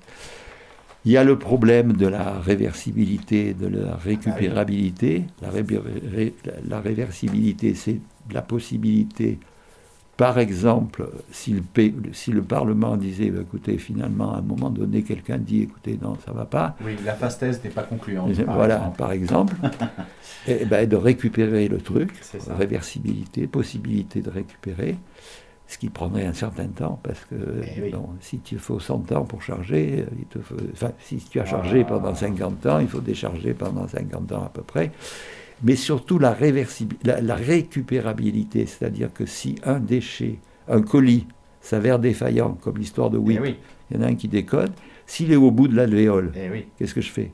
Il 1.05 1.13
y 1.13 1.17
a 1.17 1.23
le 1.23 1.39
problème 1.39 1.93
de 1.93 2.07
la 2.07 2.39
réversibilité, 2.39 3.53
de 3.53 3.67
la 3.67 3.95
récupérabilité. 3.95 5.23
La, 5.41 5.49
la 6.67 6.81
réversibilité, 6.81 7.73
c'est 7.73 8.01
la 8.33 8.41
possibilité, 8.41 9.39
par 10.19 10.37
exemple, 10.37 11.09
si 11.31 11.53
le, 11.53 11.63
si 12.11 12.31
le 12.31 12.41
Parlement 12.41 12.97
disait, 12.97 13.29
bah, 13.29 13.39
écoutez, 13.41 13.77
finalement, 13.77 14.33
à 14.33 14.39
un 14.39 14.41
moment 14.41 14.69
donné, 14.69 15.03
quelqu'un 15.03 15.37
dit, 15.37 15.61
écoutez, 15.61 15.97
non, 16.01 16.17
ça 16.25 16.33
ne 16.33 16.37
va 16.37 16.43
pas. 16.45 16.75
Oui, 16.83 16.97
la 17.05 17.13
phase 17.13 17.37
thèse 17.37 17.63
n'est 17.63 17.69
pas 17.69 17.83
concluante. 17.83 18.31
voilà, 18.31 18.93
par 18.97 19.13
exemple. 19.13 19.55
et, 20.47 20.65
ben, 20.65 20.87
de 20.87 20.97
récupérer 20.97 21.69
le 21.69 21.77
truc, 21.77 22.11
réversibilité, 22.49 23.47
possibilité 23.47 24.21
de 24.21 24.29
récupérer 24.29 24.97
ce 25.69 25.77
qui 25.77 25.89
prendrait 25.89 26.25
un 26.25 26.33
certain 26.33 26.67
temps, 26.67 26.99
parce 27.01 27.23
que 27.25 27.35
eh 27.77 27.93
si 28.21 28.39
tu 28.39 28.57
faut 28.57 28.79
100 28.79 29.11
ans 29.11 29.23
pour 29.23 29.43
charger, 29.43 30.03
il 30.17 30.25
te 30.25 30.39
faut, 30.39 30.55
enfin, 30.73 30.91
si 30.99 31.17
tu 31.17 31.39
as 31.39 31.45
chargé 31.45 31.83
ah. 31.85 31.89
pendant 31.89 32.15
50 32.15 32.65
ans, 32.65 32.79
il 32.79 32.87
faut 32.87 33.01
décharger 33.01 33.53
pendant 33.53 33.87
50 33.87 34.31
ans 34.31 34.43
à 34.43 34.49
peu 34.49 34.63
près. 34.63 34.91
Mais 35.63 35.75
surtout 35.75 36.19
la, 36.19 36.35
la, 37.03 37.35
récupérabilité, 37.35 38.65
c'est-à-dire 38.65 39.11
que 39.13 39.25
si 39.25 39.55
un 39.63 39.79
déchet, 39.79 40.39
un 40.67 40.81
colis, 40.81 41.27
s'avère 41.61 41.99
défaillant, 41.99 42.57
comme 42.61 42.77
l'histoire 42.77 43.09
de 43.09 43.17
eh 43.17 43.57
il 43.91 43.97
y 43.97 43.99
en 43.99 44.03
a 44.03 44.07
un 44.07 44.15
qui 44.15 44.27
décode, 44.27 44.71
s'il 45.05 45.31
est 45.31 45.35
au 45.35 45.51
bout 45.51 45.67
de 45.67 45.75
l'alvéole, 45.75 46.31
eh 46.35 46.67
qu'est-ce 46.77 46.93
que 46.93 47.01
je 47.01 47.11
fais? 47.11 47.31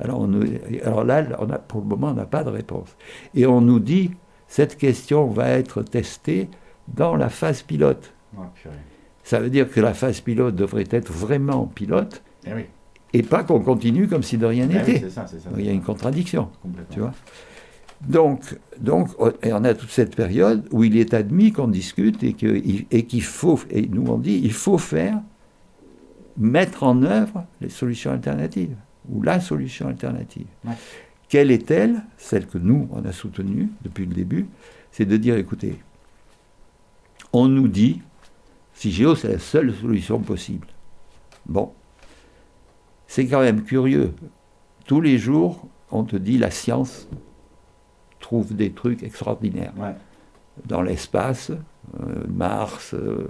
Alors, 0.00 0.20
on, 0.20 0.40
alors, 0.82 1.04
là, 1.04 1.26
on 1.38 1.50
a, 1.50 1.58
pour 1.58 1.80
le 1.82 1.86
moment, 1.86 2.08
on 2.08 2.14
n'a 2.14 2.24
pas 2.24 2.42
de 2.42 2.48
réponse. 2.48 2.96
Et 3.34 3.46
on 3.46 3.60
nous 3.60 3.80
dit, 3.80 4.10
cette 4.48 4.76
question 4.76 5.28
va 5.28 5.50
être 5.50 5.82
testée 5.82 6.48
dans 6.88 7.16
la 7.16 7.28
phase 7.28 7.62
pilote. 7.62 8.12
ça 9.22 9.40
veut 9.40 9.50
dire 9.50 9.70
que 9.70 9.80
la 9.80 9.94
phase 9.94 10.20
pilote 10.20 10.56
devrait 10.56 10.88
être 10.90 11.12
vraiment 11.12 11.66
pilote. 11.66 12.22
Eh 12.46 12.66
et 13.12 13.22
pas 13.22 13.42
qu'on 13.42 13.60
continue 13.60 14.08
comme 14.08 14.22
si 14.22 14.38
de 14.38 14.46
rien 14.46 14.68
eh 14.70 14.74
n'était. 14.74 15.02
Il 15.58 15.64
y 15.64 15.68
a 15.68 15.72
une 15.72 15.82
contradiction. 15.82 16.48
Tu 16.90 17.00
vois 17.00 17.12
donc, 18.06 18.58
donc, 18.78 19.10
et 19.42 19.52
on 19.52 19.62
a 19.62 19.74
toute 19.74 19.90
cette 19.90 20.16
période 20.16 20.66
où 20.70 20.84
il 20.84 20.96
est 20.96 21.12
admis 21.12 21.52
qu'on 21.52 21.68
discute 21.68 22.22
et 22.22 22.32
qu'il 22.32 23.22
faut, 23.22 23.60
et 23.68 23.86
nous 23.86 24.06
on 24.06 24.16
dit, 24.16 24.40
il 24.42 24.54
faut 24.54 24.78
faire, 24.78 25.20
mettre 26.38 26.82
en 26.82 27.02
œuvre 27.02 27.44
les 27.60 27.68
solutions 27.68 28.10
alternatives, 28.10 28.74
ou 29.10 29.22
la 29.22 29.38
solution 29.38 29.88
alternative. 29.88 30.46
Quelle 31.28 31.50
est-elle? 31.50 32.02
Celle 32.16 32.46
que 32.46 32.56
nous, 32.56 32.88
on 32.90 33.04
a 33.04 33.12
soutenue 33.12 33.68
depuis 33.82 34.06
le 34.06 34.14
début, 34.14 34.46
c'est 34.92 35.04
de 35.04 35.16
dire, 35.18 35.36
écoutez, 35.36 35.78
on 37.34 37.48
nous 37.48 37.68
dit, 37.68 38.00
CIGEO, 38.74 39.14
c'est 39.14 39.32
la 39.32 39.38
seule 39.38 39.74
solution 39.74 40.20
possible. 40.20 40.66
Bon, 41.46 41.72
c'est 43.10 43.26
quand 43.26 43.40
même 43.40 43.62
curieux. 43.64 44.12
Tous 44.86 45.00
les 45.00 45.18
jours, 45.18 45.66
on 45.90 46.04
te 46.04 46.14
dit 46.14 46.38
la 46.38 46.52
science 46.52 47.08
trouve 48.20 48.54
des 48.54 48.70
trucs 48.70 49.02
extraordinaires. 49.02 49.72
Dans 50.66 50.80
l'espace, 50.80 51.50
euh, 51.50 52.04
Mars, 52.28 52.94
euh, 52.94 53.26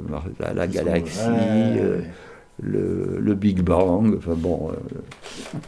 la, 0.55 0.67
galaxie, 0.67 1.21
euh, 1.23 2.03
le, 2.61 3.35
Big 3.35 3.63
Bang, 3.63 4.17
enfin 4.19 4.35
bon, 4.37 4.71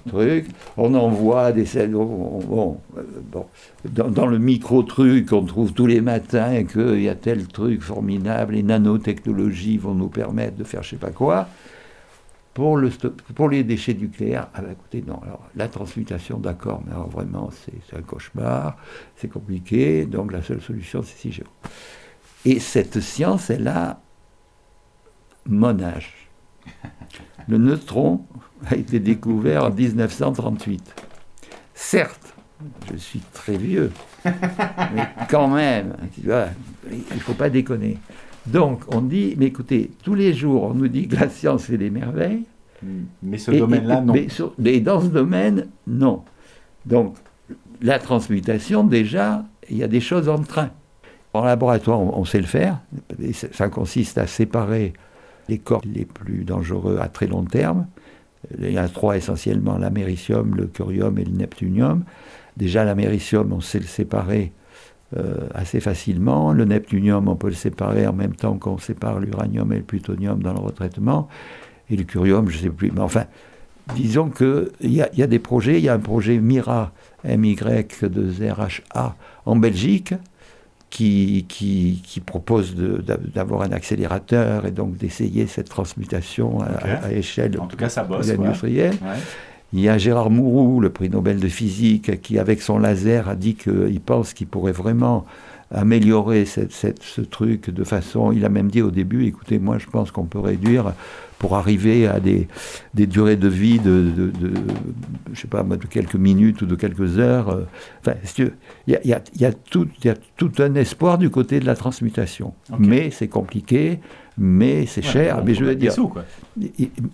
truc. 0.08 0.46
On 0.76 0.94
envoie 0.94 1.52
des 1.52 1.64
bon, 1.86 2.78
euh, 2.98 3.02
bon, 3.32 3.46
dans, 3.88 4.26
le 4.26 4.38
micro-truc 4.38 5.30
qu'on 5.30 5.46
trouve 5.46 5.72
tous 5.72 5.86
les 5.86 6.02
matins 6.02 6.52
et 6.52 6.66
qu'il 6.66 7.00
y 7.00 7.08
a 7.08 7.14
tel 7.14 7.46
truc 7.46 7.80
formidable, 7.80 8.54
les 8.54 8.62
nanotechnologies 8.62 9.78
vont 9.78 9.94
nous 9.94 10.08
permettre 10.08 10.56
de 10.56 10.64
faire 10.64 10.82
je 10.82 10.90
sais 10.90 10.96
pas 10.96 11.10
quoi. 11.10 11.48
Pour, 12.54 12.76
le 12.76 12.90
pour 13.34 13.48
les 13.48 13.64
déchets 13.64 13.94
nucléaires, 13.94 14.48
ah 14.52 14.60
ben, 14.60 14.72
écoutez, 14.72 15.02
non, 15.06 15.18
alors 15.22 15.48
la 15.56 15.68
transmutation, 15.68 16.38
d'accord, 16.38 16.82
mais 16.84 16.92
alors 16.92 17.08
vraiment, 17.08 17.50
c'est 17.50 17.96
un 17.96 18.02
cauchemar, 18.02 18.76
c'est 19.16 19.28
compliqué, 19.28 20.04
donc 20.04 20.32
la 20.32 20.42
seule 20.42 20.60
solution, 20.60 21.02
c'est 21.02 21.16
CIGEO. 21.16 21.46
Et 22.44 22.60
cette 22.60 23.00
science, 23.00 23.48
elle 23.48 23.68
a 23.68 24.00
mon 25.46 25.80
âge. 25.80 26.28
Le 27.48 27.56
neutron 27.56 28.26
a 28.66 28.76
été 28.76 29.00
découvert 29.00 29.64
en 29.64 29.70
1938. 29.70 30.94
Certes, 31.74 32.34
je 32.92 32.96
suis 32.96 33.20
très 33.32 33.56
vieux, 33.56 33.90
mais 34.24 35.08
quand 35.30 35.48
même, 35.48 35.96
il 36.18 36.28
ne 36.28 37.20
faut 37.20 37.34
pas 37.34 37.48
déconner. 37.50 37.98
Donc, 38.46 38.82
on 38.88 39.00
dit, 39.00 39.34
mais 39.38 39.46
écoutez, 39.46 39.90
tous 40.02 40.14
les 40.14 40.34
jours, 40.34 40.64
on 40.64 40.74
nous 40.74 40.88
dit 40.88 41.08
que 41.08 41.16
la 41.16 41.28
science 41.28 41.64
fait 41.64 41.78
des 41.78 41.90
merveilles. 41.90 42.42
Mais 43.22 43.38
ce 43.38 43.52
domaine-là, 43.52 44.00
non. 44.00 44.14
Mais, 44.58 44.80
dans 44.80 45.00
ce 45.00 45.06
domaine, 45.06 45.68
non. 45.86 46.22
Donc, 46.84 47.16
la 47.80 47.98
transmutation, 47.98 48.82
déjà, 48.82 49.44
il 49.70 49.76
y 49.76 49.84
a 49.84 49.88
des 49.88 50.00
choses 50.00 50.28
en 50.28 50.38
train. 50.38 50.70
En 51.32 51.44
laboratoire, 51.44 52.00
on, 52.00 52.18
on 52.18 52.24
sait 52.24 52.40
le 52.40 52.46
faire. 52.46 52.80
Ça 53.52 53.68
consiste 53.68 54.18
à 54.18 54.26
séparer 54.26 54.92
les 55.48 55.58
corps 55.58 55.82
les 55.84 56.04
plus 56.04 56.44
dangereux 56.44 56.98
à 57.00 57.08
très 57.08 57.26
long 57.26 57.44
terme. 57.44 57.86
Il 58.58 58.70
y 58.70 58.78
en 58.78 58.84
a 58.84 58.88
trois 58.88 59.16
essentiellement, 59.16 59.78
l'américium, 59.78 60.56
le 60.56 60.66
curium 60.66 61.16
et 61.18 61.24
le 61.24 61.32
neptunium. 61.32 62.04
Déjà, 62.56 62.84
l'américium, 62.84 63.52
on 63.52 63.60
sait 63.60 63.78
le 63.78 63.86
séparer 63.86 64.52
assez 65.54 65.80
facilement. 65.80 66.52
Le 66.52 66.64
neptunium, 66.64 67.28
on 67.28 67.36
peut 67.36 67.48
le 67.48 67.54
séparer 67.54 68.06
en 68.06 68.12
même 68.12 68.34
temps 68.34 68.56
qu'on 68.56 68.78
sépare 68.78 69.20
l'uranium 69.20 69.72
et 69.72 69.76
le 69.76 69.82
plutonium 69.82 70.42
dans 70.42 70.52
le 70.52 70.60
retraitement. 70.60 71.28
Et 71.90 71.96
le 71.96 72.04
curium, 72.04 72.48
je 72.48 72.56
ne 72.56 72.62
sais 72.62 72.70
plus. 72.70 72.90
Mais 72.90 73.00
enfin, 73.00 73.24
disons 73.94 74.30
qu'il 74.30 74.70
y, 74.80 75.02
y, 75.14 75.22
a 75.22 75.26
des 75.26 75.38
projets. 75.38 75.78
Il 75.78 75.84
y 75.84 75.88
a 75.88 75.94
un 75.94 75.98
projet 75.98 76.38
MIRA, 76.38 76.92
MY2RHA, 77.26 79.12
en 79.44 79.56
Belgique, 79.56 80.14
qui, 80.92 81.46
qui, 81.48 82.20
propose 82.20 82.74
d'avoir 82.74 83.62
un 83.62 83.72
accélérateur 83.72 84.66
et 84.66 84.70
donc 84.70 84.96
d'essayer 84.96 85.46
cette 85.46 85.68
transmutation 85.68 86.58
à, 86.60 87.12
échelle 87.12 87.58
en 87.58 87.66
tout 87.66 87.76
cas, 87.76 87.88
ça 87.88 88.04
bosse, 88.04 88.30
industrielle. 88.30 88.94
Il 89.72 89.80
y 89.80 89.88
a 89.88 89.96
Gérard 89.98 90.30
Mourou, 90.30 90.80
le 90.80 90.90
prix 90.90 91.08
Nobel 91.08 91.40
de 91.40 91.48
physique, 91.48 92.20
qui 92.20 92.38
avec 92.38 92.60
son 92.60 92.78
laser 92.78 93.28
a 93.28 93.34
dit 93.34 93.54
qu'il 93.54 94.00
pense 94.00 94.34
qu'il 94.34 94.46
pourrait 94.46 94.72
vraiment 94.72 95.24
améliorer 95.70 96.44
cette, 96.44 96.72
ce 96.72 97.20
truc 97.22 97.70
de 97.70 97.82
façon... 97.84 98.32
Il 98.32 98.44
a 98.44 98.50
même 98.50 98.70
dit 98.70 98.82
au 98.82 98.90
début, 98.90 99.24
écoutez, 99.24 99.58
moi 99.58 99.78
je 99.78 99.86
pense 99.86 100.10
qu'on 100.10 100.24
peut 100.26 100.38
réduire 100.38 100.92
pour 101.38 101.56
arriver 101.56 102.06
à 102.06 102.20
des, 102.20 102.46
des 102.94 103.06
durées 103.06 103.36
de 103.36 103.48
vie 103.48 103.80
de, 103.80 104.12
de, 104.14 104.52
je 105.32 105.40
sais 105.40 105.48
pas, 105.48 105.62
de 105.62 105.86
quelques 105.86 106.14
minutes 106.14 106.62
ou 106.62 106.66
de 106.66 106.76
quelques 106.76 107.18
heures. 107.18 107.66
Enfin, 108.00 108.16
il 108.38 108.52
y 108.86 108.94
a, 108.94 109.04
y, 109.06 109.12
a, 109.12 109.22
y, 109.34 109.44
a 109.44 109.52
tout, 109.52 109.88
y 110.04 110.08
a 110.08 110.14
tout 110.36 110.52
un 110.58 110.74
espoir 110.74 111.18
du 111.18 111.30
côté 111.30 111.58
de 111.58 111.64
la 111.64 111.74
transmutation. 111.74 112.52
Mais 112.78 113.10
c'est 113.10 113.28
compliqué, 113.28 113.98
mais 114.38 114.86
c'est 114.86 115.02
cher. 115.02 115.42
Mais 115.44 115.54
je 115.54 115.64
veux 115.64 115.74
dire. 115.74 115.92
Sous, 115.92 116.08
quoi. 116.08 116.24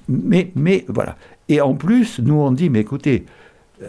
Mais, 0.09 0.51
mais 0.55 0.85
voilà. 0.89 1.17
Et 1.49 1.61
en 1.61 1.75
plus, 1.75 2.21
nous 2.21 2.35
on 2.35 2.53
dit, 2.53 2.71
mais 2.71 2.81
écoutez, 2.81 3.27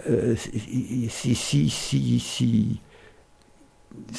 euh, 0.10 0.36
si, 0.36 1.36
si, 1.36 1.70
si, 1.70 2.20
si, 2.20 2.80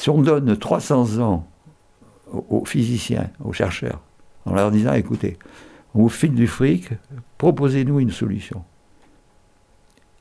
on 0.09 0.21
donne 0.21 0.57
300 0.57 1.19
ans 1.19 1.47
aux 2.31 2.65
physiciens, 2.65 3.29
aux 3.43 3.53
chercheurs, 3.53 4.01
en 4.45 4.53
leur 4.53 4.71
disant, 4.71 4.93
écoutez, 4.93 5.37
on 5.93 6.03
vous 6.03 6.09
file 6.09 6.33
du 6.33 6.47
fric, 6.47 6.89
proposez-nous 7.37 7.99
une 7.99 8.11
solution. 8.11 8.63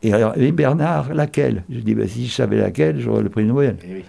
Et 0.03 0.13
alors, 0.13 0.35
Bernard, 0.53 1.15
laquelle? 1.15 1.65
Je 1.69 1.81
dis, 1.81 1.95
ben, 1.95 2.09
si 2.09 2.27
je 2.27 2.33
savais 2.33 2.57
laquelle, 2.57 3.01
j'aurais 3.01 3.23
le 3.23 3.29
prix 3.29 3.45
Nobel. 3.45 3.77
Eh 3.85 4.05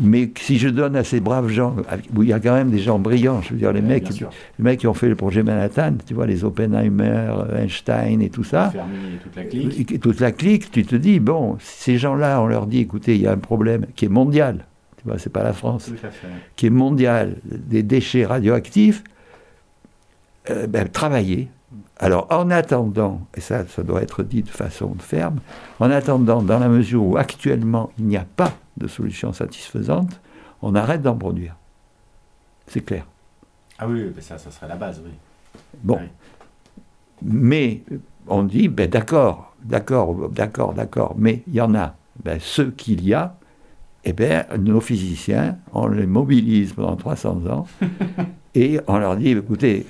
Mais 0.00 0.30
si 0.38 0.58
je 0.58 0.68
donne 0.68 0.96
à 0.96 1.04
ces 1.04 1.20
braves 1.20 1.48
gens, 1.48 1.76
où 2.16 2.22
il 2.22 2.30
y 2.30 2.32
a 2.32 2.40
quand 2.40 2.54
même 2.54 2.70
des 2.70 2.78
gens 2.78 2.98
brillants, 2.98 3.42
je 3.42 3.50
veux 3.50 3.58
dire, 3.58 3.72
les, 3.72 3.82
mecs, 3.82 4.08
les 4.08 4.26
mecs 4.58 4.80
qui 4.80 4.86
ont 4.86 4.94
fait 4.94 5.08
le 5.08 5.16
projet 5.16 5.42
Manhattan, 5.42 5.94
tu 6.06 6.14
vois, 6.14 6.26
les 6.26 6.44
Oppenheimer, 6.44 7.30
Einstein 7.58 8.22
et 8.22 8.30
tout 8.30 8.44
ça, 8.44 8.72
et 8.72 9.18
toute 9.22 9.36
la 9.36 9.44
clique. 9.44 10.00
toute 10.00 10.20
la 10.20 10.32
clique, 10.32 10.70
tu 10.70 10.84
te 10.86 10.96
dis, 10.96 11.20
bon, 11.20 11.58
ces 11.60 11.98
gens-là, 11.98 12.40
on 12.40 12.46
leur 12.46 12.66
dit, 12.66 12.78
écoutez, 12.78 13.16
il 13.16 13.20
y 13.20 13.26
a 13.26 13.32
un 13.32 13.38
problème 13.38 13.86
qui 13.94 14.06
est 14.06 14.10
mondial, 14.10 14.64
tu 14.96 15.04
vois, 15.04 15.18
c'est 15.18 15.32
pas 15.32 15.42
la 15.42 15.52
France, 15.52 15.90
qui 16.56 16.66
est 16.66 16.70
mondial, 16.70 17.36
des 17.44 17.82
déchets 17.82 18.24
radioactifs, 18.24 19.04
euh, 20.50 20.66
ben, 20.66 20.88
travailler. 20.88 21.48
Alors, 21.98 22.26
en 22.30 22.50
attendant, 22.50 23.20
et 23.34 23.40
ça, 23.40 23.66
ça 23.66 23.82
doit 23.82 24.02
être 24.02 24.22
dit 24.22 24.42
de 24.42 24.48
façon 24.48 24.94
ferme, 24.98 25.38
en 25.78 25.90
attendant, 25.90 26.42
dans 26.42 26.58
la 26.58 26.68
mesure 26.68 27.04
où 27.04 27.16
actuellement 27.16 27.90
il 27.98 28.06
n'y 28.06 28.16
a 28.16 28.26
pas 28.36 28.52
de 28.76 28.88
solution 28.88 29.32
satisfaisante, 29.32 30.20
on 30.62 30.74
arrête 30.74 31.02
d'en 31.02 31.16
produire. 31.16 31.56
C'est 32.66 32.80
clair. 32.80 33.06
Ah 33.78 33.86
oui, 33.88 34.12
ça, 34.20 34.38
ça 34.38 34.50
serait 34.50 34.68
la 34.68 34.76
base, 34.76 35.02
oui. 35.04 35.12
Bon. 35.82 35.98
Mais 37.22 37.82
on 38.26 38.42
dit, 38.42 38.68
ben 38.68 38.88
d'accord, 38.88 39.54
d'accord, 39.62 40.28
d'accord, 40.30 40.74
d'accord, 40.74 41.14
mais 41.16 41.42
il 41.46 41.54
y 41.54 41.60
en 41.60 41.74
a. 41.74 41.94
Ben, 42.22 42.38
ceux 42.40 42.70
qu'il 42.70 43.04
y 43.04 43.14
a, 43.14 43.36
eh 44.04 44.12
bien, 44.12 44.44
nos 44.58 44.80
physiciens, 44.80 45.58
on 45.72 45.88
les 45.88 46.06
mobilise 46.06 46.72
pendant 46.72 46.96
300 46.96 47.46
ans 47.46 47.66
Et 48.54 48.78
on 48.86 48.98
leur 48.98 49.16
dit, 49.16 49.30
écoutez, 49.30 49.86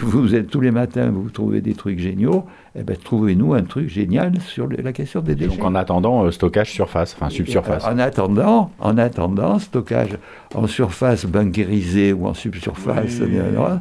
vous 0.00 0.34
êtes 0.34 0.48
tous 0.48 0.60
les 0.60 0.70
matins, 0.70 1.10
vous 1.10 1.28
trouvez 1.28 1.60
des 1.60 1.74
trucs 1.74 1.98
géniaux, 1.98 2.44
eh 2.76 2.84
ben, 2.84 2.96
trouvez-nous 2.96 3.54
un 3.54 3.64
truc 3.64 3.88
génial 3.88 4.40
sur 4.40 4.68
la 4.68 4.92
question 4.92 5.20
des 5.20 5.34
déchets. 5.34 5.56
Donc 5.56 5.64
en 5.64 5.74
attendant, 5.74 6.24
euh, 6.24 6.30
stockage 6.30 6.70
surface, 6.70 7.16
enfin 7.16 7.30
subsurface. 7.30 7.84
En 7.84 7.98
attendant, 7.98 8.70
en 8.78 8.96
attendant, 8.96 9.58
stockage 9.58 10.18
en 10.54 10.68
surface 10.68 11.26
bunkérisée 11.26 12.12
ou 12.12 12.28
en 12.28 12.34
subsurface, 12.34 13.18
euh, 13.22 13.76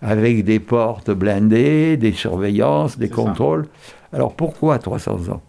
avec 0.00 0.44
des 0.44 0.60
portes 0.60 1.10
blindées, 1.10 1.96
des 1.96 2.12
surveillances, 2.12 2.98
des 2.98 3.08
contrôles. 3.08 3.66
Alors 4.12 4.34
pourquoi 4.34 4.78
300 4.78 5.28
ans? 5.32 5.42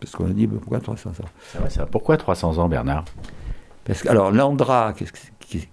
Parce 0.00 0.16
qu'on 0.16 0.26
a 0.26 0.30
dit, 0.30 0.48
pourquoi 0.48 0.80
300 0.80 1.10
ans? 1.10 1.28
C'est 1.52 1.58
vrai, 1.58 1.70
ça. 1.70 1.86
Pourquoi 1.86 2.16
300 2.16 2.58
ans, 2.58 2.68
Bernard? 2.68 3.04
Parce 3.84 4.02
que, 4.02 4.08
alors, 4.08 4.30
l'Andra, 4.30 4.94
qu'est-ce 4.96 5.12
que 5.12 5.18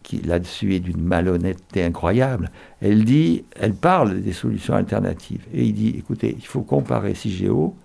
qui, 0.03 0.17
là-dessus 0.21 0.75
est 0.75 0.79
d'une 0.79 1.01
malhonnêteté 1.01 1.83
incroyable, 1.83 2.51
elle 2.81 3.05
dit, 3.05 3.43
elle 3.59 3.73
parle 3.73 4.21
des 4.21 4.33
solutions 4.33 4.73
alternatives. 4.73 5.45
Et 5.53 5.65
il 5.65 5.73
dit, 5.73 5.95
écoutez, 5.97 6.35
il 6.37 6.45
faut 6.45 6.61
comparer 6.61 7.13
CIGEO 7.13 7.75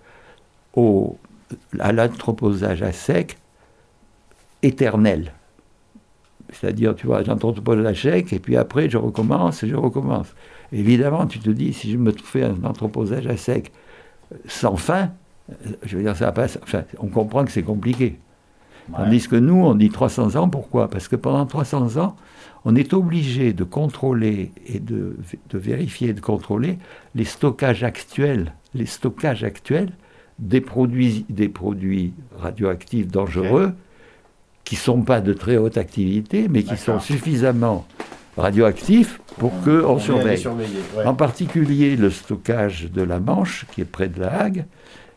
au, 0.75 1.19
à 1.79 1.93
l'anthroposage 1.93 2.83
à 2.83 2.93
sec 2.93 3.39
éternel. 4.63 5.33
C'est-à-dire, 6.53 6.95
tu 6.95 7.07
vois, 7.07 7.23
j'anthropose 7.23 7.85
à 7.87 7.95
sec 7.95 8.33
et 8.33 8.39
puis 8.39 8.57
après 8.57 8.89
je 8.91 8.99
recommence 8.99 9.63
et 9.63 9.69
je 9.69 9.77
recommence. 9.77 10.35
Évidemment, 10.73 11.27
tu 11.27 11.39
te 11.39 11.51
dis, 11.51 11.73
si 11.73 11.91
je 11.91 11.97
me 11.97 12.13
fais 12.13 12.45
un 12.45 12.63
anthroposage 12.65 13.27
à 13.27 13.37
sec 13.37 13.73
sans 14.47 14.77
fin, 14.77 15.11
je 15.85 15.97
veux 15.97 16.03
dire, 16.03 16.17
ça 16.17 16.33
passe. 16.33 16.59
Enfin, 16.63 16.85
on 16.99 17.09
comprend 17.09 17.45
que 17.45 17.51
c'est 17.51 17.63
compliqué. 17.63 18.19
Tandis 18.97 19.29
que 19.29 19.37
nous, 19.37 19.55
on 19.55 19.75
dit 19.75 19.91
300 19.91 20.37
ans, 20.37 20.49
pourquoi? 20.49 20.89
Parce 20.89 21.09
que 21.09 21.17
pendant 21.17 21.47
300 21.47 21.97
ans, 21.97 22.17
on 22.65 22.77
est 22.77 22.93
obligé 22.93 23.53
de 23.53 23.65
contrôler 23.65 24.53
et 24.67 24.79
de, 24.79 25.17
vérifier 25.53 26.11
et 26.11 26.13
de 26.13 26.21
contrôler 26.21 26.79
les 27.15 27.25
stockages 27.25 27.83
actuels, 27.83 28.55
les 28.75 28.87
stockages 28.87 29.45
actuels 29.45 29.91
des 30.39 30.61
produits, 30.61 31.27
des 31.29 31.49
produits 31.49 32.13
radioactifs 32.39 33.09
dangereux 33.09 33.73
qui 34.65 34.77
ne 34.77 34.81
sont 34.81 35.03
pas 35.03 35.21
de 35.21 35.33
très 35.33 35.57
haute 35.57 35.77
activité, 35.77 36.47
mais 36.49 36.63
qui 36.63 36.77
sont 36.77 37.01
suffisamment 37.01 37.87
radioactifs 38.37 39.21
pour 39.39 39.53
qu'on 39.63 39.99
surveille. 39.99 40.47
En 41.05 41.15
particulier 41.15 41.97
le 41.97 42.11
stockage 42.11 42.91
de 42.91 43.03
la 43.03 43.19
Manche, 43.19 43.67
qui 43.73 43.81
est 43.81 43.87
près 43.87 44.09
de 44.09 44.21
la 44.21 44.41
Hague, 44.41 44.65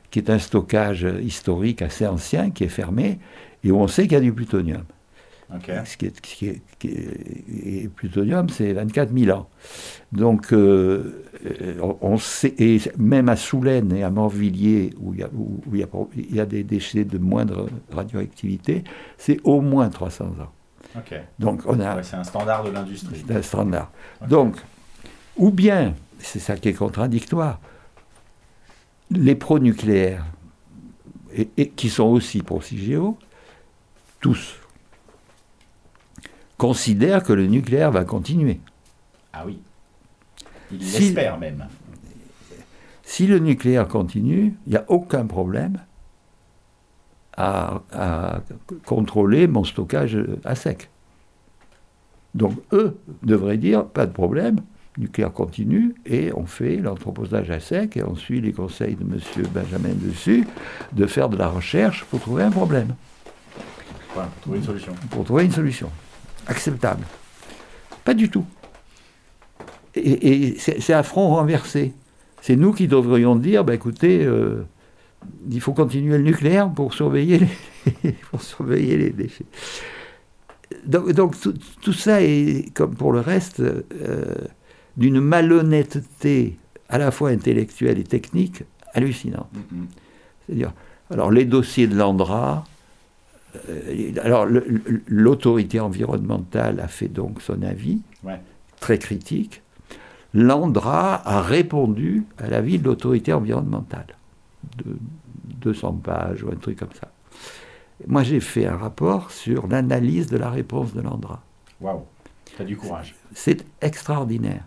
qui 0.09 0.19
est 0.19 0.29
un 0.29 0.39
stockage 0.39 1.05
historique 1.21 1.81
assez 1.81 2.07
ancien, 2.07 2.49
qui 2.49 2.63
est 2.63 2.69
fermé, 2.69 3.19
et 3.65 3.71
on 3.71 3.87
sait 3.87 4.03
qu'il 4.03 4.13
y 4.13 4.15
a 4.15 4.21
du 4.21 4.33
plutonium. 4.33 4.83
Ce 5.85 5.97
qui 5.97 6.47
est, 6.47 6.61
et 6.83 7.87
plutonium, 7.87 8.49
c'est 8.49 8.73
24 8.73 9.15
000 9.15 9.37
ans. 9.37 9.47
Donc, 10.11 10.53
euh, 10.53 11.23
on 12.01 12.17
sait, 12.17 12.53
et 12.57 12.79
même 12.97 13.29
à 13.29 13.35
Soulaine 13.35 13.91
et 13.93 14.03
à 14.03 14.09
Morvilliers, 14.09 14.91
où 14.99 15.13
il 15.13 15.19
y 15.19 15.23
a, 15.23 15.29
où 15.33 15.61
il 15.71 15.79
y 15.79 15.83
a, 15.83 15.87
il 16.15 16.35
y 16.35 16.39
a 16.39 16.45
des 16.45 16.63
déchets 16.63 17.05
de 17.05 17.17
moindre 17.17 17.67
radioactivité, 17.91 18.83
c'est 19.17 19.39
au 19.43 19.61
moins 19.61 19.89
300 19.89 20.25
ans. 20.25 20.51
Donc, 21.39 21.61
on 21.65 21.79
a. 21.79 22.01
c'est 22.03 22.15
un 22.15 22.23
standard 22.23 22.63
de 22.63 22.71
l'industrie. 22.71 23.23
C'est 23.27 23.35
un 23.35 23.41
standard. 23.41 23.91
Donc, 24.27 24.55
ou 25.37 25.51
bien, 25.51 25.93
c'est 26.19 26.39
ça 26.39 26.55
qui 26.55 26.69
est 26.69 26.73
contradictoire, 26.73 27.59
les 29.11 29.35
pro-nucléaires, 29.35 30.25
et, 31.57 31.69
qui 31.69 31.89
sont 31.89 32.05
aussi 32.05 32.41
pro-CIGEO, 32.41 33.17
tous, 34.25 34.55
considèrent 36.57 37.21
que 37.21 37.31
le 37.31 37.45
nucléaire 37.45 37.91
va 37.91 38.05
continuer. 38.05 38.59
Ah 39.31 39.43
oui. 39.45 39.59
Ils 40.71 40.79
l'espèrent 40.79 41.37
même. 41.37 41.67
Si 43.03 43.27
le 43.27 43.37
nucléaire 43.37 43.87
continue, 43.87 44.55
il 44.65 44.71
n'y 44.71 44.77
a 44.77 44.85
aucun 44.87 45.27
problème 45.27 45.77
à, 47.37 48.41
contrôler 48.83 49.45
mon 49.45 49.63
stockage 49.63 50.17
à 50.43 50.55
sec. 50.55 50.89
Donc 52.33 52.53
eux 52.73 52.97
devraient 53.21 53.59
dire, 53.59 53.85
pas 53.85 54.07
de 54.07 54.11
problème, 54.11 54.55
nucléaire 54.97 55.33
continue, 55.33 55.93
et 56.07 56.33
on 56.33 56.47
fait 56.47 56.77
l'anthroposage 56.77 57.51
à 57.51 57.59
sec, 57.59 57.95
et 57.95 58.03
on 58.03 58.15
suit 58.15 58.41
les 58.41 58.53
conseils 58.53 58.95
de 58.95 59.03
M. 59.03 59.19
Benjamin 59.53 59.93
dessus, 59.93 60.47
de 60.93 61.05
faire 61.05 61.29
de 61.29 61.37
la 61.37 61.47
recherche 61.47 62.05
pour 62.05 62.19
trouver 62.19 62.41
un 62.41 62.51
problème 62.51 62.95
pour 64.23 64.41
trouver 64.41 64.57
une 64.57 64.63
solution. 64.63 64.93
Pour 65.09 65.23
trouver 65.25 65.45
une 65.45 65.51
solution. 65.51 65.91
Acceptable. 66.47 67.03
Pas 68.03 68.13
du 68.13 68.29
tout. 68.29 68.45
Et, 69.95 70.55
c'est 70.59 70.93
à 70.93 71.03
front 71.03 71.29
renversé. 71.29 71.93
C'est 72.41 72.55
nous 72.55 72.73
qui 72.73 72.87
devrions 72.87 73.35
dire, 73.35 73.63
bah, 73.63 73.73
écoutez, 73.73 74.23
euh, 74.23 74.63
il 75.49 75.61
faut 75.61 75.73
continuer 75.73 76.17
le 76.17 76.23
nucléaire 76.23 76.69
pour 76.69 76.93
surveiller 76.93 77.39
les, 78.03 78.11
pour 78.31 78.41
surveiller 78.41 78.97
les 78.97 79.09
déchets. 79.09 79.45
Donc, 80.85 81.11
donc 81.13 81.35
tout, 81.81 81.93
ça 81.93 82.21
est, 82.21 82.73
comme 82.73 82.95
pour 82.95 83.11
le 83.11 83.19
reste, 83.19 83.59
euh, 83.61 84.35
d'une 84.97 85.19
malhonnêteté 85.19 86.57
à 86.89 86.97
la 86.97 87.11
fois 87.11 87.29
intellectuelle 87.29 87.99
et 87.99 88.03
technique 88.03 88.63
hallucinante. 88.93 89.49
Mhm. 89.71 89.87
C'est-à-dire, 90.45 90.73
alors 91.09 91.31
les 91.31 91.45
dossiers 91.45 91.87
de 91.87 91.95
l'Andra, 91.95 92.65
alors 94.21 94.45
le- 94.45 94.65
le- 94.67 95.01
l'autorité 95.07 95.79
environnementale 95.79 96.79
a 96.79 96.87
fait 96.87 97.07
donc 97.07 97.41
son 97.41 97.61
avis, 97.61 98.01
Ouais. 98.23 98.39
très 98.79 98.97
critique. 98.99 99.61
L'Andra 100.33 101.25
a 101.27 101.41
répondu 101.41 102.23
à 102.37 102.47
l'avis 102.47 102.77
de 102.79 102.85
l'autorité 102.85 103.31
environnementale, 103.33 104.07
de 104.83 104.97
200 105.61 105.93
pages 106.03 106.43
ou 106.43 106.49
un 106.51 106.55
truc 106.55 106.77
comme 106.79 106.93
ça. 106.99 107.09
Moi, 108.07 108.23
j'ai 108.23 108.41
fait 108.41 108.65
un 108.65 108.75
rapport 108.75 109.31
sur 109.31 109.67
l'analyse 109.67 110.27
de 110.27 110.35
la 110.37 110.49
réponse 110.49 110.93
de 110.93 111.01
l'Andra. 111.01 111.41
Waouh, 111.79 112.01
t'as 112.57 112.65
du 112.65 112.75
courage. 112.75 113.15
C'est 113.33 113.65
extraordinaire. 113.81 114.63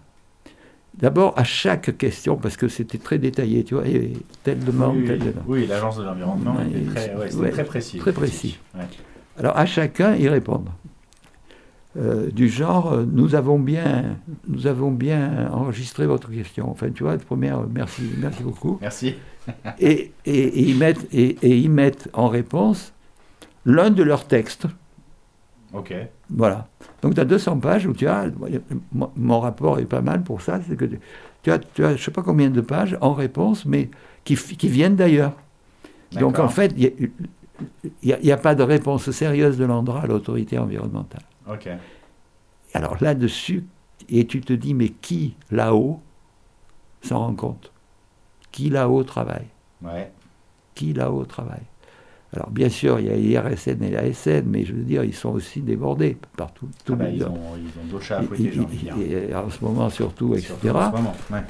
D'abord, 0.98 1.32
à 1.36 1.44
chaque 1.44 1.96
question, 1.96 2.36
parce 2.36 2.56
que 2.56 2.66
c'était 2.68 2.98
très 2.98 3.18
détaillé, 3.18 3.62
tu 3.64 3.74
vois, 3.74 3.86
et 3.86 4.12
telle 4.42 4.58
demande, 4.64 4.96
oui, 4.96 5.04
telle 5.06 5.18
demande. 5.20 5.34
oui, 5.46 5.66
l'agence 5.66 5.96
de 5.98 6.02
l'environnement 6.04 6.56
était 6.60 6.80
très, 6.90 7.14
ouais, 7.14 7.30
c'était 7.30 7.42
ouais, 7.42 7.50
très 7.50 7.64
précis. 7.64 7.98
très 7.98 8.12
précis. 8.12 8.58
Ouais. 8.74 8.82
Alors, 9.38 9.56
à 9.56 9.64
chacun, 9.66 10.16
ils 10.16 10.28
répondent. 10.28 10.68
Euh, 11.96 12.30
du 12.30 12.48
genre, 12.48 12.92
euh, 12.92 13.04
nous 13.10 13.34
avons 13.34 13.58
bien, 13.58 14.16
nous 14.46 14.66
avons 14.66 14.90
bien 14.90 15.48
enregistré 15.52 16.06
votre 16.06 16.30
question. 16.30 16.70
Enfin, 16.70 16.90
tu 16.90 17.02
vois, 17.04 17.16
première, 17.16 17.60
merci, 17.72 18.02
merci 18.18 18.42
beaucoup. 18.42 18.78
Merci. 18.80 19.14
Et, 19.80 20.12
et- 20.26 20.32
et 20.34 20.60
ils 20.68 20.76
mettent, 20.76 21.06
et, 21.12 21.36
et 21.42 21.56
ils 21.56 21.70
mettent 21.70 22.08
en 22.12 22.28
réponse 22.28 22.92
l'un 23.64 23.90
de 23.90 24.02
leurs 24.02 24.26
textes. 24.26 24.66
Ok. 25.74 25.94
Voilà. 26.30 26.66
Donc 27.02 27.14
tu 27.14 27.20
as 27.20 27.24
200 27.24 27.58
pages 27.58 27.86
où 27.86 27.92
tu 27.92 28.06
as, 28.06 28.26
mon- 29.16 29.40
rapport 29.40 29.78
est 29.78 29.84
pas 29.86 30.00
mal 30.00 30.22
pour 30.22 30.40
ça, 30.40 30.60
c'est 30.66 30.76
que 30.76 30.84
tu- 30.86 31.00
tu 31.42 31.50
as, 31.52 31.58
tu 31.58 31.84
as 31.84 31.96
je 31.96 32.02
sais 32.02 32.10
pas 32.10 32.22
combien 32.22 32.50
de 32.50 32.60
pages 32.60 32.96
en 33.00 33.12
réponse, 33.12 33.64
mais 33.66 33.90
qui, 34.24 34.34
viennent 34.68 34.96
d'ailleurs. 34.96 35.34
Donc 36.20 36.38
en 36.44 36.48
fait, 36.48 36.72
il 36.76 37.10
n'y 38.02 38.12
a, 38.12 38.18
il 38.20 38.26
y 38.26 38.32
a 38.32 38.36
pas 38.36 38.54
de 38.54 38.62
réponse 38.62 39.10
sérieuse 39.10 39.58
de 39.58 39.64
l'Andra 39.64 40.02
à 40.02 40.06
l'autorité 40.06 40.58
environnementale. 40.58 41.22
Ok. 41.50 41.68
Alors 42.74 42.96
là-dessus, 43.02 43.64
et 44.08 44.26
tu 44.26 44.40
te 44.40 44.52
dis, 44.52 44.74
mais 44.74 44.88
qui 44.88 45.34
là-haut 45.50 46.00
s'en 47.02 47.18
rend 47.20 47.34
compte? 47.34 47.72
Qui 48.52 48.70
là-haut 48.70 49.04
travaille? 49.04 49.46
Ouais. 49.82 50.10
Qui 50.74 50.92
là-haut 50.92 51.24
travaille? 51.24 51.62
Alors 52.34 52.50
bien 52.50 52.68
sûr, 52.68 53.00
il 53.00 53.06
y 53.06 53.10
a 53.10 53.16
l'IRSN 53.16 53.82
et 53.82 53.90
la 53.90 54.12
SN, 54.12 54.42
mais 54.46 54.64
je 54.64 54.74
veux 54.74 54.82
dire, 54.82 55.02
ils 55.02 55.14
sont 55.14 55.30
aussi 55.30 55.60
débordés 55.60 56.16
partout. 56.36 56.68
Ah 56.70 56.82
tous 56.84 56.94
bah, 56.94 57.08
les 57.08 57.16
ils, 57.16 57.24
ont, 57.24 57.38
ils 57.56 57.80
ont 57.80 57.86
d'autres 57.90 58.04
chats 58.04 58.18
à 58.18 58.22
Et- 58.22 58.26
fouetter, 58.26 58.50
j'ai 58.52 58.60
envie 58.60 58.76
de 58.76 58.82
dire. 58.82 58.94
et- 59.00 59.30
et 59.30 59.34
en 59.34 59.48
ce 59.48 59.64
moment 59.64 59.88
surtout, 59.88 60.34
etc. 60.34 60.54
Surtout 60.60 60.76
en 60.76 60.90
ce 60.90 60.96
moment. 60.96 61.14
Ouais. 61.32 61.42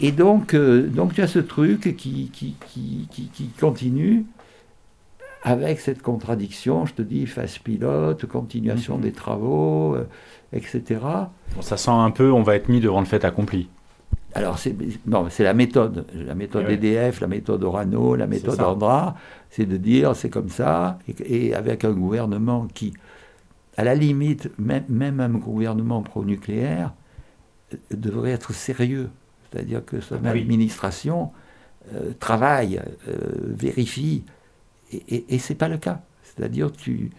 Et, 0.00 0.12
donc, 0.12 0.54
euh, 0.54 0.86
donc 0.86 1.12
tu 1.14 1.20
as 1.20 1.26
ce 1.26 1.40
truc 1.40 1.94
qui, 1.96 2.30
qui, 2.32 2.54
qui, 2.68 3.06
qui- 3.10 3.28
qui 3.28 3.48
continue 3.60 4.24
avec 5.42 5.78
cette 5.80 6.00
contradiction, 6.00 6.86
je 6.86 6.94
te 6.94 7.02
dis, 7.02 7.26
phase 7.26 7.58
pilote, 7.58 8.24
continuation 8.26 8.96
Mhm. 8.96 9.02
des 9.02 9.12
travaux, 9.12 9.94
euh, 9.94 10.06
etc. 10.52 11.00
Bon, 11.54 11.60
ça 11.60 11.76
sent 11.76 11.90
un 11.90 12.10
peu, 12.10 12.32
on 12.32 12.42
va 12.42 12.56
être 12.56 12.68
mis 12.68 12.80
devant 12.80 13.00
le 13.00 13.06
fait 13.06 13.24
accompli. 13.24 13.68
Alors, 14.38 14.58
c'est 14.58 14.74
non, 15.06 15.28
c'est 15.30 15.44
la 15.44 15.54
méthode. 15.54 16.06
La 16.14 16.34
méthode 16.34 16.66
oui. 16.68 16.74
EDF, 16.74 17.20
la 17.20 17.26
méthode 17.26 17.64
Orano, 17.64 18.14
la 18.14 18.26
méthode. 18.26 18.60
Andra, 18.60 19.16
c'est 19.50 19.66
de 19.66 19.76
dire 19.76 20.14
c'est 20.14 20.30
comme 20.30 20.48
ça, 20.48 20.98
et, 21.08 21.48
et 21.48 21.54
avec 21.54 21.84
un 21.84 21.92
gouvernement 21.92 22.66
qui, 22.72 22.94
à 23.76 23.84
la 23.84 23.94
limite, 23.94 24.50
même, 24.58 24.84
même 24.88 25.20
un 25.20 25.30
gouvernement 25.30 26.02
pro-nucléaire, 26.02 26.92
euh, 27.72 27.76
devrait 27.90 28.32
être 28.32 28.52
sérieux. 28.52 29.10
C'est-à-dire 29.50 29.84
que 29.84 30.00
son 30.00 30.18
Ah 30.24 30.30
administration 30.30 31.32
euh, 31.94 32.12
travaille, 32.18 32.80
euh, 33.08 33.14
vérifie, 33.40 34.24
et, 34.92 35.02
et, 35.08 35.34
et 35.34 35.38
c'est 35.38 35.54
pas 35.54 35.68
le 35.68 35.78
cas. 35.78 36.02
C'est-à-dire 36.22 36.72
tu. 36.72 37.10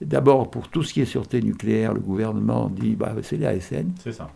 D'abord, 0.00 0.48
pour 0.50 0.68
tout 0.68 0.84
ce 0.84 0.92
qui 0.92 1.00
est 1.00 1.06
sûreté 1.06 1.42
nucléaire, 1.42 1.92
le 1.92 2.00
gouvernement 2.00 2.68
dit 2.68 2.94
bah, 2.94 3.14
c'est 3.22 3.36
la 3.36 3.58
SN. 3.58 3.90
C'est 4.02 4.12
ça. 4.12 4.30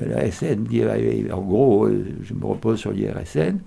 Euh, 0.00 0.06
La 0.08 0.30
SN 0.30 0.64
dit, 0.64 0.82
ah, 0.82 1.36
en 1.36 1.40
gros, 1.42 1.86
euh, 1.86 2.04
je 2.22 2.34
me 2.34 2.44
repose 2.46 2.78
sur 2.78 2.92
l'IRSN. 2.92 3.58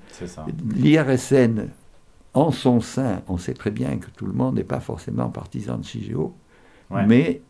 L'IRSN, 0.75 1.67
en 2.33 2.51
son 2.51 2.79
sein, 2.81 3.21
on 3.27 3.37
sait 3.37 3.53
très 3.53 3.71
bien 3.71 3.97
que 3.97 4.09
tout 4.15 4.25
le 4.25 4.33
monde 4.33 4.55
n'est 4.55 4.63
pas 4.63 4.79
forcément 4.79 5.29
partisan 5.29 5.77
de 5.77 5.85
CIGEO, 5.85 6.33
Ouais. 6.89 7.05
mais 7.05 7.41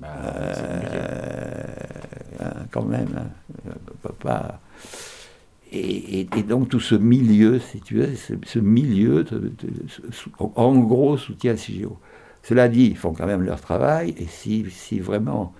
Bah, 0.00 0.08
euh, 0.26 1.64
hein, 2.40 2.52
quand 2.70 2.84
même, 2.84 3.08
hein, 3.16 3.30
on 3.66 4.08
peut 4.08 4.14
pas. 4.14 4.60
Et, 5.72 6.20
et- 6.20 6.28
et 6.36 6.42
donc 6.42 6.68
tout 6.68 6.80
ce 6.80 6.94
milieu, 6.94 7.58
si 7.58 7.80
tu 7.80 7.96
veux, 7.96 8.14
ce, 8.14 8.34
ce 8.46 8.58
milieu, 8.58 9.24
en 10.56 10.78
gros, 10.78 11.16
soutient 11.18 11.56
CIGEO. 11.56 11.98
Cela 12.42 12.68
dit, 12.68 12.86
ils 12.86 12.96
font 12.96 13.12
quand 13.12 13.26
même 13.26 13.42
leur 13.42 13.60
travail, 13.60 14.14
et 14.18 14.26
si, 14.26 14.64
si 14.70 15.00
vraiment, 15.00 15.52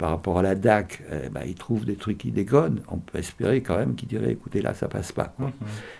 par 0.00 0.08
rapport 0.08 0.38
à 0.38 0.42
la 0.42 0.54
DAC, 0.54 1.02
eh 1.12 1.28
ben, 1.28 1.42
ils 1.46 1.54
trouvent 1.54 1.84
des 1.84 1.94
trucs 1.94 2.16
qui 2.16 2.30
déconnent, 2.30 2.80
on 2.88 2.96
peut 2.96 3.18
espérer 3.18 3.60
quand 3.60 3.76
même 3.76 3.94
qu'ils 3.94 4.08
diraient, 4.08 4.32
écoutez, 4.32 4.62
là, 4.62 4.72
ça 4.72 4.88
passe 4.88 5.12
pas. 5.12 5.34
quoi. 5.36 5.48
Mhm. 5.48 5.52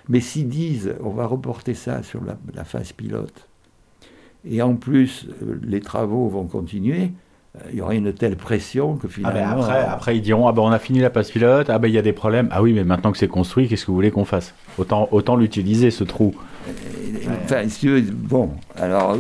Mais 0.09 0.21
s'ils 0.21 0.49
disent, 0.49 0.95
on 1.05 1.11
va 1.11 1.27
reporter 1.27 1.75
ça 1.75 2.03
sur 2.03 2.25
la, 2.25 2.39
la 2.55 2.65
phase 2.65 2.93
pilote, 2.93 3.47
et 4.49 4.63
en 4.63 4.75
plus, 4.75 5.27
euh, 5.43 5.61
les 5.63 5.81
travaux 5.81 6.29
vont 6.31 6.47
continuer, 6.47 7.11
euh, 7.57 7.69
il 7.73 7.79
y 7.79 7.83
aura 7.83 7.95
une 7.95 8.15
telle 8.15 8.37
pression 8.37 8.97
que 8.97 9.07
Ah 9.07 9.11
finalement... 9.11 9.57
ben 9.57 9.63
après, 9.65 9.85
après, 9.85 10.17
ils 10.17 10.23
diront 10.23 10.49
Ah 10.49 10.53
ben 10.53 10.63
on 10.63 10.71
a 10.73 10.79
fini 10.79 11.01
la 11.01 11.11
passe 11.11 11.31
pilote, 11.31 11.69
ah 11.69 11.79
ben 11.79 11.89
il 11.89 11.95
y 11.95 11.99
a 11.99 12.03
des 12.03 12.15
problèmes. 12.15 12.49
Ah 12.53 12.63
oui, 12.63 12.73
mais 12.73 12.85
maintenant 12.85 13.13
que 13.13 13.19
c'est 13.19 13.29
construit, 13.29 13.69
qu'est-ce 13.69 13.83
que 13.83 13.89
vous 13.91 13.97
voulez 13.97 14.11
qu'on 14.11 14.25
fasse? 14.25 14.55
Autant, 14.79 15.09
autant 15.13 15.37
l'utiliser 15.37 15.91
ce 15.91 16.05
trou. 16.05 16.35
Euh, 17.15 17.37
Enfin, 17.45 17.69
si 17.69 17.81
tu 17.81 17.89
veux, 17.89 18.01
bon, 18.03 18.51
alors... 18.77 19.13
euh, 19.15 19.19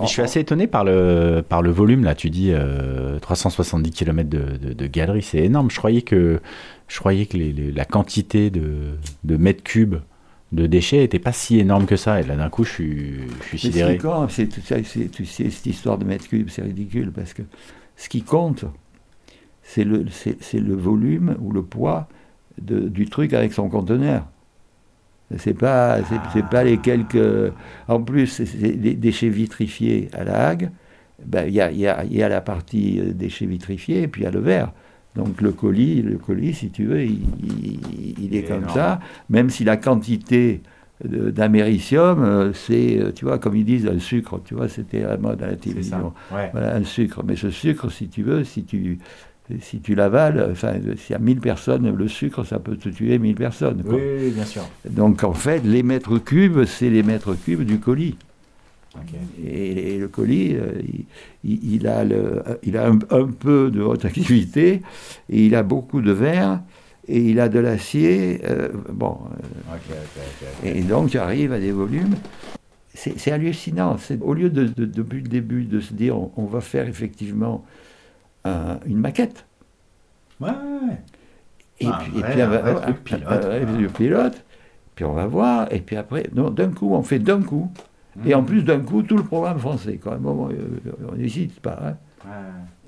Mais 0.00 0.06
je 0.06 0.10
suis 0.10 0.22
assez 0.22 0.40
étonné 0.40 0.66
par 0.66 0.84
le, 0.84 1.42
par 1.48 1.62
le 1.62 1.70
volume, 1.70 2.04
là. 2.04 2.14
Tu 2.14 2.30
dis 2.30 2.50
euh, 2.52 3.18
370 3.20 3.90
km 3.90 4.28
de, 4.28 4.38
de, 4.68 4.72
de 4.72 4.86
galerie, 4.86 5.22
c'est 5.22 5.38
énorme. 5.44 5.70
Je 5.70 5.76
croyais 5.78 6.02
que, 6.02 6.40
je 6.88 6.98
croyais 6.98 7.26
que 7.26 7.36
les- 7.36 7.52
les- 7.52 7.72
la 7.72 7.84
quantité 7.84 8.50
de, 8.50 8.96
de 9.24 9.36
mètres 9.36 9.62
cubes 9.62 9.96
de 10.52 10.66
déchets 10.66 11.04
était 11.04 11.18
pas 11.20 11.32
si 11.32 11.58
énorme 11.60 11.86
que 11.86 11.96
ça. 11.96 12.20
Et 12.20 12.24
là, 12.24 12.36
d'un 12.36 12.48
coup, 12.48 12.64
je 12.64 12.70
suis, 12.72 13.14
je 13.42 13.46
suis 13.48 13.58
sidéré. 13.58 13.92
c'est 14.28 14.46
tout 14.48 14.60
ça, 14.60 14.76
tu 14.80 15.24
sais, 15.26 15.50
cette 15.50 15.66
histoire 15.66 15.96
de 15.98 16.04
mètre 16.04 16.26
cube, 16.28 16.48
c'est 16.50 16.62
ridicule, 16.62 17.12
parce 17.12 17.32
que 17.34 17.42
ce 17.96 18.08
qui 18.08 18.22
compte, 18.22 18.64
c'est 19.62 19.84
le, 19.84 20.06
c'est, 20.10 20.42
c'est 20.42 20.58
le 20.58 20.74
volume 20.74 21.36
ou 21.40 21.52
le 21.52 21.62
poids 21.62 22.08
de- 22.60 22.88
du 22.88 23.06
truc 23.06 23.32
avec 23.32 23.52
son 23.52 23.68
conteneur. 23.68 24.24
C'est 25.38 25.54
pas, 25.54 25.98
c'est, 26.04 26.16
c'est 26.32 26.42
pas 26.42 26.64
les 26.64 26.78
quelques. 26.78 27.52
En 27.88 28.02
plus, 28.02 28.40
des 28.40 28.94
déchets 28.94 29.28
vitrifiés 29.28 30.08
à 30.12 30.24
la 30.24 30.48
Hague. 30.48 30.70
Ben, 31.24 31.46
Il 31.46 31.54
y, 31.54 31.60
a, 31.60 31.70
y 31.70 31.86
a- 31.86 32.04
y 32.04 32.22
a 32.22 32.28
la 32.28 32.40
partie 32.40 32.98
euh, 33.00 33.12
déchets 33.12 33.46
vitrifiés 33.46 34.02
et 34.02 34.08
puis 34.08 34.22
il 34.22 34.24
y 34.24 34.26
a 34.26 34.30
le 34.30 34.40
verre. 34.40 34.72
Donc 35.16 35.40
le 35.42 35.52
colis, 35.52 36.02
le 36.02 36.16
colis, 36.18 36.54
si 36.54 36.70
tu 36.70 36.86
veux, 36.86 37.02
il, 37.04 37.20
il- 37.42 38.14
il 38.24 38.34
est 38.36 38.42
comme 38.44 38.58
énorme. 38.58 38.74
ça. 38.74 39.00
Même 39.28 39.50
si 39.50 39.64
la 39.64 39.76
quantité 39.76 40.62
de- 41.04 41.30
d'américium, 41.30 42.22
euh, 42.22 42.52
c'est, 42.52 42.98
euh, 42.98 43.12
tu 43.12 43.24
vois, 43.24 43.38
comme 43.38 43.56
ils 43.56 43.64
disent, 43.64 43.86
un 43.86 43.98
sucre, 43.98 44.40
tu 44.44 44.54
vois, 44.54 44.68
c'était 44.68 45.00
la 45.02 45.16
mode 45.16 45.42
à 45.42 45.46
la 45.48 45.56
télévision. 45.56 46.12
Ouais. 46.32 46.48
Voilà, 46.52 46.74
un 46.76 46.84
sucre. 46.84 47.22
Mais 47.24 47.36
ce 47.36 47.50
sucre, 47.50 47.90
si 47.90 48.08
tu 48.08 48.22
veux, 48.22 48.44
si 48.44 48.64
tu, 48.64 48.98
si 49.60 49.80
tu 49.80 49.94
l'avales, 49.94 50.48
enfin, 50.52 50.74
s'il 50.96 51.12
y 51.12 51.14
a 51.14 51.18
1000 51.18 51.40
personnes, 51.40 51.94
le 51.94 52.08
sucre, 52.08 52.44
ça 52.44 52.58
peut 52.58 52.76
te 52.76 52.88
tuer 52.88 53.18
1000 53.18 53.34
personnes. 53.34 53.82
quoi. 53.82 53.94
Oui, 53.96 54.30
bien 54.30 54.44
sûr. 54.44 54.62
Donc 54.88 55.24
en 55.24 55.32
fait, 55.34 55.60
les 55.64 55.82
mètres 55.82 56.18
cubes, 56.18 56.64
c'est 56.64 56.90
les 56.90 57.02
mètres 57.02 57.34
cubes 57.34 57.62
du 57.64 57.78
colis. 57.78 58.16
Et, 59.44 59.94
et 59.94 59.98
le 59.98 60.08
colis, 60.08 60.56
euh, 60.56 60.72
il, 61.44 61.86
a, 61.86 62.04
le, 62.04 62.42
il 62.64 62.76
a 62.76 62.88
un, 62.88 62.98
un 63.10 63.26
peu 63.28 63.70
de 63.70 63.80
haute 63.82 64.04
activité, 64.04 64.82
et 65.28 65.46
il 65.46 65.54
a 65.54 65.62
beaucoup 65.62 66.00
de 66.02 66.10
verre, 66.12 66.60
et 67.06 67.20
il 67.20 67.38
a 67.38 67.48
de 67.48 67.60
l'acier. 67.60 68.40
euh, 68.44 68.68
bon, 68.92 69.16
euh, 70.64 70.64
et 70.64 70.82
donc, 70.82 71.10
tu 71.10 71.18
arrives 71.18 71.52
à 71.52 71.60
des 71.60 71.72
volumes. 71.72 72.14
C'est 72.92 73.30
hallucinant. 73.32 73.96
Au 74.20 74.34
lieu 74.34 74.50
de, 74.50 74.64
de- 74.64 74.84
depuis 74.84 75.22
le 75.22 75.28
début 75.28 75.62
de 75.64 75.80
se 75.80 75.94
dire 75.94 76.18
on, 76.18 76.32
on 76.36 76.44
va 76.44 76.60
faire 76.60 76.86
effectivement 76.88 77.64
un- 78.44 78.78
une 78.86 78.98
maquette. 78.98 79.44
Ouais. 80.40 80.48
Et 81.80 81.86
puis, 81.86 82.20
et 82.20 82.42
un 82.42 82.74
truc 82.74 83.02
pilote, 83.04 83.44
un. 83.44 84.30
Puis 84.94 85.04
on 85.04 85.12
va 85.12 85.26
voir. 85.26 85.72
Et 85.72 85.80
puis 85.80 85.96
après, 85.96 86.26
d'un 86.32 86.68
coup, 86.70 86.94
on 86.94 87.02
fait 87.02 87.18
d'un 87.18 87.42
coup. 87.42 87.70
Et 88.26 88.34
en 88.34 88.40
Mhm. 88.40 88.46
plus, 88.46 88.62
d'un 88.64 88.80
coup, 88.80 89.02
tout 89.02 89.16
le 89.16 89.22
programme 89.22 89.58
français. 89.58 89.98
Quand 90.02 90.10
même, 90.10 90.26
euh, 90.26 91.08
on 91.10 91.16
n'hésite 91.16 91.60
pas. 91.60 91.78
hein. 91.82 91.94
Ouais. 92.24 92.30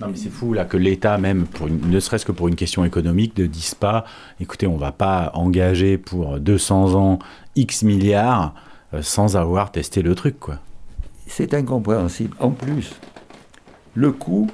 Non 0.01 0.09
mais 0.09 0.17
c'est 0.17 0.29
fou 0.29 0.53
là 0.53 0.67
que 0.67 0.77
l'État 0.77 1.17
même, 1.17 1.47
pour 1.47 1.69
une- 1.69 1.89
ne 1.91 2.01
serait-ce 2.01 2.27
que 2.27 2.33
pour 2.33 2.49
une 2.49 2.55
question 2.57 2.85
économique, 2.85 3.39
ne 3.39 3.47
dise 3.47 3.75
pas, 3.75 4.05
écoutez, 4.41 4.67
on 4.67 4.77
va 4.77 4.93
pas 4.93 5.31
engager 5.35 5.97
pour 5.97 6.39
200 6.39 6.95
ans 6.97 7.19
X 7.57 7.83
milliards 7.83 8.53
euh, 8.93 9.01
sans 9.01 9.37
avoir 9.39 9.73
testé 9.73 10.03
le 10.03 10.15
truc 10.15 10.39
quoi. 10.39 10.57
C'est 11.29 11.55
incompréhensible. 11.55 12.37
En 12.41 12.51
plus, 12.51 12.93
le 13.95 14.13
coût, 14.13 14.51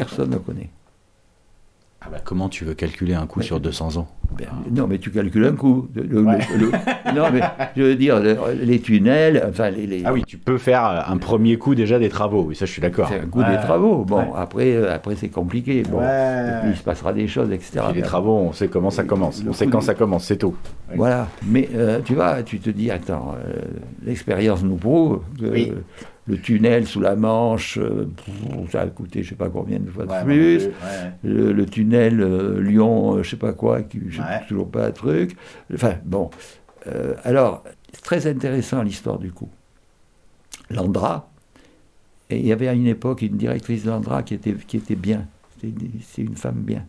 personne 0.00 0.30
ne 0.30 0.36
connaît. 0.36 0.70
Ah 2.06 2.08
bah, 2.12 2.18
comment 2.22 2.48
tu 2.48 2.64
veux 2.64 2.74
calculer 2.74 3.14
un 3.14 3.26
coût 3.26 3.42
sur 3.42 3.58
200 3.58 3.96
ans? 3.96 4.06
Ben, 4.38 4.46
Non, 4.70 4.86
mais 4.86 4.98
tu 4.98 5.10
calcules 5.10 5.44
un 5.44 5.54
coût. 5.56 5.88
non, 5.96 7.30
mais 7.32 7.40
je 7.76 7.82
veux 7.82 7.96
dire, 7.96 8.20
les 8.20 8.80
tunnels, 8.80 9.44
enfin 9.48 9.70
les, 9.70 10.04
Ah 10.04 10.12
oui, 10.12 10.22
tu 10.24 10.38
peux 10.38 10.58
faire 10.58 11.04
un 11.08 11.16
premier 11.16 11.56
coup 11.58 11.74
déjà 11.74 11.98
des 11.98 12.08
travaux, 12.08 12.44
oui, 12.44 12.54
ça 12.54 12.64
je 12.64 12.70
suis 12.70 12.82
d'accord. 12.82 13.08
C'est 13.08 13.18
un 13.20 13.26
coup 13.26 13.42
des 13.42 13.56
travaux. 13.56 14.04
Bon, 14.04 14.34
après, 14.34 14.76
euh, 14.76 14.94
après 14.94 15.16
c'est 15.16 15.30
compliqué. 15.30 15.82
Bon, 15.82 16.00
et 16.00 16.60
puis 16.62 16.70
il 16.70 16.76
se 16.76 16.84
passera 16.84 17.12
des 17.12 17.26
choses, 17.26 17.50
etc. 17.50 17.86
les 17.92 18.02
travaux, 18.02 18.36
on 18.36 18.52
sait 18.52 18.68
comment 18.68 18.90
ça 18.90 19.02
commence. 19.02 19.42
on 19.48 19.52
sait 19.52 19.66
quand 19.66 19.80
ça 19.80 19.94
commence, 19.94 20.26
c'est 20.26 20.38
tôt. 20.38 20.54
Voilà. 20.94 21.26
Mais 21.44 21.68
euh, 21.74 22.00
tu 22.04 22.14
vois, 22.14 22.44
tu 22.44 22.60
te 22.60 22.70
dis, 22.70 22.90
attends, 22.90 23.34
euh, 23.44 23.62
l'expérience 24.04 24.62
nous 24.62 24.76
prouve 24.76 25.22
que 25.40 25.72
le 26.26 26.40
tunnel 26.40 26.86
sous 26.86 27.00
la 27.00 27.14
Manche, 27.14 27.78
euh, 27.78 28.08
ça 28.70 28.82
a 28.82 28.86
coûté 28.88 29.22
je 29.22 29.30
sais 29.30 29.34
pas 29.34 29.48
combien 29.48 29.78
de 29.78 29.90
fois 29.90 30.06
de 30.06 30.24
plus. 30.24 30.70
Le, 31.22 31.66
tunnel 31.66 32.20
euh, 32.20 32.60
Lyon, 32.60 33.14
je 33.14 33.18
euh, 33.18 33.22
je 33.22 33.30
sais 33.30 33.36
pas 33.36 33.52
quoi, 33.52 33.82
qui, 33.82 34.00
je 34.08 34.16
sais 34.16 34.46
toujours 34.48 34.70
pas 34.70 34.86
un 34.86 34.90
truc. 34.90 35.36
Enfin 35.72 35.94
bon, 36.04 36.30
alors 37.24 37.64
c'est 37.92 38.02
très 38.02 38.26
intéressant 38.26 38.82
l'histoire 38.82 39.18
du 39.18 39.32
coup. 39.32 39.48
Landra, 40.68 41.30
et 42.28 42.38
il 42.38 42.46
y 42.46 42.52
avait 42.52 42.66
à 42.66 42.72
une 42.72 42.88
époque 42.88 43.22
une 43.22 43.36
directrice 43.36 43.84
Landra 43.84 44.24
qui 44.24 44.34
était, 44.34 44.54
qui 44.54 44.78
était 44.78 44.96
bien, 44.96 45.26
c'est 45.60 46.22
une, 46.22 46.36
femme 46.36 46.60
bien. 46.60 46.84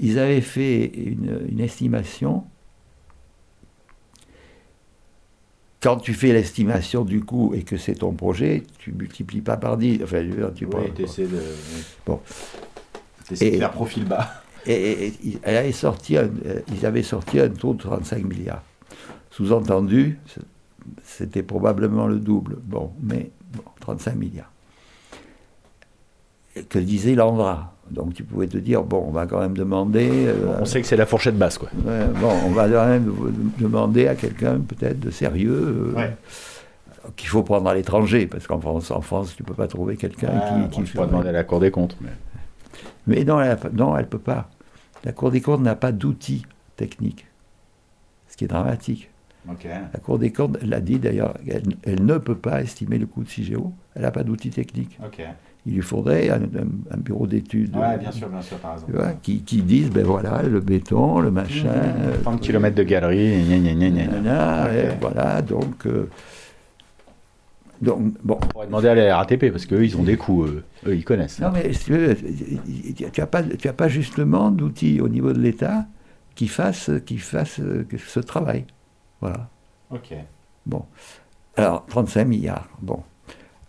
Ils 0.00 0.18
avaient 0.18 0.40
fait 0.40 0.84
une, 0.86 1.46
une 1.48 1.60
estimation 1.60 2.44
quand 5.80 5.96
tu 5.98 6.14
fais 6.14 6.32
l'estimation 6.32 7.04
du 7.04 7.20
coût 7.20 7.54
et 7.54 7.62
que 7.62 7.76
c'est 7.76 7.94
ton 7.94 8.12
projet, 8.12 8.64
tu 8.78 8.92
multiplies 8.92 9.40
pas 9.40 9.56
par 9.56 9.76
10. 9.76 10.00
Enfin, 10.02 10.22
tu 10.54 10.66
oui, 10.66 10.92
tu 10.94 11.02
essaies 11.02 11.26
de. 11.26 11.40
Bon. 12.04 12.20
Essaies 13.30 13.52
de 13.52 13.58
faire 13.58 13.70
profil 13.70 14.04
bas. 14.04 14.42
Et, 14.66 15.12
elle 15.42 15.56
avait 15.56 15.72
sorti 15.72 16.16
euh, 16.16 16.26
ils 16.72 16.84
avaient 16.84 17.02
sorti 17.02 17.38
un 17.40 17.48
taux 17.48 17.74
de 17.74 17.80
35 17.80 18.24
milliards. 18.24 18.62
Sous-entendu, 19.30 20.18
c'était 21.04 21.42
probablement 21.42 22.06
le 22.06 22.18
double. 22.18 22.56
Bon, 22.62 22.92
mais 23.00 23.30
35 23.80 24.16
milliards. 24.16 24.50
que 26.68 26.78
disait 26.78 27.14
Landra? 27.14 27.77
Donc 27.90 28.14
tu 28.14 28.22
pouvais 28.22 28.46
te 28.46 28.58
dire, 28.58 28.82
bon, 28.82 29.04
on 29.08 29.10
va 29.10 29.26
quand 29.26 29.40
même 29.40 29.56
demander... 29.56 30.08
Euh, 30.10 30.58
on 30.60 30.64
sait 30.64 30.80
que 30.80 30.86
c'est 30.86 30.96
la 30.96 31.06
fourchette 31.06 31.36
basse, 31.36 31.58
quoi. 31.58 31.68
bon, 31.74 32.32
on 32.46 32.50
va 32.50 32.68
quand 32.68 32.86
même 32.86 33.12
demander 33.58 34.08
à 34.08 34.14
quelqu'un 34.14 34.60
peut-être 34.60 35.00
de 35.00 35.10
sérieux, 35.10 35.94
euh, 35.96 36.08
qu'il 37.16 37.28
faut 37.28 37.42
prendre 37.42 37.68
à 37.68 37.74
l'étranger, 37.74 38.26
parce 38.26 38.46
qu'en 38.46 38.60
France, 38.60 38.90
en 38.90 39.00
France, 39.00 39.34
tu 39.36 39.42
ne 39.42 39.48
peux 39.48 39.54
pas 39.54 39.68
trouver 39.68 39.96
quelqu'un 39.96 40.68
qui... 40.70 40.76
qui 40.76 40.82
tu 40.84 40.96
peux 40.96 41.06
demander 41.06 41.28
à 41.28 41.32
la 41.32 41.44
Cour 41.44 41.60
des 41.60 41.70
comptes. 41.70 41.96
Mais, 42.00 42.10
mais 43.06 43.24
non, 43.24 43.40
elle 43.40 43.56
ne 43.58 44.02
peut 44.02 44.18
pas. 44.18 44.48
La 45.04 45.12
Cour 45.12 45.30
des 45.30 45.40
comptes 45.40 45.62
n'a 45.62 45.76
pas 45.76 45.92
d'outils 45.92 46.44
techniques, 46.76 47.26
ce 48.28 48.36
qui 48.36 48.44
est 48.44 48.48
dramatique. 48.48 49.10
La 49.46 50.00
Cour 50.00 50.18
des 50.18 50.30
comptes 50.30 50.62
l'a 50.62 50.80
dit 50.80 50.98
d'ailleurs, 50.98 51.34
elle, 51.84 52.04
ne 52.04 52.18
peut 52.18 52.36
pas 52.36 52.60
estimer 52.60 52.98
le 52.98 53.06
coût 53.06 53.22
de 53.22 53.28
CIGEO, 53.28 53.72
elle 53.94 54.02
n'a 54.02 54.10
pas 54.10 54.22
d'outils 54.22 54.50
techniques 54.50 54.98
il 55.68 55.74
lui 55.74 55.82
faudrait 55.82 56.30
un, 56.30 56.96
bureau 56.96 57.26
d'études 57.26 57.76
qui, 59.22 59.42
qui 59.42 59.62
disent, 59.62 59.90
ben 59.90 60.04
voilà, 60.04 60.42
le 60.42 60.60
béton, 60.60 61.20
le 61.20 61.30
machin. 61.30 61.72
30 62.22 62.34
euh, 62.34 62.38
km 62.38 62.74
de 62.74 62.82
galerie, 62.82 63.44
gna, 63.44 63.74
gna, 63.74 63.90
gna, 63.90 64.68
voilà, 65.00 65.42
donc... 65.42 65.86
Euh, 65.86 66.08
donc, 67.80 68.12
bon. 68.24 68.38
On 68.42 68.46
pourrait 68.48 68.66
demander 68.66 68.88
à 68.88 68.94
la 68.96 69.16
RATP, 69.18 69.52
parce 69.52 69.64
qu'eux, 69.64 69.84
ils 69.84 69.96
ont 69.96 70.02
des 70.02 70.16
coûts, 70.16 70.46
eux, 70.46 70.64
ils 70.84 71.04
connaissent. 71.04 71.38
Non, 71.38 71.52
mais 71.52 71.70
tu 71.70 71.92
n'as 73.20 73.26
pas, 73.26 73.42
tu 73.44 73.68
as 73.68 73.72
pas 73.72 73.86
justement 73.86 74.50
d'outils 74.50 75.00
au 75.00 75.08
niveau 75.08 75.32
de 75.32 75.38
l'État 75.38 75.86
qui 76.34 76.48
fassent, 76.48 76.90
qui 77.06 77.18
fassent 77.18 77.60
ce 77.60 78.20
travail. 78.20 78.64
Voilà. 79.20 79.48
Ok. 79.90 80.12
Bon. 80.66 80.84
Alors, 81.56 81.86
35 81.86 82.24
milliards. 82.24 82.68
Bon. 82.82 83.00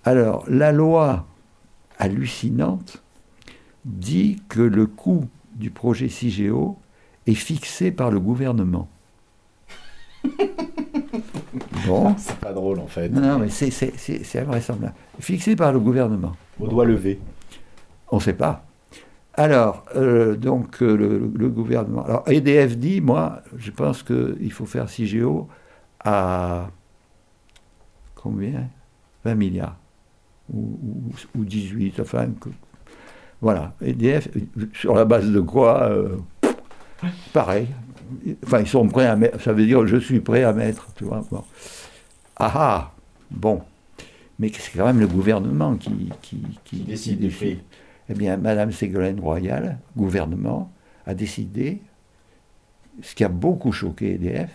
Alors, 0.05 0.43
la 0.47 0.71
loi 0.71 1.27
hallucinante 1.99 3.03
dit 3.85 4.41
que 4.49 4.61
le 4.61 4.87
coût 4.87 5.25
du 5.53 5.69
projet 5.69 6.09
CIGEO 6.09 6.77
est 7.27 7.35
fixé 7.35 7.91
par 7.91 8.09
le 8.09 8.19
gouvernement. 8.19 8.89
bon. 11.85 12.15
C'est 12.17 12.37
pas 12.37 12.53
drôle 12.53 12.79
en 12.79 12.87
fait. 12.87 13.09
Non, 13.09 13.39
mais 13.39 13.49
c'est 13.49 14.39
invraisemblable. 14.39 14.95
Fixé 15.19 15.55
par 15.55 15.71
le 15.71 15.79
gouvernement. 15.79 16.35
Au 16.59 16.67
doigt 16.67 16.85
levé. 16.85 17.19
On 18.11 18.17
ne 18.17 18.21
sait 18.21 18.33
pas. 18.33 18.65
Alors, 19.35 19.85
euh, 19.95 20.35
donc, 20.35 20.81
euh, 20.81 21.29
le, 21.33 21.49
gouvernement. 21.49 22.03
Alors, 22.03 22.23
EDF 22.27 22.77
dit, 22.77 22.99
moi, 22.99 23.41
je 23.55 23.71
pense 23.71 24.03
qu'il 24.03 24.51
faut 24.51 24.65
faire 24.65 24.89
CIGEO 24.89 25.47
à. 26.03 26.69
Combien? 28.15 28.67
20 29.23 29.35
milliards 29.35 29.77
ou, 30.53 31.11
18, 31.35 31.99
enfin, 31.99 32.27
voilà. 33.41 33.73
EDF, 33.81 34.29
sur 34.73 34.95
la 34.95 35.05
base 35.05 35.29
de 35.29 35.39
quoi 35.39 35.83
euh, 35.83 36.17
Pareil. 37.33 37.67
Enfin, 38.43 38.61
ils 38.61 38.67
sont 38.67 38.87
prêts 38.87 39.05
à 39.05 39.15
mettre, 39.15 39.39
ça 39.41 39.53
veut 39.53 39.65
dire 39.65 39.85
je 39.85 39.97
suis 39.97 40.19
prêt 40.19 40.43
à 40.43 40.53
mettre, 40.53 40.87
tu 40.95 41.03
vois. 41.03 41.23
Bon. 41.31 41.43
Ah 42.37 42.51
ah 42.55 42.91
Bon. 43.29 43.61
Mais 44.39 44.51
c'est 44.57 44.77
quand 44.77 44.85
même 44.85 44.99
le 44.99 45.07
gouvernement 45.07 45.75
qui, 45.75 46.09
qui, 46.21 46.77
décide 46.77 47.29
prix. 47.31 47.59
Eh 48.09 48.13
bien, 48.13 48.37
Madame 48.37 48.71
Ségolène 48.71 49.19
Royal, 49.19 49.77
gouvernement, 49.95 50.71
a 51.05 51.13
décidé, 51.13 51.81
ce 53.01 53.13
qui 53.13 53.23
a 53.23 53.29
beaucoup 53.29 53.71
choqué 53.71 54.15
EDF, 54.15 54.49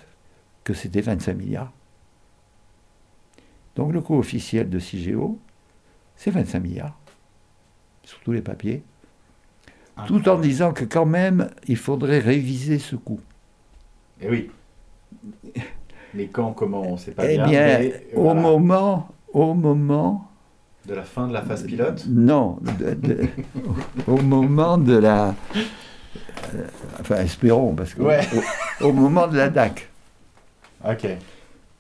que 0.64 0.72
c'était 0.72 1.03
25 1.03 1.34
milliards. 1.34 1.72
Donc 3.76 3.92
le 3.92 4.01
coût 4.01 4.18
officiel 4.18 4.70
de 4.70 4.78
CIGEO, 4.78 5.38
c'est 6.16 6.30
25 6.30 6.60
milliards, 6.60 6.98
sur 8.02 8.20
tous 8.20 8.32
les 8.32 8.42
papiers, 8.42 8.82
tout 10.06 10.28
en 10.28 10.38
disant 10.38 10.72
que 10.72 10.84
quand 10.84 11.06
même, 11.06 11.50
il 11.66 11.76
faudrait 11.76 12.18
réviser 12.18 12.78
ce 12.78 12.96
coût. 12.96 13.20
Eh 14.20 14.28
oui. 14.28 14.50
Mais 16.14 16.26
quand, 16.26 16.52
comment, 16.52 16.82
on 16.82 16.92
ne 16.92 16.96
sait 16.96 17.12
pas 17.12 17.30
eh 17.30 17.38
bien. 17.38 17.90
au 18.14 18.34
moment, 18.34 19.08
au 19.32 19.54
moment. 19.54 20.30
De 20.86 20.94
la 20.94 21.02
fin 21.02 21.26
de 21.26 21.32
la 21.32 21.42
phase 21.42 21.64
pilote? 21.64 22.04
Non, 22.08 22.58
au, 24.06 24.18
moment 24.18 24.78
de 24.78 24.96
la. 24.96 25.34
Euh, 26.54 26.66
enfin, 27.00 27.16
espérons, 27.16 27.74
parce 27.74 27.94
que. 27.94 28.02
au, 28.84 28.92
moment 28.92 29.26
de 29.26 29.36
la 29.36 29.48
DAC. 29.48 29.88
Ok. 30.86 31.06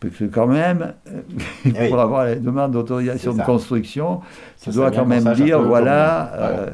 Parce 0.08 0.18
que 0.18 0.24
quand 0.24 0.46
même, 0.46 0.94
eh 1.64 1.88
pour 1.88 1.98
avoir 1.98 2.24
la 2.24 2.34
demande 2.36 2.72
d'autorisation 2.72 3.34
de 3.34 3.42
construction, 3.42 4.20
tu 4.62 4.70
dois 4.70 4.90
quand 4.90 5.06
même 5.06 5.32
dire, 5.34 5.62
voilà, 5.62 6.32
euh, 6.34 6.70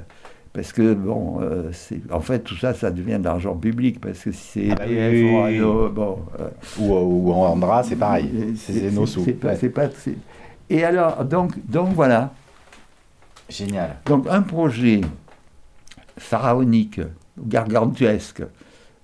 parce 0.53 0.73
que, 0.73 0.95
bon, 0.95 1.41
euh, 1.41 1.71
en 2.11 2.21
fait, 2.21 2.41
tout 2.41 2.57
ça, 2.57 2.75
ça 2.75 2.91
devient 2.91 3.19
de 3.19 3.25
l'argent 3.25 3.55
public, 3.55 4.01
parce 4.01 4.19
que 4.19 4.33
si 4.33 4.43
c'est 4.43 4.71
ah 4.73 4.75
bah 4.75 5.91
bon... 5.91 6.19
Euh, 6.41 6.49
ou, 6.81 7.33
en 7.33 7.53
Andra, 7.53 7.85
c'est 7.85 7.97
pareil, 7.97 8.55
c'est 8.57 8.91
nos 8.91 9.07
sous. 9.07 9.25
Pas, 9.35 9.55
pas, 9.55 9.89
et 10.69 10.85
alors, 10.85 11.25
donc, 11.25 11.53
donc 11.69 11.89
voilà. 11.95 12.33
Génial. 13.49 13.97
Donc 14.07 14.27
un 14.29 14.43
projet 14.43 15.01
pharaonique, 16.17 17.01
gargantuesque, 17.39 18.43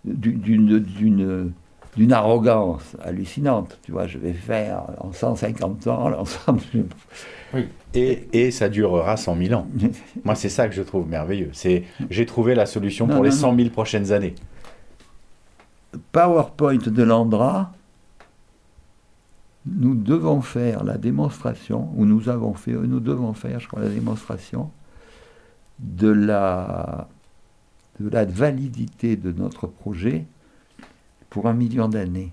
d'une 0.04 1.52
d'une 1.96 2.12
arrogance 2.12 2.96
hallucinante. 3.02 3.78
Tu 3.82 3.92
vois, 3.92 4.06
je 4.06 4.18
vais 4.18 4.32
faire 4.32 4.82
en 4.98 5.12
150 5.12 5.86
ans 5.86 6.08
l'ensemble. 6.10 6.60
Oui. 7.54 7.68
Et, 7.94 8.28
et, 8.32 8.50
ça 8.50 8.68
durera 8.68 9.16
100 9.16 9.36
000 9.36 9.54
ans. 9.60 9.66
Moi, 10.24 10.34
c'est 10.34 10.48
ça 10.48 10.68
que 10.68 10.74
je 10.74 10.82
trouve 10.82 11.08
merveilleux. 11.08 11.50
C'est 11.52 11.84
j'ai 12.10 12.26
trouvé 12.26 12.54
la 12.54 12.66
solution 12.66 13.06
pour 13.06 13.24
les 13.24 13.30
100 13.30 13.56
000 13.56 13.70
prochaines 13.70 14.12
années. 14.12 14.34
PowerPoint 16.12 16.76
de 16.76 17.02
Landra, 17.02 17.72
nous 19.64 19.94
devons 19.94 20.42
faire 20.42 20.84
la 20.84 20.98
démonstration, 20.98 21.90
ou 21.96 22.04
nous 22.04 22.28
avons 22.28 22.54
fait, 22.54 22.72
nous 22.72 23.00
devons 23.00 23.32
faire, 23.32 23.60
je 23.60 23.66
crois, 23.66 23.80
la 23.80 23.88
démonstration 23.88 24.70
de 25.78 26.08
la, 26.08 27.08
de 28.00 28.10
la 28.10 28.24
validité 28.24 29.16
de 29.16 29.32
notre 29.32 29.66
projet 29.66 30.26
pour 31.36 31.48
un 31.48 31.52
million 31.52 31.86
d'années. 31.86 32.32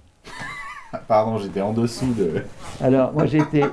Pardon, 1.09 1.37
j'étais 1.37 1.59
en 1.59 1.73
dessous 1.73 2.13
de. 2.13 2.41
Alors, 2.79 3.11
moi, 3.11 3.25
j'étais, 3.25 3.65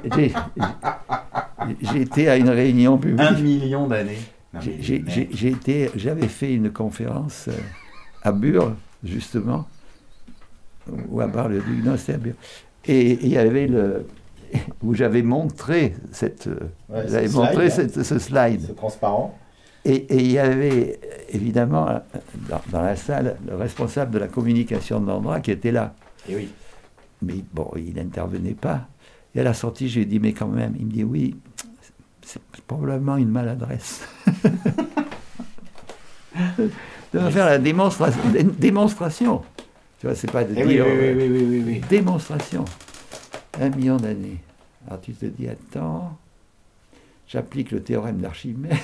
j'étais 1.81 2.26
à 2.26 2.37
une 2.37 2.49
réunion 2.49 2.99
publique. 2.99 3.20
Un 3.20 3.39
million 3.39 3.87
d'années. 3.87 4.18
J'avais 5.95 6.26
fait 6.26 6.53
une 6.53 6.72
conférence 6.72 7.47
euh, 7.47 7.53
à 8.24 8.33
Bure, 8.33 8.74
justement, 9.05 9.68
ou 11.09 11.20
à 11.20 11.28
Bar-le-Duc, 11.28 11.85
non, 11.85 11.97
c'était 11.97 12.14
à 12.14 12.18
Bure. 12.18 12.35
Et 12.89 13.12
il 13.22 13.28
y 13.28 13.39
avait 13.39 13.68
le. 13.68 14.09
où 14.83 14.97
j'avais 14.97 15.22
montré 15.22 15.95
cette. 16.11 16.49
Ouais, 16.89 17.28
montré 17.28 17.70
ce 17.70 18.18
slide. 18.18 18.62
C'est 18.66 18.74
transparent. 18.74 19.39
Et 19.85 20.14
il 20.14 20.31
y 20.31 20.39
avait 20.39 21.01
évidemment 21.31 22.03
dans, 22.49 22.83
la 22.83 22.97
salle 22.97 23.37
le 23.47 23.57
responsable 23.57 24.12
de 24.12 24.18
la 24.18 24.28
communication 24.28 25.01
de 25.01 25.07
l'endroit 25.07 25.41
qui 25.41 25.51
était 25.51 25.72
là. 25.72 25.95
Et 26.28 26.37
oui. 26.37 26.49
Mais 27.22 27.43
bon, 27.53 27.70
il 27.76 27.95
n'intervenait 27.95 28.55
pas. 28.55 28.89
Et 29.35 29.41
à 29.41 29.45
la 29.45 29.55
sortie, 29.55 29.89
je 29.89 29.97
lui 29.97 30.03
ai 30.03 30.07
dit, 30.07 30.20
mais 30.20 30.33
quand 30.33 30.49
même, 30.49 30.74
il 30.78 30.87
me 30.87 30.91
dit, 30.91 31.05
oui, 31.05 31.37
c'est 32.22 32.41
probablement 32.66 33.16
une 33.16 33.31
maladresse. 33.31 34.07
de 37.12 37.18
faire 37.31 37.47
la 37.47 37.59
démonstration. 37.59 38.20
démonstration. 38.59 39.43
Tu 39.99 40.07
vois, 40.07 40.14
c'est 40.14 40.31
pas 40.31 40.45
de 40.45 40.55
eh 40.57 40.66
dire. 40.66 40.87
Oui, 40.87 41.12
oui, 41.14 41.28
oui, 41.28 41.62
oui, 41.66 41.81
Démonstration. 41.89 42.64
Un 43.61 43.68
million 43.70 43.97
d'années. 43.97 44.41
Alors 44.87 45.01
tu 45.01 45.12
te 45.12 45.26
dis, 45.26 45.49
attends, 45.49 46.16
j'applique 47.31 47.70
le 47.70 47.83
théorème 47.83 48.18
d'Archimède. 48.18 48.72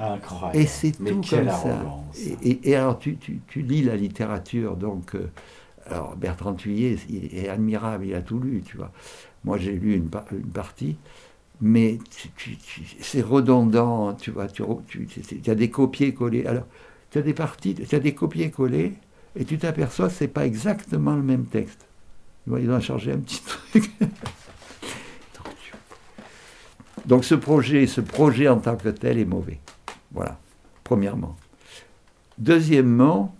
Incroyable. 0.00 0.58
Et 0.58 0.66
c'est 0.66 0.92
tout 0.92 1.20
comme 1.28 1.48
ça. 1.48 1.84
Et, 2.42 2.74
alors 2.74 2.98
tu, 2.98 3.16
tu, 3.16 3.62
lis 3.62 3.82
la 3.82 3.96
littérature, 3.96 4.76
donc. 4.76 5.14
Euh, 5.14 5.30
alors 5.90 6.16
Bertrand 6.16 6.52
Thuillier 6.52 6.98
il 7.08 7.34
est 7.34 7.48
admirable, 7.48 8.04
il 8.04 8.14
a 8.14 8.20
tout 8.20 8.38
lu, 8.38 8.62
tu 8.64 8.76
vois. 8.76 8.92
Moi 9.44 9.56
j'ai 9.56 9.72
lu 9.72 9.94
une, 9.94 10.10
une, 10.32 10.50
partie, 10.52 10.98
mais 11.62 11.98
c'est 13.00 13.22
redondant, 13.22 14.12
tu 14.12 14.30
vois. 14.30 14.48
Tu, 14.48 14.62
tu 14.86 15.50
as 15.50 15.54
des 15.54 15.70
copier-coller. 15.70 16.44
Alors 16.46 16.66
tu 17.10 17.18
as 17.18 17.22
des 17.22 17.32
parties, 17.32 17.74
tu 17.74 17.94
as 17.94 18.00
des 18.00 18.14
copier-coller, 18.14 18.92
et 19.34 19.44
tu 19.44 19.56
t'aperçois 19.56 20.08
que 20.08 20.14
ce 20.14 20.24
n'est 20.24 20.28
pas 20.28 20.44
exactement 20.46 21.14
le 21.14 21.22
même 21.22 21.46
texte. 21.46 21.86
Tu 22.46 22.62
ils 22.62 22.70
ont 22.70 22.80
changé 22.80 23.12
un 23.12 23.18
petit 23.18 23.42
truc. 23.70 23.90
Donc 27.08 27.24
ce 27.24 27.34
projet, 27.34 27.86
ce 27.86 28.02
projet 28.02 28.48
en 28.48 28.58
tant 28.58 28.76
que 28.76 28.90
tel 28.90 29.18
est 29.18 29.24
mauvais. 29.24 29.58
Voilà, 30.12 30.36
premièrement. 30.84 31.36
Deuxièmement, 32.36 33.34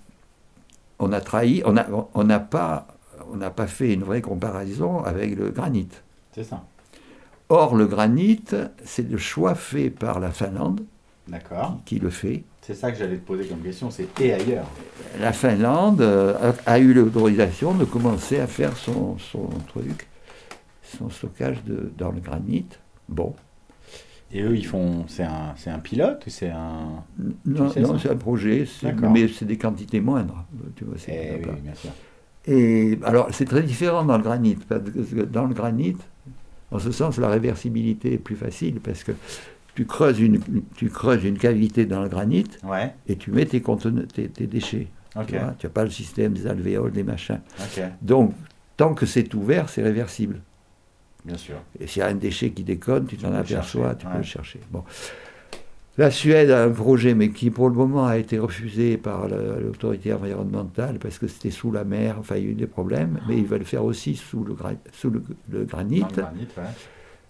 on 0.98 1.12
a 1.12 1.20
trahi, 1.20 1.62
on 1.66 1.74
n'a 1.74 1.86
on 2.14 2.26
pas, 2.40 2.86
on 3.30 3.38
pas 3.50 3.66
fait 3.66 3.92
une 3.92 4.04
vraie 4.04 4.22
comparaison 4.22 5.04
avec 5.04 5.36
le 5.36 5.50
granit. 5.50 5.90
C'est 6.34 6.44
ça. 6.44 6.64
Or, 7.50 7.76
le 7.76 7.86
granit, 7.86 8.42
c'est 8.84 9.06
le 9.06 9.18
choix 9.18 9.54
fait 9.54 9.90
par 9.90 10.18
la 10.18 10.30
Finlande 10.30 10.80
qui, 11.26 11.34
qui, 11.84 11.98
le 11.98 12.08
fait. 12.08 12.44
C'est 12.62 12.74
ça 12.74 12.90
que 12.90 12.96
j'allais 12.96 13.18
te 13.18 13.26
poser 13.26 13.46
comme 13.46 13.60
question, 13.60 13.90
c'est 13.90 14.08
et 14.18 14.32
ailleurs. 14.32 14.66
La 15.20 15.34
Finlande 15.34 16.00
euh, 16.00 16.52
a, 16.64 16.78
eu 16.78 16.94
l'autorisation 16.94 17.74
de 17.74 17.84
commencer 17.84 18.40
à 18.40 18.46
faire 18.46 18.74
son, 18.78 19.18
son 19.18 19.46
truc, 19.68 20.06
son 20.98 21.10
stockage 21.10 21.62
de, 21.64 21.92
dans 21.98 22.12
le 22.12 22.20
granit. 22.20 22.66
Bon, 23.08 23.34
et 24.32 24.42
eux, 24.42 24.56
ils 24.56 24.66
font. 24.66 25.04
C'est 25.08 25.22
un, 25.22 25.54
c'est 25.56 25.70
un 25.70 25.78
pilote 25.78 26.24
ou 26.26 26.30
c'est 26.30 26.50
un. 26.50 27.04
Non, 27.46 27.72
non 27.76 27.98
c'est 27.98 28.10
un 28.10 28.16
projet, 28.16 28.66
mais 29.10 29.28
c'est 29.28 29.46
des 29.46 29.56
quantités 29.56 30.00
moindres. 30.00 30.44
Tu 30.76 30.84
vois, 30.84 30.96
eh 31.08 31.36
oui, 31.36 31.60
bien 31.62 31.74
sûr. 31.74 31.90
Et 32.46 32.98
alors, 33.04 33.28
c'est 33.32 33.44
très 33.44 33.62
différent 33.62 34.04
dans 34.04 34.16
le 34.16 34.22
granit. 34.22 34.56
Parce 34.68 34.82
que 34.82 35.22
dans 35.22 35.46
le 35.46 35.54
granit, 35.54 35.96
en 36.70 36.78
ce 36.78 36.90
sens, 36.92 37.18
la 37.18 37.28
réversibilité 37.28 38.14
est 38.14 38.18
plus 38.18 38.36
facile 38.36 38.80
parce 38.80 39.02
que 39.04 39.12
tu 39.74 39.86
creuses 39.86 40.20
une, 40.20 40.40
tu 40.74 40.88
creuses 40.90 41.24
une 41.24 41.38
cavité 41.38 41.86
dans 41.86 42.02
le 42.02 42.08
granit 42.08 42.46
et 43.06 43.16
tu 43.16 43.30
mets 43.30 43.46
tes, 43.46 43.62
tes, 44.12 44.28
tes 44.28 44.46
déchets. 44.46 44.88
Tu 45.26 45.34
n'as 45.34 45.70
pas 45.72 45.84
le 45.84 45.90
système 45.90 46.32
des 46.32 46.46
alvéoles, 46.46 46.92
des 46.92 47.02
machins. 47.02 47.40
Donc, 48.02 48.34
tant 48.76 48.94
que 48.94 49.06
c'est 49.06 49.32
ouvert, 49.34 49.68
c'est 49.68 49.82
réversible. 49.82 50.40
Bien 51.28 51.36
sûr. 51.36 51.56
Et 51.78 51.86
s'il 51.86 52.00
y 52.00 52.02
a 52.02 52.08
un 52.08 52.14
déchet 52.14 52.50
qui 52.50 52.64
déconne, 52.64 53.06
tu 53.06 53.16
t'en 53.16 53.32
aperçois, 53.34 53.94
tu 53.94 54.06
peux 54.06 54.16
le 54.16 54.22
chercher. 54.22 54.60
Bon. 54.70 54.82
La 55.98 56.10
Suède 56.12 56.50
a 56.50 56.62
un 56.62 56.70
projet, 56.70 57.14
mais 57.14 57.30
qui 57.30 57.50
pour 57.50 57.68
le 57.68 57.74
moment 57.74 58.06
a 58.06 58.16
été 58.18 58.38
refusé 58.38 58.96
par 58.96 59.28
l'autorité 59.28 60.12
environnementale 60.14 60.98
parce 61.00 61.18
que 61.18 61.26
c'était 61.26 61.50
sous 61.50 61.72
la 61.72 61.84
mer, 61.84 62.16
enfin 62.20 62.36
il 62.36 62.44
y 62.44 62.46
a 62.46 62.50
eu 62.50 62.54
des 62.54 62.68
problèmes, 62.68 63.18
mais 63.28 63.36
ils 63.36 63.44
veulent 63.44 63.58
le 63.58 63.64
faire 63.64 63.84
aussi 63.84 64.14
sous 64.14 64.44
le, 64.44 64.56
sous 64.92 65.10
le, 65.10 65.64
granit. 65.64 66.04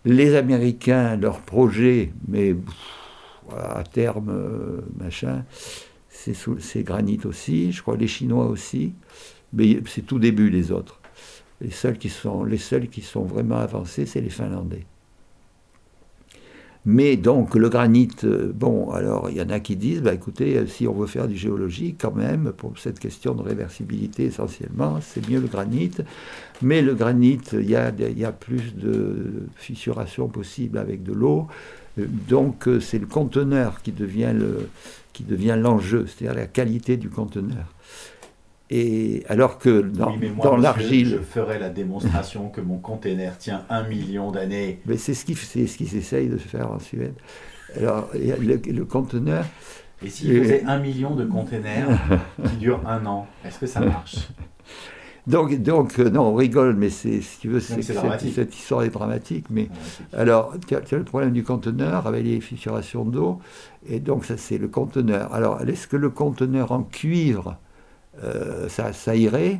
Les 0.04 0.36
Américains, 0.36 1.16
leur 1.16 1.40
projet, 1.40 2.12
mais 2.28 2.54
à 3.56 3.82
terme, 3.84 4.28
euh, 4.28 4.80
machin, 4.98 5.44
c'est 6.10 6.82
granit 6.82 7.20
aussi, 7.24 7.72
je 7.72 7.80
crois 7.80 7.96
les 7.96 8.06
Chinois 8.06 8.46
aussi, 8.46 8.92
mais 9.54 9.80
c'est 9.86 10.02
tout 10.02 10.18
début 10.18 10.50
les 10.50 10.70
autres. 10.72 10.97
Les 11.60 11.70
seuls 11.70 11.98
qui 11.98 12.08
sont, 12.08 13.22
vraiment 13.22 13.58
avancés, 13.58 14.06
c'est 14.06 14.20
les 14.20 14.30
Finlandais. 14.30 14.86
Mais 16.84 17.16
donc 17.16 17.54
le 17.54 17.68
granit, 17.68 18.08
euh, 18.24 18.50
bon, 18.54 18.90
alors 18.92 19.28
il 19.28 19.36
y 19.36 19.42
en 19.42 19.50
a 19.50 19.60
qui 19.60 19.76
disent, 19.76 20.00
bah, 20.00 20.14
écoutez, 20.14 20.56
euh, 20.56 20.66
si 20.66 20.86
on 20.86 20.94
veut 20.94 21.08
faire 21.08 21.28
du 21.28 21.36
géologie, 21.36 21.96
quand 21.98 22.14
même, 22.14 22.52
pour 22.56 22.78
cette 22.78 22.98
question 22.98 23.34
de 23.34 23.42
réversibilité 23.42 24.24
essentiellement, 24.24 24.98
c'est 25.02 25.28
mieux 25.28 25.40
le 25.40 25.48
granit. 25.48 25.90
Mais 26.62 26.80
le 26.80 26.94
granit, 26.94 27.40
il 27.52 27.68
y 27.68 27.76
a, 27.76 27.90
y 27.90 28.24
a 28.24 28.32
plus 28.32 28.74
de 28.74 29.48
fissuration 29.56 30.28
possible 30.28 30.78
avec 30.78 31.02
de 31.02 31.12
l'eau. 31.12 31.48
Euh, 31.98 32.06
donc 32.28 32.68
c'est 32.80 32.98
le 32.98 33.06
conteneur 33.06 33.82
qui 33.82 33.92
devient 33.92 34.32
l'enjeu, 35.60 36.06
c'est-à-dire 36.06 36.40
la 36.40 36.46
qualité 36.46 36.96
du 36.96 37.10
conteneur. 37.10 37.66
Et 38.70 39.24
alors 39.28 39.58
que 39.58 39.80
dans, 39.80 40.14
dans 40.42 40.56
l'argile. 40.56 41.08
Je 41.08 41.16
ferai 41.18 41.58
la 41.58 41.70
démonstration 41.70 42.50
que 42.50 42.60
mon 42.60 42.78
container 42.78 43.38
tient 43.38 43.64
un 43.70 43.82
million 43.84 44.30
d'années. 44.30 44.80
Mais 44.86 44.98
c'est 44.98 45.14
ce 45.14 45.24
qu'ils 45.24 45.38
ce 45.38 45.96
essayent 45.96 46.28
de 46.28 46.36
faire 46.36 46.70
en 46.70 46.78
Suède. 46.78 47.14
Alors, 47.76 48.08
le, 48.14 48.56
le 48.56 48.84
conteneur. 48.84 49.44
Et 50.04 50.10
s'ils 50.10 50.38
faisaient 50.42 50.64
un 50.64 50.78
million 50.78 51.14
de 51.14 51.24
containers 51.24 51.88
qui 52.50 52.56
durent 52.56 52.86
un 52.86 53.04
an, 53.06 53.26
est-ce 53.44 53.58
que 53.58 53.66
ça 53.66 53.80
marche? 53.80 54.28
Donc, 55.28 55.54
donc, 55.60 55.98
euh, 55.98 56.08
non, 56.08 56.22
on 56.22 56.34
rigole, 56.34 56.74
mais 56.74 56.88
c'est, 56.88 57.20
si 57.20 57.40
tu 57.40 57.48
veux, 57.48 57.60
c'est, 57.60 57.82
cette, 57.82 58.56
histoire 58.56 58.82
est 58.84 58.88
dramatique. 58.88 59.44
Mais 59.50 59.68
alors, 60.14 60.54
tu 60.66 60.74
as, 60.74 60.80
le 60.92 61.04
problème 61.04 61.32
du 61.32 61.44
conteneur 61.44 62.06
avec 62.06 62.24
les 62.24 62.40
fissurations 62.40 63.04
d'eau, 63.04 63.38
et 63.86 64.00
donc 64.00 64.24
ça, 64.24 64.38
c'est 64.38 64.56
le 64.56 64.68
conteneur. 64.68 65.34
Alors, 65.34 65.60
est-ce 65.60 65.86
que 65.86 65.96
le 65.96 66.08
conteneur 66.08 66.72
en 66.72 66.82
cuivre 66.82 67.58
euh, 68.22 68.68
ça, 68.68 69.16
irait. 69.16 69.58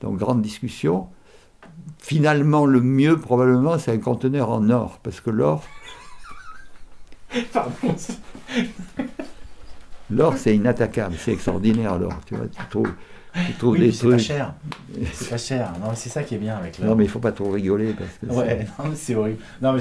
Donc, 0.00 0.18
grande 0.18 0.42
discussion. 0.42 1.08
Finalement, 1.98 2.66
le 2.66 2.80
mieux, 2.80 3.18
probablement, 3.18 3.78
c'est 3.78 3.92
un 3.92 3.98
conteneur 3.98 4.50
en 4.50 4.68
or, 4.70 4.98
parce 5.02 5.20
que 5.20 5.30
l'or. 5.30 5.64
Pardon. 7.52 7.94
L'or, 10.10 10.36
c'est 10.36 10.54
inattaquable, 10.54 11.14
c'est 11.18 11.32
extraordinaire, 11.32 11.98
l'or. 11.98 12.12
Tu 12.26 12.34
vois, 12.34 12.46
tu 12.46 12.60
trouves, 12.68 12.92
tu 13.46 13.52
trouves 13.54 13.78
des 13.78 13.92
trucs. 13.92 14.20
C'est 14.20 14.34
pas 14.34 14.34
cher. 14.34 14.54
C'est 15.12 15.30
pas 15.30 15.38
cher. 15.38 15.72
Non, 15.80 15.92
c'est 15.94 16.10
ça 16.10 16.22
qui 16.22 16.34
est 16.34 16.38
bien 16.38 16.56
avec 16.56 16.78
l'or. 16.78 16.90
Non, 16.90 16.96
mais 16.96 17.04
il 17.04 17.10
faut 17.10 17.20
pas 17.20 17.32
trop 17.32 17.50
rigoler. 17.50 17.94
Parce 17.94 18.10
que 18.20 18.38
ouais, 18.38 18.66
non, 18.78 18.90
mais 18.90 18.96
c'est 18.96 19.14
horrible. 19.14 19.42
Non, 19.62 19.72
mais 19.72 19.80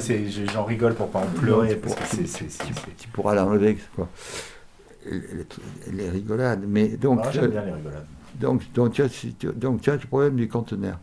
j'en 0.53 0.63
rigole 0.63 0.93
pour 0.93 1.09
pas 1.09 1.19
en 1.19 1.39
pleurer. 1.39 1.75
parce 1.75 1.95
que 1.95 2.15
tu, 2.17 2.45
tu, 2.97 3.07
pourras 3.09 3.35
l'enlever, 3.35 3.77
quoi 3.95 4.07
les, 5.91 6.09
rigolades. 6.09 6.63
Mais 6.67 6.89
donc, 6.89 7.21
ah, 7.23 7.31
j'aime 7.31 7.51
bien 7.51 7.65
les 7.65 7.71
rigolades. 7.71 8.05
Donc, 8.39 8.63
donc, 8.73 8.93
tu 8.93 9.01
as, 9.01 9.25
donc, 9.53 9.81
tu 9.81 9.89
as 9.89 9.93
le 9.93 9.99
problème 9.99 10.35
du 10.35 10.47
conteneur. 10.47 10.99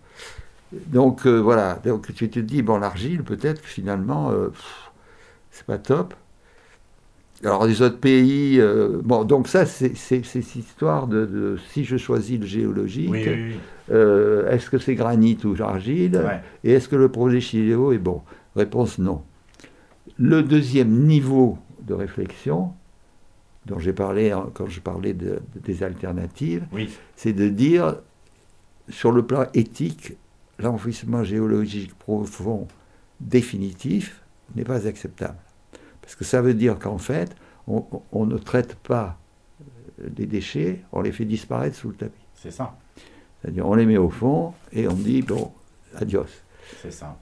Donc, 0.72 1.26
euh, 1.26 1.38
voilà. 1.38 1.80
Donc, 1.84 2.12
tu 2.14 2.28
te 2.28 2.40
dis, 2.40 2.62
bon, 2.62 2.78
l'argile, 2.78 3.22
peut-être 3.22 3.62
que 3.62 3.68
finalement, 3.68 4.30
euh, 4.30 4.48
c'est 5.50 5.66
pas 5.66 5.78
top. 5.78 6.14
Alors, 7.44 7.66
les 7.66 7.82
autres 7.82 7.98
pays. 7.98 8.60
Euh, 8.60 9.00
bon, 9.02 9.24
donc, 9.24 9.48
ça, 9.48 9.66
c'est 9.66 9.94
cette 9.94 10.56
histoire 10.56 11.06
de, 11.06 11.56
si 11.70 11.84
je 11.84 11.96
choisis 11.96 12.38
le 12.38 12.46
géologique, 12.46 13.28
est-ce 13.88 14.70
que 14.70 14.78
c'est 14.78 14.94
granit 14.94 15.38
ou 15.44 15.54
argile? 15.62 16.20
Et 16.64 16.72
est-ce 16.72 16.88
que 16.88 16.96
le 16.96 17.08
projet 17.08 17.40
Chiléo 17.40 17.92
est 17.92 17.98
bon? 17.98 18.22
Réponse 18.56 18.98
non. 18.98 19.22
Le 20.18 20.42
deuxième 20.42 20.90
niveau 20.90 21.58
de 21.82 21.94
réflexion, 21.94 22.72
dont 23.68 23.78
j'ai 23.78 23.92
parlé 23.92 24.34
quand 24.54 24.66
je 24.66 24.80
parlais 24.80 25.14
des 25.14 25.82
alternatives, 25.82 26.66
c'est 27.16 27.32
de 27.32 27.48
dire, 27.48 27.96
sur 28.88 29.12
le 29.12 29.24
plan 29.24 29.46
éthique, 29.54 30.14
l'enfouissement 30.58 31.22
géologique 31.22 31.94
profond 31.94 32.66
définitif 33.20 34.22
n'est 34.56 34.64
pas 34.64 34.86
acceptable. 34.86 35.36
Parce 36.00 36.14
que 36.14 36.24
ça 36.24 36.40
veut 36.40 36.54
dire 36.54 36.78
qu'en 36.78 36.98
fait, 36.98 37.36
on, 37.66 38.26
ne 38.26 38.38
traite 38.38 38.74
pas 38.76 39.18
les 40.16 40.26
déchets, 40.26 40.82
on 40.92 41.02
les 41.02 41.12
fait 41.12 41.26
disparaître 41.26 41.76
sous 41.76 41.90
le 41.90 41.94
tapis. 41.94 42.24
C'est 42.34 42.50
ça. 42.50 42.76
C'est-à-dire, 43.40 43.68
on 43.68 43.74
les 43.74 43.84
met 43.84 43.98
au 43.98 44.08
fond 44.08 44.54
et 44.72 44.88
on 44.88 44.94
dit, 44.94 45.22
bon, 45.22 45.52
adios. 45.94 46.24
C'est 46.82 46.90
ça. 46.90 47.18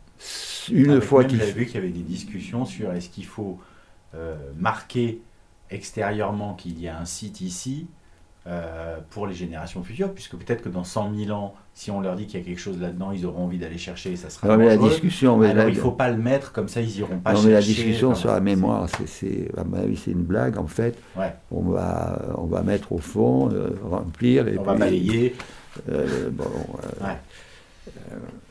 Une 0.70 1.00
fois 1.00 1.24
qu'il. 1.24 1.38
J'avais 1.38 1.52
vu 1.52 1.66
qu'il 1.66 1.74
y 1.74 1.78
avait 1.78 1.90
des 1.90 2.00
discussions 2.00 2.64
sur 2.64 2.92
est-ce 2.92 3.10
qu'il 3.10 3.26
faut 3.26 3.58
euh, 4.14 4.36
marquer 4.56 5.20
extérieurement 5.70 6.54
qu'il 6.54 6.80
y 6.80 6.88
a 6.88 6.98
un 6.98 7.04
site 7.04 7.40
ici, 7.40 7.88
euh, 8.48 8.98
pour 9.10 9.26
les 9.26 9.34
générations 9.34 9.82
futures, 9.82 10.12
puisque 10.12 10.36
peut-être 10.36 10.62
que 10.62 10.68
dans 10.68 10.84
100 10.84 11.12
000 11.16 11.36
ans, 11.36 11.56
si 11.74 11.90
on 11.90 12.00
leur 12.00 12.14
dit 12.14 12.26
qu'il 12.26 12.38
y 12.38 12.42
a 12.44 12.46
quelque 12.46 12.60
chose 12.60 12.80
là-dedans, 12.80 13.10
ils 13.10 13.26
auront 13.26 13.42
envie 13.42 13.58
d'aller 13.58 13.76
chercher 13.76 14.12
et 14.12 14.16
ça 14.16 14.30
sera 14.30 14.46
non, 14.46 14.56
mais 14.56 14.66
la 14.66 14.76
discussion, 14.76 15.36
mais 15.36 15.48
Alors 15.48 15.68
il 15.68 15.74
ne 15.74 15.80
faut 15.80 15.90
pas 15.90 16.10
le 16.10 16.16
mettre, 16.16 16.52
comme 16.52 16.68
ça 16.68 16.80
ils 16.80 16.96
iront 16.96 17.18
pas 17.18 17.32
non, 17.32 17.38
chercher. 17.38 17.48
mais 17.48 17.54
la 17.54 17.60
discussion 17.60 18.14
sur 18.14 18.28
la 18.30 18.38
mémoire, 18.38 18.88
c'est, 19.06 19.48
à 19.56 19.64
mon 19.64 19.78
avis, 19.78 19.96
c'est 19.96 20.12
une 20.12 20.22
blague. 20.22 20.58
En 20.58 20.68
fait, 20.68 20.96
ouais. 21.16 21.34
on, 21.50 21.62
va, 21.62 22.36
on 22.38 22.44
va 22.44 22.62
mettre 22.62 22.92
au 22.92 22.98
fond, 22.98 23.50
euh, 23.52 23.70
remplir. 23.82 24.46
Et 24.46 24.58
on 24.58 24.62
va 24.62 24.74
balayer. 24.74 25.34
Euh, 25.90 26.30
bon, 26.30 26.44
ouais. 27.00 27.16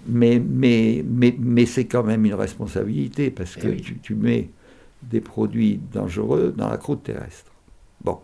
mais, 0.07 0.41
mais, 0.45 1.05
mais, 1.07 1.33
mais 1.39 1.65
c'est 1.65 1.85
quand 1.85 2.03
même 2.03 2.25
une 2.25 2.35
responsabilité, 2.35 3.31
parce 3.31 3.55
que 3.55 3.69
oui. 3.69 3.81
tu, 3.81 3.97
tu 3.99 4.13
mets 4.13 4.49
des 5.09 5.21
produits 5.21 5.79
dangereux 5.91 6.53
dans 6.55 6.69
la 6.69 6.77
croûte 6.77 7.03
terrestre. 7.03 7.51
Bon. 8.03 8.19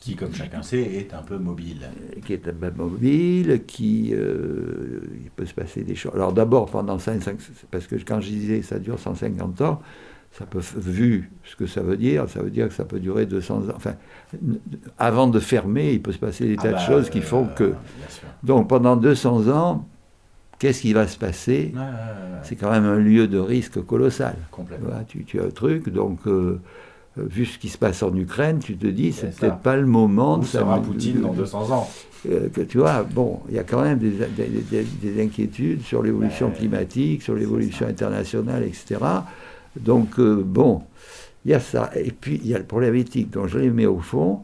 Qui, 0.00 0.14
comme 0.14 0.34
chacun 0.34 0.62
sait, 0.62 0.82
est 0.82 1.14
un 1.14 1.22
peu 1.22 1.38
mobile. 1.38 1.88
Qui 2.24 2.34
est 2.34 2.48
un 2.48 2.52
peu 2.52 2.70
mobile, 2.70 3.64
qui 3.66 4.12
euh, 4.14 5.00
il 5.24 5.30
peut 5.30 5.46
se 5.46 5.54
passer 5.54 5.82
des 5.82 5.94
choses. 5.94 6.14
Alors 6.14 6.32
d'abord, 6.32 6.66
pendant 6.66 6.98
5, 6.98 7.22
5, 7.22 7.38
parce 7.70 7.86
que 7.86 7.96
quand 7.96 8.20
je 8.20 8.28
disais 8.28 8.62
ça 8.62 8.78
dure 8.78 8.98
150 8.98 9.60
ans, 9.62 9.80
ça 10.32 10.44
peut, 10.44 10.60
vu 10.76 11.30
ce 11.44 11.56
que 11.56 11.66
ça 11.66 11.80
veut 11.80 11.96
dire, 11.96 12.28
ça 12.28 12.42
veut 12.42 12.50
dire 12.50 12.68
que 12.68 12.74
ça 12.74 12.84
peut 12.84 13.00
durer 13.00 13.26
200 13.26 13.68
ans. 13.68 13.72
Enfin, 13.74 13.94
avant 14.98 15.28
de 15.28 15.40
fermer, 15.40 15.94
il 15.94 16.02
peut 16.02 16.12
se 16.12 16.18
passer 16.18 16.46
des 16.46 16.56
tas 16.56 16.68
ah 16.68 16.72
bah, 16.72 16.78
de 16.78 16.86
choses 16.86 17.10
qui 17.10 17.22
font 17.22 17.46
que. 17.46 17.74
Donc 18.42 18.68
pendant 18.68 18.96
200 18.96 19.48
ans, 19.48 19.88
qu'est-ce 20.58 20.82
qui 20.82 20.92
va 20.92 21.06
se 21.06 21.18
passer 21.18 21.72
ouais, 21.74 21.80
ouais, 21.80 21.86
ouais. 21.86 22.40
C'est 22.42 22.56
quand 22.56 22.70
même 22.70 22.84
un 22.84 22.98
lieu 22.98 23.28
de 23.28 23.38
risque 23.38 23.84
colossal. 23.84 24.36
Complètement. 24.50 24.88
Voilà, 24.88 25.04
tu, 25.04 25.24
tu, 25.24 25.40
as 25.40 25.44
un 25.44 25.50
truc, 25.50 25.88
donc 25.88 26.20
euh, 26.26 26.60
vu 27.16 27.46
ce 27.46 27.58
qui 27.58 27.68
se 27.68 27.78
passe 27.78 28.02
en 28.02 28.14
Ukraine, 28.14 28.58
tu 28.58 28.76
te 28.76 28.86
dis, 28.86 29.12
c'est 29.12 29.34
peut-être 29.34 29.58
pas 29.58 29.76
le 29.76 29.86
moment 29.86 30.36
Où 30.36 30.40
de 30.40 30.46
sera 30.46 30.80
Poutine 30.80 31.20
dans 31.20 31.32
200 31.32 31.72
ans? 31.72 31.88
Euh, 32.28 32.48
que 32.48 32.60
tu 32.60 32.78
vois, 32.78 33.02
bon, 33.04 33.40
il 33.48 33.54
y 33.54 33.58
a 33.58 33.64
quand 33.64 33.82
même 33.82 33.98
des, 33.98 34.10
des, 34.10 34.48
des, 34.48 34.84
des 34.84 35.22
inquiétudes 35.22 35.82
sur 35.82 36.02
l'évolution 36.02 36.50
climatique, 36.50 37.22
sur 37.22 37.34
l'évolution 37.34 37.86
internationale, 37.86 38.64
etc. 38.64 38.96
Donc, 39.78 40.18
euh, 40.18 40.42
bon, 40.44 40.82
il 41.44 41.52
y 41.52 41.54
a 41.54 41.60
ça. 41.60 41.90
Et 41.94 42.10
puis, 42.10 42.40
il 42.42 42.48
y 42.48 42.54
a 42.54 42.58
le 42.58 42.64
problème 42.64 42.94
éthique. 42.94 43.30
Donc, 43.30 43.46
je 43.46 43.58
les 43.58 43.70
mets 43.70 43.86
au 43.86 43.98
fond. 43.98 44.40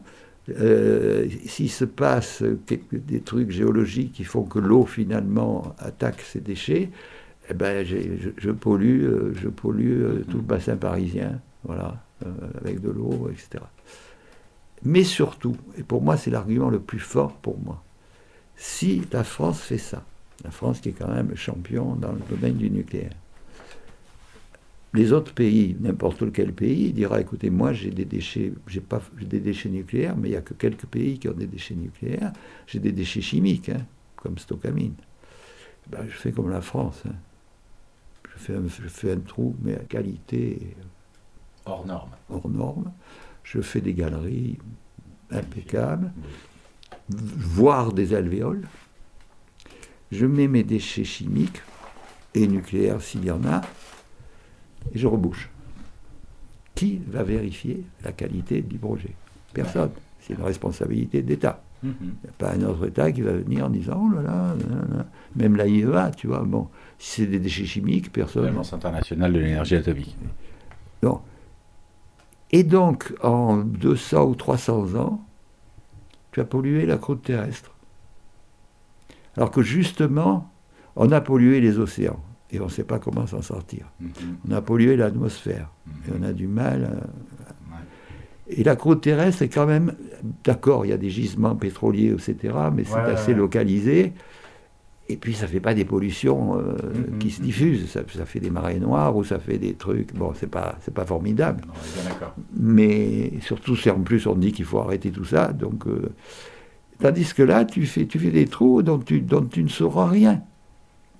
Euh, 0.49 1.27
S'il 1.45 1.71
se 1.71 1.85
passe 1.85 2.43
quelques, 2.65 2.97
des 2.97 3.21
trucs 3.21 3.51
géologiques 3.51 4.11
qui 4.13 4.23
font 4.23 4.43
que 4.43 4.59
l'eau, 4.59 4.85
finalement, 4.85 5.75
attaque 5.79 6.21
ces 6.21 6.41
déchets, 6.41 6.89
eh 7.49 7.53
ben, 7.53 7.85
je, 7.85 7.97
je, 8.37 8.51
pollue, 8.51 9.03
euh, 9.03 9.33
je 9.35 9.49
pollue 9.49 10.01
euh, 10.01 10.25
tout 10.29 10.37
le 10.37 10.43
bassin 10.43 10.75
parisien, 10.77 11.41
voilà, 11.63 12.03
euh, 12.25 12.31
avec 12.61 12.81
de 12.81 12.89
l'eau, 12.89 13.29
etc. 13.29 13.63
Mais 14.83 15.03
surtout, 15.03 15.55
et 15.77 15.83
pour 15.83 16.01
moi 16.01 16.17
c'est 16.17 16.31
l'argument 16.31 16.69
le 16.69 16.79
plus 16.79 16.99
fort 16.99 17.33
pour 17.33 17.57
moi, 17.59 17.83
si 18.55 19.01
la 19.11 19.23
France 19.23 19.61
fait 19.61 19.77
ça, 19.77 20.03
la 20.43 20.51
France 20.51 20.79
qui 20.79 20.89
est 20.89 20.93
quand 20.93 21.11
même 21.11 21.35
champion 21.35 21.95
dans 21.95 22.11
le 22.11 22.21
domaine 22.29 22.55
du 22.55 22.69
nucléaire, 22.69 23.13
les 24.93 25.11
autres 25.11 25.33
pays, 25.33 25.75
n'importe 25.79 26.21
lequel 26.21 26.53
pays, 26.53 26.93
dira 26.93 27.19
écoutez, 27.19 27.49
moi 27.49 27.73
j'ai 27.73 27.89
des 27.89 28.05
déchets, 28.05 28.53
j'ai 28.67 28.81
pas 28.81 29.01
des 29.19 29.39
déchets 29.39 29.69
nucléaires, 29.69 30.15
mais 30.15 30.29
il 30.29 30.31
n'y 30.31 30.37
a 30.37 30.41
que 30.41 30.53
quelques 30.53 30.85
pays 30.85 31.17
qui 31.17 31.27
ont 31.29 31.33
des 31.33 31.47
déchets 31.47 31.75
nucléaires, 31.75 32.31
j'ai 32.67 32.79
des 32.79 32.91
déchets 32.91 33.21
chimiques, 33.21 33.69
hein, 33.69 33.85
comme 34.15 34.37
stocamine. 34.37 34.93
Ben, 35.87 36.05
je 36.07 36.15
fais 36.15 36.31
comme 36.31 36.49
la 36.49 36.61
France. 36.61 37.01
Hein. 37.07 37.15
Je, 38.31 38.39
fais 38.39 38.55
un, 38.55 38.67
je 38.67 38.87
fais 38.87 39.11
un 39.11 39.19
trou, 39.19 39.55
mais 39.61 39.75
à 39.75 39.83
qualité. 39.83 40.75
Hors 41.65 41.85
norme. 41.85 42.11
Hors 42.29 42.49
norme. 42.49 42.91
Je 43.43 43.61
fais 43.61 43.81
des 43.81 43.93
galeries 43.93 44.57
impeccables, 45.31 46.11
voire 47.09 47.91
des 47.91 48.13
alvéoles. 48.13 48.67
Je 50.11 50.25
mets 50.25 50.47
mes 50.47 50.63
déchets 50.63 51.03
chimiques 51.03 51.61
et 52.35 52.47
nucléaires 52.47 53.01
s'il 53.01 53.25
y 53.25 53.31
en 53.31 53.43
a, 53.45 53.61
et 54.93 54.97
je 54.97 55.07
rebouche. 55.07 55.49
Qui 56.75 56.99
va 57.07 57.23
vérifier 57.23 57.83
la 58.03 58.11
qualité 58.11 58.61
du 58.61 58.77
projet? 58.77 59.13
Personne. 59.53 59.91
C'est 60.19 60.33
une 60.33 60.43
responsabilité 60.43 61.21
d'État. 61.21 61.61
Il 61.83 61.89
n'y 61.89 62.29
a 62.29 62.31
pas 62.37 62.53
un 62.53 62.61
autre 62.63 62.87
État 62.87 63.11
qui 63.11 63.21
va 63.21 63.33
venir 63.33 63.65
en 63.65 63.69
disant 63.69 64.01
oh 64.01 64.15
là 64.15 64.21
là, 64.21 64.55
là, 64.55 64.97
là. 64.97 65.05
même 65.35 65.57
la 65.57 65.67
IEA, 65.67 66.11
tu 66.15 66.27
vois, 66.27 66.39
bon, 66.39 66.69
si 66.97 67.21
c'est 67.21 67.27
des 67.27 67.39
déchets 67.39 67.65
chimiques, 67.65 68.11
personne. 68.11 68.45
L'Agence 68.45 68.71
internationale 68.71 69.33
de 69.33 69.39
l'énergie 69.39 69.75
atomique. 69.75 70.15
Non. 71.01 71.19
Et 72.51 72.63
donc, 72.63 73.13
en 73.21 73.57
200 73.57 74.23
ou 74.23 74.35
300 74.35 74.95
ans, 74.95 75.21
tu 76.31 76.39
as 76.39 76.45
pollué 76.45 76.85
la 76.85 76.97
croûte 76.97 77.23
terrestre. 77.23 77.71
Alors 79.35 79.51
que 79.51 79.61
justement, 79.61 80.49
on 80.95 81.11
a 81.11 81.19
pollué 81.19 81.59
les 81.59 81.79
océans 81.79 82.23
et 82.53 82.59
on 82.61 82.65
ne 82.65 82.69
sait 82.69 82.83
pas 82.83 82.99
comment 82.99 83.25
s'en 83.27 83.41
sortir. 83.41 83.91
Mm 83.99 84.07
-hmm. 84.07 84.49
On 84.49 84.51
a 84.51 84.61
pollué 84.61 84.95
l'atmosphère 84.95 85.67
mm 85.69 85.91
-hmm. 85.91 86.07
et 86.07 86.19
on 86.19 86.23
a 86.29 86.33
du 86.33 86.47
mal. 86.47 86.79
À... 86.85 86.89
Ouais. 86.89 88.57
Et 88.57 88.63
la 88.63 88.75
croûte 88.75 89.01
terrestre 89.01 89.41
est 89.41 89.49
quand 89.49 89.65
même, 89.65 89.95
d'accord, 90.43 90.85
il 90.85 90.89
y 90.89 90.93
a 90.93 90.97
des 90.97 91.09
gisements 91.09 91.55
pétroliers, 91.55 92.11
etc., 92.17 92.33
mais 92.75 92.83
c'est 92.83 92.93
ouais, 92.93 93.13
assez 93.15 93.31
ouais. 93.31 93.37
localisé. 93.43 94.13
Et 95.09 95.17
puis 95.17 95.33
ça 95.33 95.45
ne 95.47 95.51
fait 95.51 95.59
pas 95.59 95.73
des 95.73 95.87
pollutions 95.93 96.41
euh, 96.43 96.59
mm 96.59 96.65
-hmm. 96.65 97.17
qui 97.21 97.29
se 97.35 97.41
diffusent, 97.41 97.87
ça, 97.95 98.01
ça, 98.19 98.25
fait 98.25 98.41
des 98.47 98.53
marées 98.57 98.79
noires 98.87 99.13
ou 99.17 99.23
ça 99.31 99.37
fait 99.47 99.59
des 99.67 99.75
trucs. 99.85 100.11
Bon, 100.21 100.29
c'est 100.39 100.51
pas, 100.57 100.69
c'est 100.83 100.95
pas 100.99 101.07
formidable. 101.13 101.61
Non, 101.67 101.73
mais 102.75 102.93
surtout 103.49 103.75
si 103.81 103.87
en 103.97 104.01
plus 104.09 104.23
on 104.31 104.37
dit 104.45 104.51
qu'il 104.55 104.67
faut 104.69 104.81
arrêter 104.85 105.09
tout 105.17 105.27
ça, 105.35 105.43
donc. 105.63 105.79
Euh, 105.87 106.09
tandis 107.03 107.29
que 107.37 107.43
là, 107.53 107.59
tu 107.73 107.81
fais, 107.93 108.05
tu 108.11 108.17
fais 108.23 108.33
des 108.39 108.47
trous 108.55 108.79
dont 108.89 109.01
tu, 109.07 109.15
dont 109.33 109.45
tu 109.55 109.61
ne 109.67 109.73
sauras 109.79 110.07
rien. 110.19 110.35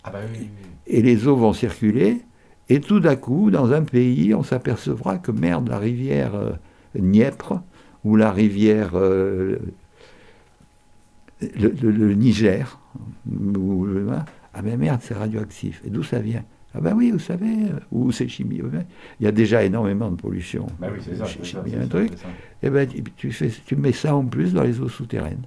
Ah 0.06 0.12
bah 0.14 0.20
oui. 0.32 0.50
Et 0.88 1.02
les 1.02 1.28
eaux 1.28 1.36
vont 1.36 1.54
circuler, 1.54 2.22
et 2.70 2.80
tout 2.80 3.00
d'un 3.00 3.16
coup, 3.16 3.52
dans 3.52 3.72
un 3.72 3.84
pays, 3.84 4.34
on 4.34 4.44
s'apercevra 4.44 5.18
que 5.18 5.32
merde, 5.32 5.70
la 5.70 5.80
rivière 5.80 6.36
euh, 6.36 6.52
Dniepr 6.96 7.62
ou 8.04 8.16
la 8.16 8.32
rivière 8.32 8.92
euh, 8.96 9.58
le, 11.42 11.70
le, 11.70 11.92
le, 11.92 12.14
Niger, 12.14 12.80
ou, 13.30 13.88
ah 14.54 14.62
ben 14.62 14.78
merde, 14.78 15.00
c'est 15.04 15.14
radioactif. 15.14 15.82
Et 15.86 15.90
d'où 15.90 16.04
ça 16.04 16.20
vient? 16.20 16.44
Ah 16.76 16.82
ben 16.82 16.94
oui, 16.96 17.12
vous 17.12 17.20
savez, 17.20 17.54
où 17.92 18.12
c'est 18.12 18.28
chimie. 18.28 18.62
Il 19.20 19.24
y 19.24 19.28
a 19.28 19.32
déjà 19.32 19.64
énormément 19.64 20.10
de 20.10 20.16
pollution. 20.16 20.66
Ben 20.80 20.90
oui, 20.92 21.00
c'est 21.04 21.16
ça. 21.16 21.26
Chimie, 21.26 21.72
ça, 21.72 21.80
un 21.80 21.88
truc. 21.88 22.12
Et 22.64 22.70
ben 22.70 22.88
tu, 23.16 23.32
fais, 23.32 23.50
tu 23.66 23.76
mets 23.76 23.92
ça 23.92 24.16
en 24.16 24.26
plus 24.26 24.54
dans 24.54 24.64
les 24.64 24.80
eaux 24.80 24.90
souterraines. 24.90 25.44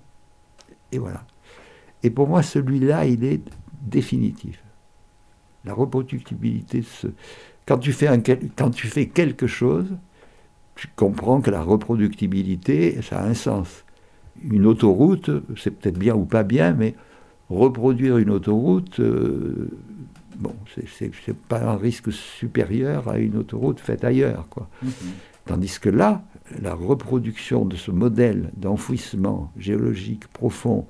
Et 0.93 0.99
voilà. 0.99 1.25
Et 2.03 2.11
pour 2.11 2.29
moi, 2.29 2.43
celui-là, 2.43 3.07
il 3.07 3.25
est 3.25 3.41
définitif. 3.83 4.63
La 5.67 5.75
reproductibilité. 5.75 6.85
Quand 7.67 7.79
tu, 7.79 7.93
fais 7.93 8.07
un, 8.07 8.21
quand 8.21 8.71
tu 8.71 8.87
fais 8.87 9.07
quelque 9.07 9.47
chose, 9.47 9.89
tu 10.77 10.89
comprends 10.95 11.41
que 11.41 11.51
la 11.51 11.63
reproductibilité, 11.63 13.01
ça 13.03 13.21
a 13.21 13.27
un 13.27 13.35
sens. 13.35 13.85
Une 14.49 14.67
autoroute, 14.67 15.31
c'est 15.57 15.71
peut-être 15.71 15.99
bien 15.99 16.15
ou 16.15 16.25
pas 16.25 16.45
bien, 16.45 16.73
mais 16.73 16.95
reproduire 17.49 18.19
une 18.19 18.31
autoroute, 18.31 19.01
euh, 19.01 19.71
bon, 20.37 20.55
c'est 20.99 21.37
pas 21.37 21.63
un 21.63 21.77
risque 21.77 22.13
supérieur 22.13 23.09
à 23.09 23.19
une 23.19 23.37
autoroute 23.37 23.81
faite 23.81 24.05
ailleurs. 24.05 24.47
Quoi. 24.51 24.69
Mm 24.83 24.89
-hmm. 24.89 24.93
Tandis 25.47 25.79
que 25.81 25.89
là, 25.89 26.23
la 26.61 26.75
reproduction 26.75 27.65
de 27.65 27.77
ce 27.77 27.91
modèle 27.91 28.51
d'enfouissement 28.57 29.53
géologique 29.57 30.27
profond 30.29 30.87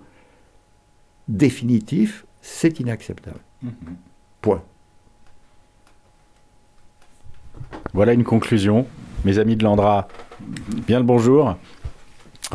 définitif, 1.29 2.27
c'est 2.41 2.81
inacceptable. 2.81 3.41
Mm 3.63 3.69
-hmm. 3.69 4.16
Point. 4.47 4.63
Voilà 7.95 8.13
une 8.13 8.23
conclusion. 8.23 8.87
Mes 9.25 9.41
amis 9.41 9.57
de 9.57 9.65
l'Andra, 9.65 10.07
bien 10.87 11.01
le 11.01 11.05
bonjour. 11.05 11.57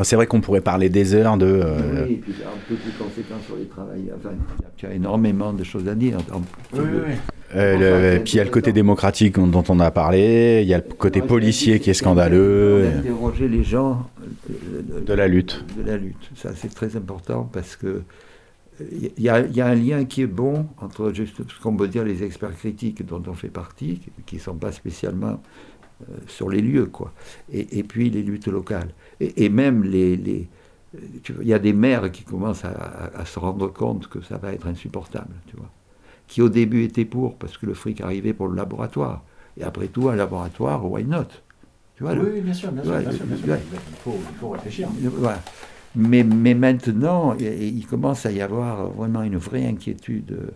C'est 0.02 0.16
vrai 0.16 0.26
qu'on 0.26 0.40
pourrait 0.40 0.62
parler 0.62 0.88
des 0.88 1.14
heures 1.14 1.36
de. 1.36 1.44
Euh... 1.44 2.06
Oui, 2.06 2.14
et 2.14 2.16
puis 2.16 2.32
un 2.46 2.56
peu 2.66 2.76
de 2.76 2.98
conséquences 2.98 3.44
sur 3.44 3.56
les 3.56 3.66
travailleurs. 3.66 4.16
Enfin, 4.18 4.34
il 4.78 4.84
y 4.84 4.86
a 4.90 4.94
énormément 4.94 5.52
de 5.52 5.64
choses 5.64 5.86
à 5.86 5.94
dire. 5.94 6.16
Oui, 6.32 6.40
oui, 6.80 6.98
oui. 7.08 7.14
Euh, 7.54 8.16
le, 8.16 8.24
puis 8.24 8.32
il 8.32 8.36
y 8.36 8.40
a 8.40 8.44
le 8.44 8.50
côté 8.50 8.72
démocratique 8.72 9.38
dont 9.38 9.64
on 9.68 9.78
a 9.78 9.90
parlé, 9.90 10.62
il 10.62 10.68
y 10.68 10.72
a 10.72 10.78
le 10.78 10.94
côté 10.94 11.20
policier 11.20 11.78
qui 11.78 11.90
est 11.90 11.94
scandaleux. 11.94 12.86
Interroger 13.00 13.48
les 13.48 13.64
gens 13.64 14.08
de, 14.48 15.00
de 15.00 15.12
la 15.12 15.28
lutte. 15.28 15.62
De 15.76 15.82
la 15.82 15.98
lutte, 15.98 16.30
ça 16.36 16.52
c'est 16.56 16.74
très 16.74 16.96
important 16.96 17.50
parce 17.52 17.76
que 17.76 18.02
il 18.90 19.22
y, 19.22 19.28
a, 19.28 19.40
il 19.40 19.54
y, 19.54 19.60
a 19.60 19.66
un 19.66 19.74
lien 19.74 20.04
qui 20.04 20.22
est 20.22 20.26
bon 20.26 20.66
entre 20.78 21.12
juste 21.12 21.48
ce 21.48 21.60
qu'on 21.60 21.76
peut 21.76 21.88
dire 21.88 22.04
les 22.04 22.22
experts 22.22 22.56
critiques 22.56 23.04
dont 23.04 23.22
on 23.26 23.34
fait 23.34 23.48
partie, 23.48 24.00
qui 24.26 24.36
ne 24.36 24.40
sont 24.40 24.56
pas 24.56 24.72
spécialement 24.72 25.42
euh, 26.02 26.14
sur 26.26 26.48
les 26.48 26.60
lieux, 26.60 26.86
quoi, 26.86 27.12
et, 27.52 27.78
et, 27.78 27.82
puis 27.82 28.10
les 28.10 28.22
luttes 28.22 28.48
locales. 28.48 28.92
Et, 29.20 29.44
et 29.44 29.48
même 29.48 29.84
les, 29.84 30.16
les 30.16 30.48
il 31.40 31.46
y 31.46 31.54
a 31.54 31.58
des 31.58 31.72
maires 31.72 32.10
qui 32.12 32.22
commencent 32.22 32.64
à, 32.64 32.70
à, 32.70 33.20
à, 33.20 33.24
se 33.24 33.38
rendre 33.38 33.68
compte 33.72 34.08
que 34.08 34.20
ça 34.20 34.36
va 34.36 34.52
être 34.52 34.66
insupportable, 34.66 35.34
tu 35.46 35.56
vois, 35.56 35.70
qui 36.26 36.42
au 36.42 36.48
début 36.48 36.84
étaient 36.84 37.04
pour 37.04 37.36
parce 37.36 37.56
que 37.56 37.66
le 37.66 37.74
fric 37.74 38.00
arrivait 38.00 38.32
pour 38.34 38.48
le 38.48 38.56
laboratoire. 38.56 39.22
Et 39.56 39.62
après 39.64 39.88
tout, 39.88 40.08
un 40.08 40.16
laboratoire, 40.16 40.90
why 40.90 41.04
not? 41.04 41.28
Tu 41.96 42.04
vois, 42.04 42.14
oui, 42.14 42.40
bien 42.40 42.54
sûr, 42.54 42.72
bien 42.72 42.82
sûr, 42.82 42.92
ouais, 42.92 43.00
bien 43.02 43.12
sûr, 43.12 43.26
bien 43.26 43.36
sûr. 43.36 43.48
ouais. 43.48 43.60
Il, 43.72 43.96
faut, 43.96 44.16
il 44.16 44.36
faut 44.38 44.48
réfléchir. 44.50 44.88
Voilà. 45.18 45.42
Mais, 45.94 46.24
mais 46.24 46.54
maintenant, 46.54 47.34
il- 47.38 47.86
commence 47.86 48.24
à 48.26 48.32
y 48.32 48.40
avoir 48.40 48.88
vraiment 48.90 49.22
une 49.22 49.36
vraie 49.36 49.66
inquiétude 49.66 50.52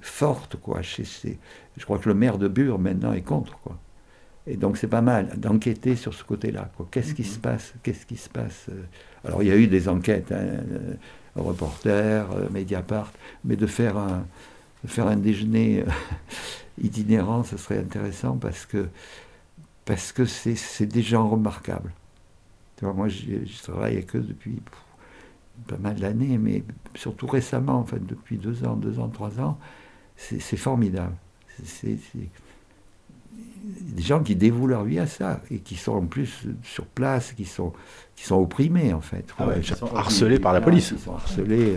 forte, 0.00 0.56
quoi. 0.56 0.82
Chez 0.82 1.04
ces... 1.04 1.38
Je 1.76 1.84
crois 1.84 1.98
que 1.98 2.08
le 2.08 2.14
maire 2.14 2.38
de 2.38 2.48
Bure, 2.48 2.78
maintenant, 2.78 3.12
est 3.12 3.22
contre, 3.22 3.58
quoi. 3.60 3.78
Et 4.46 4.56
donc, 4.56 4.76
c'est 4.76 4.88
pas 4.88 5.00
mal 5.02 5.28
d'enquêter 5.38 5.96
sur 5.96 6.12
ce 6.14 6.22
côté-là. 6.24 6.70
Qu'est-ce 6.90 7.14
qui 7.14 7.24
se 7.24 7.38
passe? 7.38 7.74
Qu'est-ce 7.82 8.04
qui 8.06 8.16
se 8.16 8.28
passe? 8.28 8.66
Alors, 9.24 9.42
il 9.42 9.48
y 9.48 9.52
a 9.52 9.56
eu 9.56 9.66
des 9.68 9.88
enquêtes, 9.88 10.32
hein, 10.32 10.36
euh, 10.36 10.94
Reporter, 11.36 12.30
euh, 12.32 12.48
Mediapart, 12.50 13.12
mais 13.44 13.56
de 13.56 13.66
faire 13.66 13.96
un, 13.96 14.26
de 14.84 14.88
faire 14.88 15.06
un 15.08 15.16
déjeuner 15.16 15.82
euh, 15.86 15.90
itinérant, 16.82 17.42
ce 17.44 17.56
serait 17.56 17.78
intéressant 17.78 18.36
parce 18.36 18.66
que 18.66 18.88
parce 19.84 20.12
que 20.12 20.24
c'est 20.26 20.86
des 20.86 21.02
gens 21.02 21.28
remarquables. 21.28 21.92
Moi, 22.92 23.08
je 23.08 23.62
travaille 23.62 23.94
avec 23.94 24.14
eux 24.16 24.20
depuis 24.20 24.52
pff, 24.52 24.84
pas 25.68 25.78
mal 25.78 25.96
d'années, 25.96 26.38
mais 26.38 26.64
surtout 26.94 27.26
récemment, 27.26 27.78
en 27.78 27.84
fait, 27.84 28.04
depuis 28.04 28.36
deux 28.36 28.64
ans, 28.64 28.76
deux 28.76 28.98
ans, 28.98 29.08
trois 29.08 29.40
ans, 29.40 29.58
c'est 30.16 30.56
formidable. 30.56 31.14
C'est- 31.64 31.98
des 33.64 34.02
gens 34.02 34.22
qui 34.22 34.36
dévouent 34.36 34.66
leur 34.66 34.84
vie 34.84 34.98
à 34.98 35.06
ça 35.06 35.40
et 35.50 35.58
qui 35.58 35.76
sont 35.76 35.92
en 35.92 36.04
plus 36.06 36.46
sur 36.62 36.84
place, 36.84 37.32
qui 37.32 37.44
sont, 37.46 37.72
qui 38.14 38.24
sont 38.24 38.36
opprimés, 38.36 38.92
en 38.92 39.00
fait. 39.00 39.24
Ah 39.38 39.48
ouais, 39.48 39.62
chaque 39.62 39.78
sont 39.78 39.94
harcelés 39.94 40.38
par 40.38 40.52
la 40.52 40.60
police. 40.60 40.90
Ils 40.92 40.98
sont 40.98 41.14
harcelés. 41.14 41.76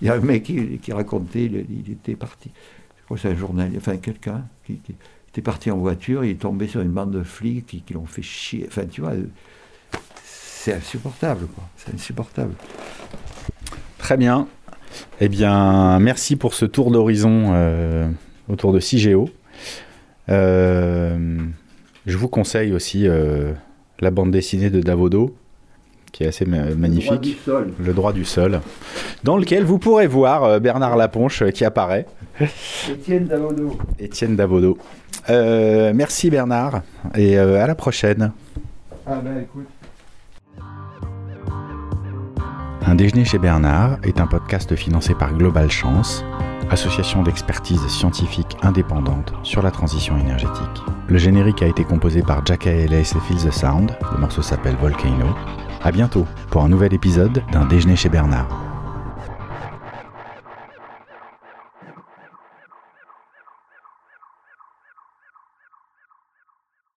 Il 0.00 0.06
y 0.06 0.10
a 0.10 0.14
un 0.14 0.20
mec 0.20 0.44
qui, 0.44 0.78
qui 0.78 0.92
racontait, 0.92 1.44
il, 1.44 1.90
était 1.92 2.16
parti, 2.16 2.50
je 2.98 3.04
crois 3.04 3.16
que 3.16 3.22
c'est 3.22 3.28
un 3.30 3.36
journaliste, 3.36 3.78
enfin 3.78 3.98
quelqu'un, 3.98 4.44
qui, 4.64 4.78
qui 4.78 4.94
était 5.28 5.42
parti 5.42 5.70
en 5.70 5.76
voiture, 5.76 6.24
il 6.24 6.30
est 6.30 6.40
tombé 6.40 6.66
sur 6.68 6.80
une 6.80 6.90
bande 6.92 7.10
de 7.10 7.22
flics 7.22 7.66
qui, 7.66 7.82
qui 7.82 7.92
l'ont 7.94 8.06
fait 8.06 8.22
chier. 8.22 8.64
Enfin, 8.66 8.86
tu 8.86 9.02
vois, 9.02 9.10
euh, 9.10 9.26
c'est 10.66 10.74
insupportable, 10.74 11.46
quoi. 11.54 11.62
C'est 11.76 11.94
insupportable. 11.94 12.54
Très 13.98 14.16
bien. 14.16 14.48
Eh 15.20 15.28
bien, 15.28 16.00
merci 16.00 16.34
pour 16.34 16.54
ce 16.54 16.64
tour 16.64 16.90
d'horizon 16.90 17.52
euh, 17.54 18.08
autour 18.48 18.72
de 18.72 18.80
CIGEO. 18.80 19.28
Euh, 20.28 21.38
je 22.06 22.16
vous 22.16 22.26
conseille 22.28 22.72
aussi 22.72 23.06
euh, 23.06 23.52
la 24.00 24.10
bande 24.10 24.32
dessinée 24.32 24.70
de 24.70 24.80
Davodo, 24.80 25.36
qui 26.10 26.24
est 26.24 26.26
assez 26.28 26.44
ma- 26.46 26.74
magnifique. 26.74 27.38
Le 27.78 27.92
droit 27.92 28.12
du 28.12 28.24
sol, 28.24 28.60
dans 29.22 29.36
lequel 29.36 29.62
vous 29.62 29.78
pourrez 29.78 30.08
voir 30.08 30.42
euh, 30.42 30.58
Bernard 30.58 30.96
Laponche 30.96 31.42
euh, 31.42 31.50
qui 31.50 31.64
apparaît, 31.64 32.06
Étienne 32.90 33.26
Davodo. 33.26 33.78
Étienne 34.00 34.34
Davodo. 34.34 34.78
Euh, 35.30 35.92
merci 35.94 36.28
Bernard 36.28 36.82
et 37.14 37.38
euh, 37.38 37.62
à 37.62 37.66
la 37.68 37.74
prochaine. 37.76 38.32
Ah 39.06 39.20
ben 39.22 39.42
écoute. 39.42 39.66
Un 42.88 42.94
déjeuner 42.94 43.24
chez 43.24 43.38
Bernard 43.38 43.98
est 44.04 44.20
un 44.20 44.28
podcast 44.28 44.76
financé 44.76 45.12
par 45.12 45.34
Global 45.34 45.68
Chance, 45.68 46.24
association 46.70 47.24
d'expertise 47.24 47.84
scientifique 47.88 48.56
indépendante 48.62 49.32
sur 49.42 49.60
la 49.60 49.72
transition 49.72 50.16
énergétique. 50.16 50.84
Le 51.08 51.18
générique 51.18 51.62
a 51.62 51.66
été 51.66 51.82
composé 51.82 52.22
par 52.22 52.46
Jack 52.46 52.68
Ellis 52.68 52.94
et 52.94 53.20
Feel 53.26 53.38
the 53.38 53.52
Sound. 53.52 53.90
Le 54.12 54.18
morceau 54.18 54.40
s'appelle 54.40 54.76
Volcano. 54.76 55.26
À 55.82 55.90
bientôt 55.90 56.26
pour 56.48 56.62
un 56.62 56.68
nouvel 56.68 56.94
épisode 56.94 57.42
d'un 57.50 57.66
déjeuner 57.66 57.96
chez 57.96 58.08
Bernard. 58.08 58.65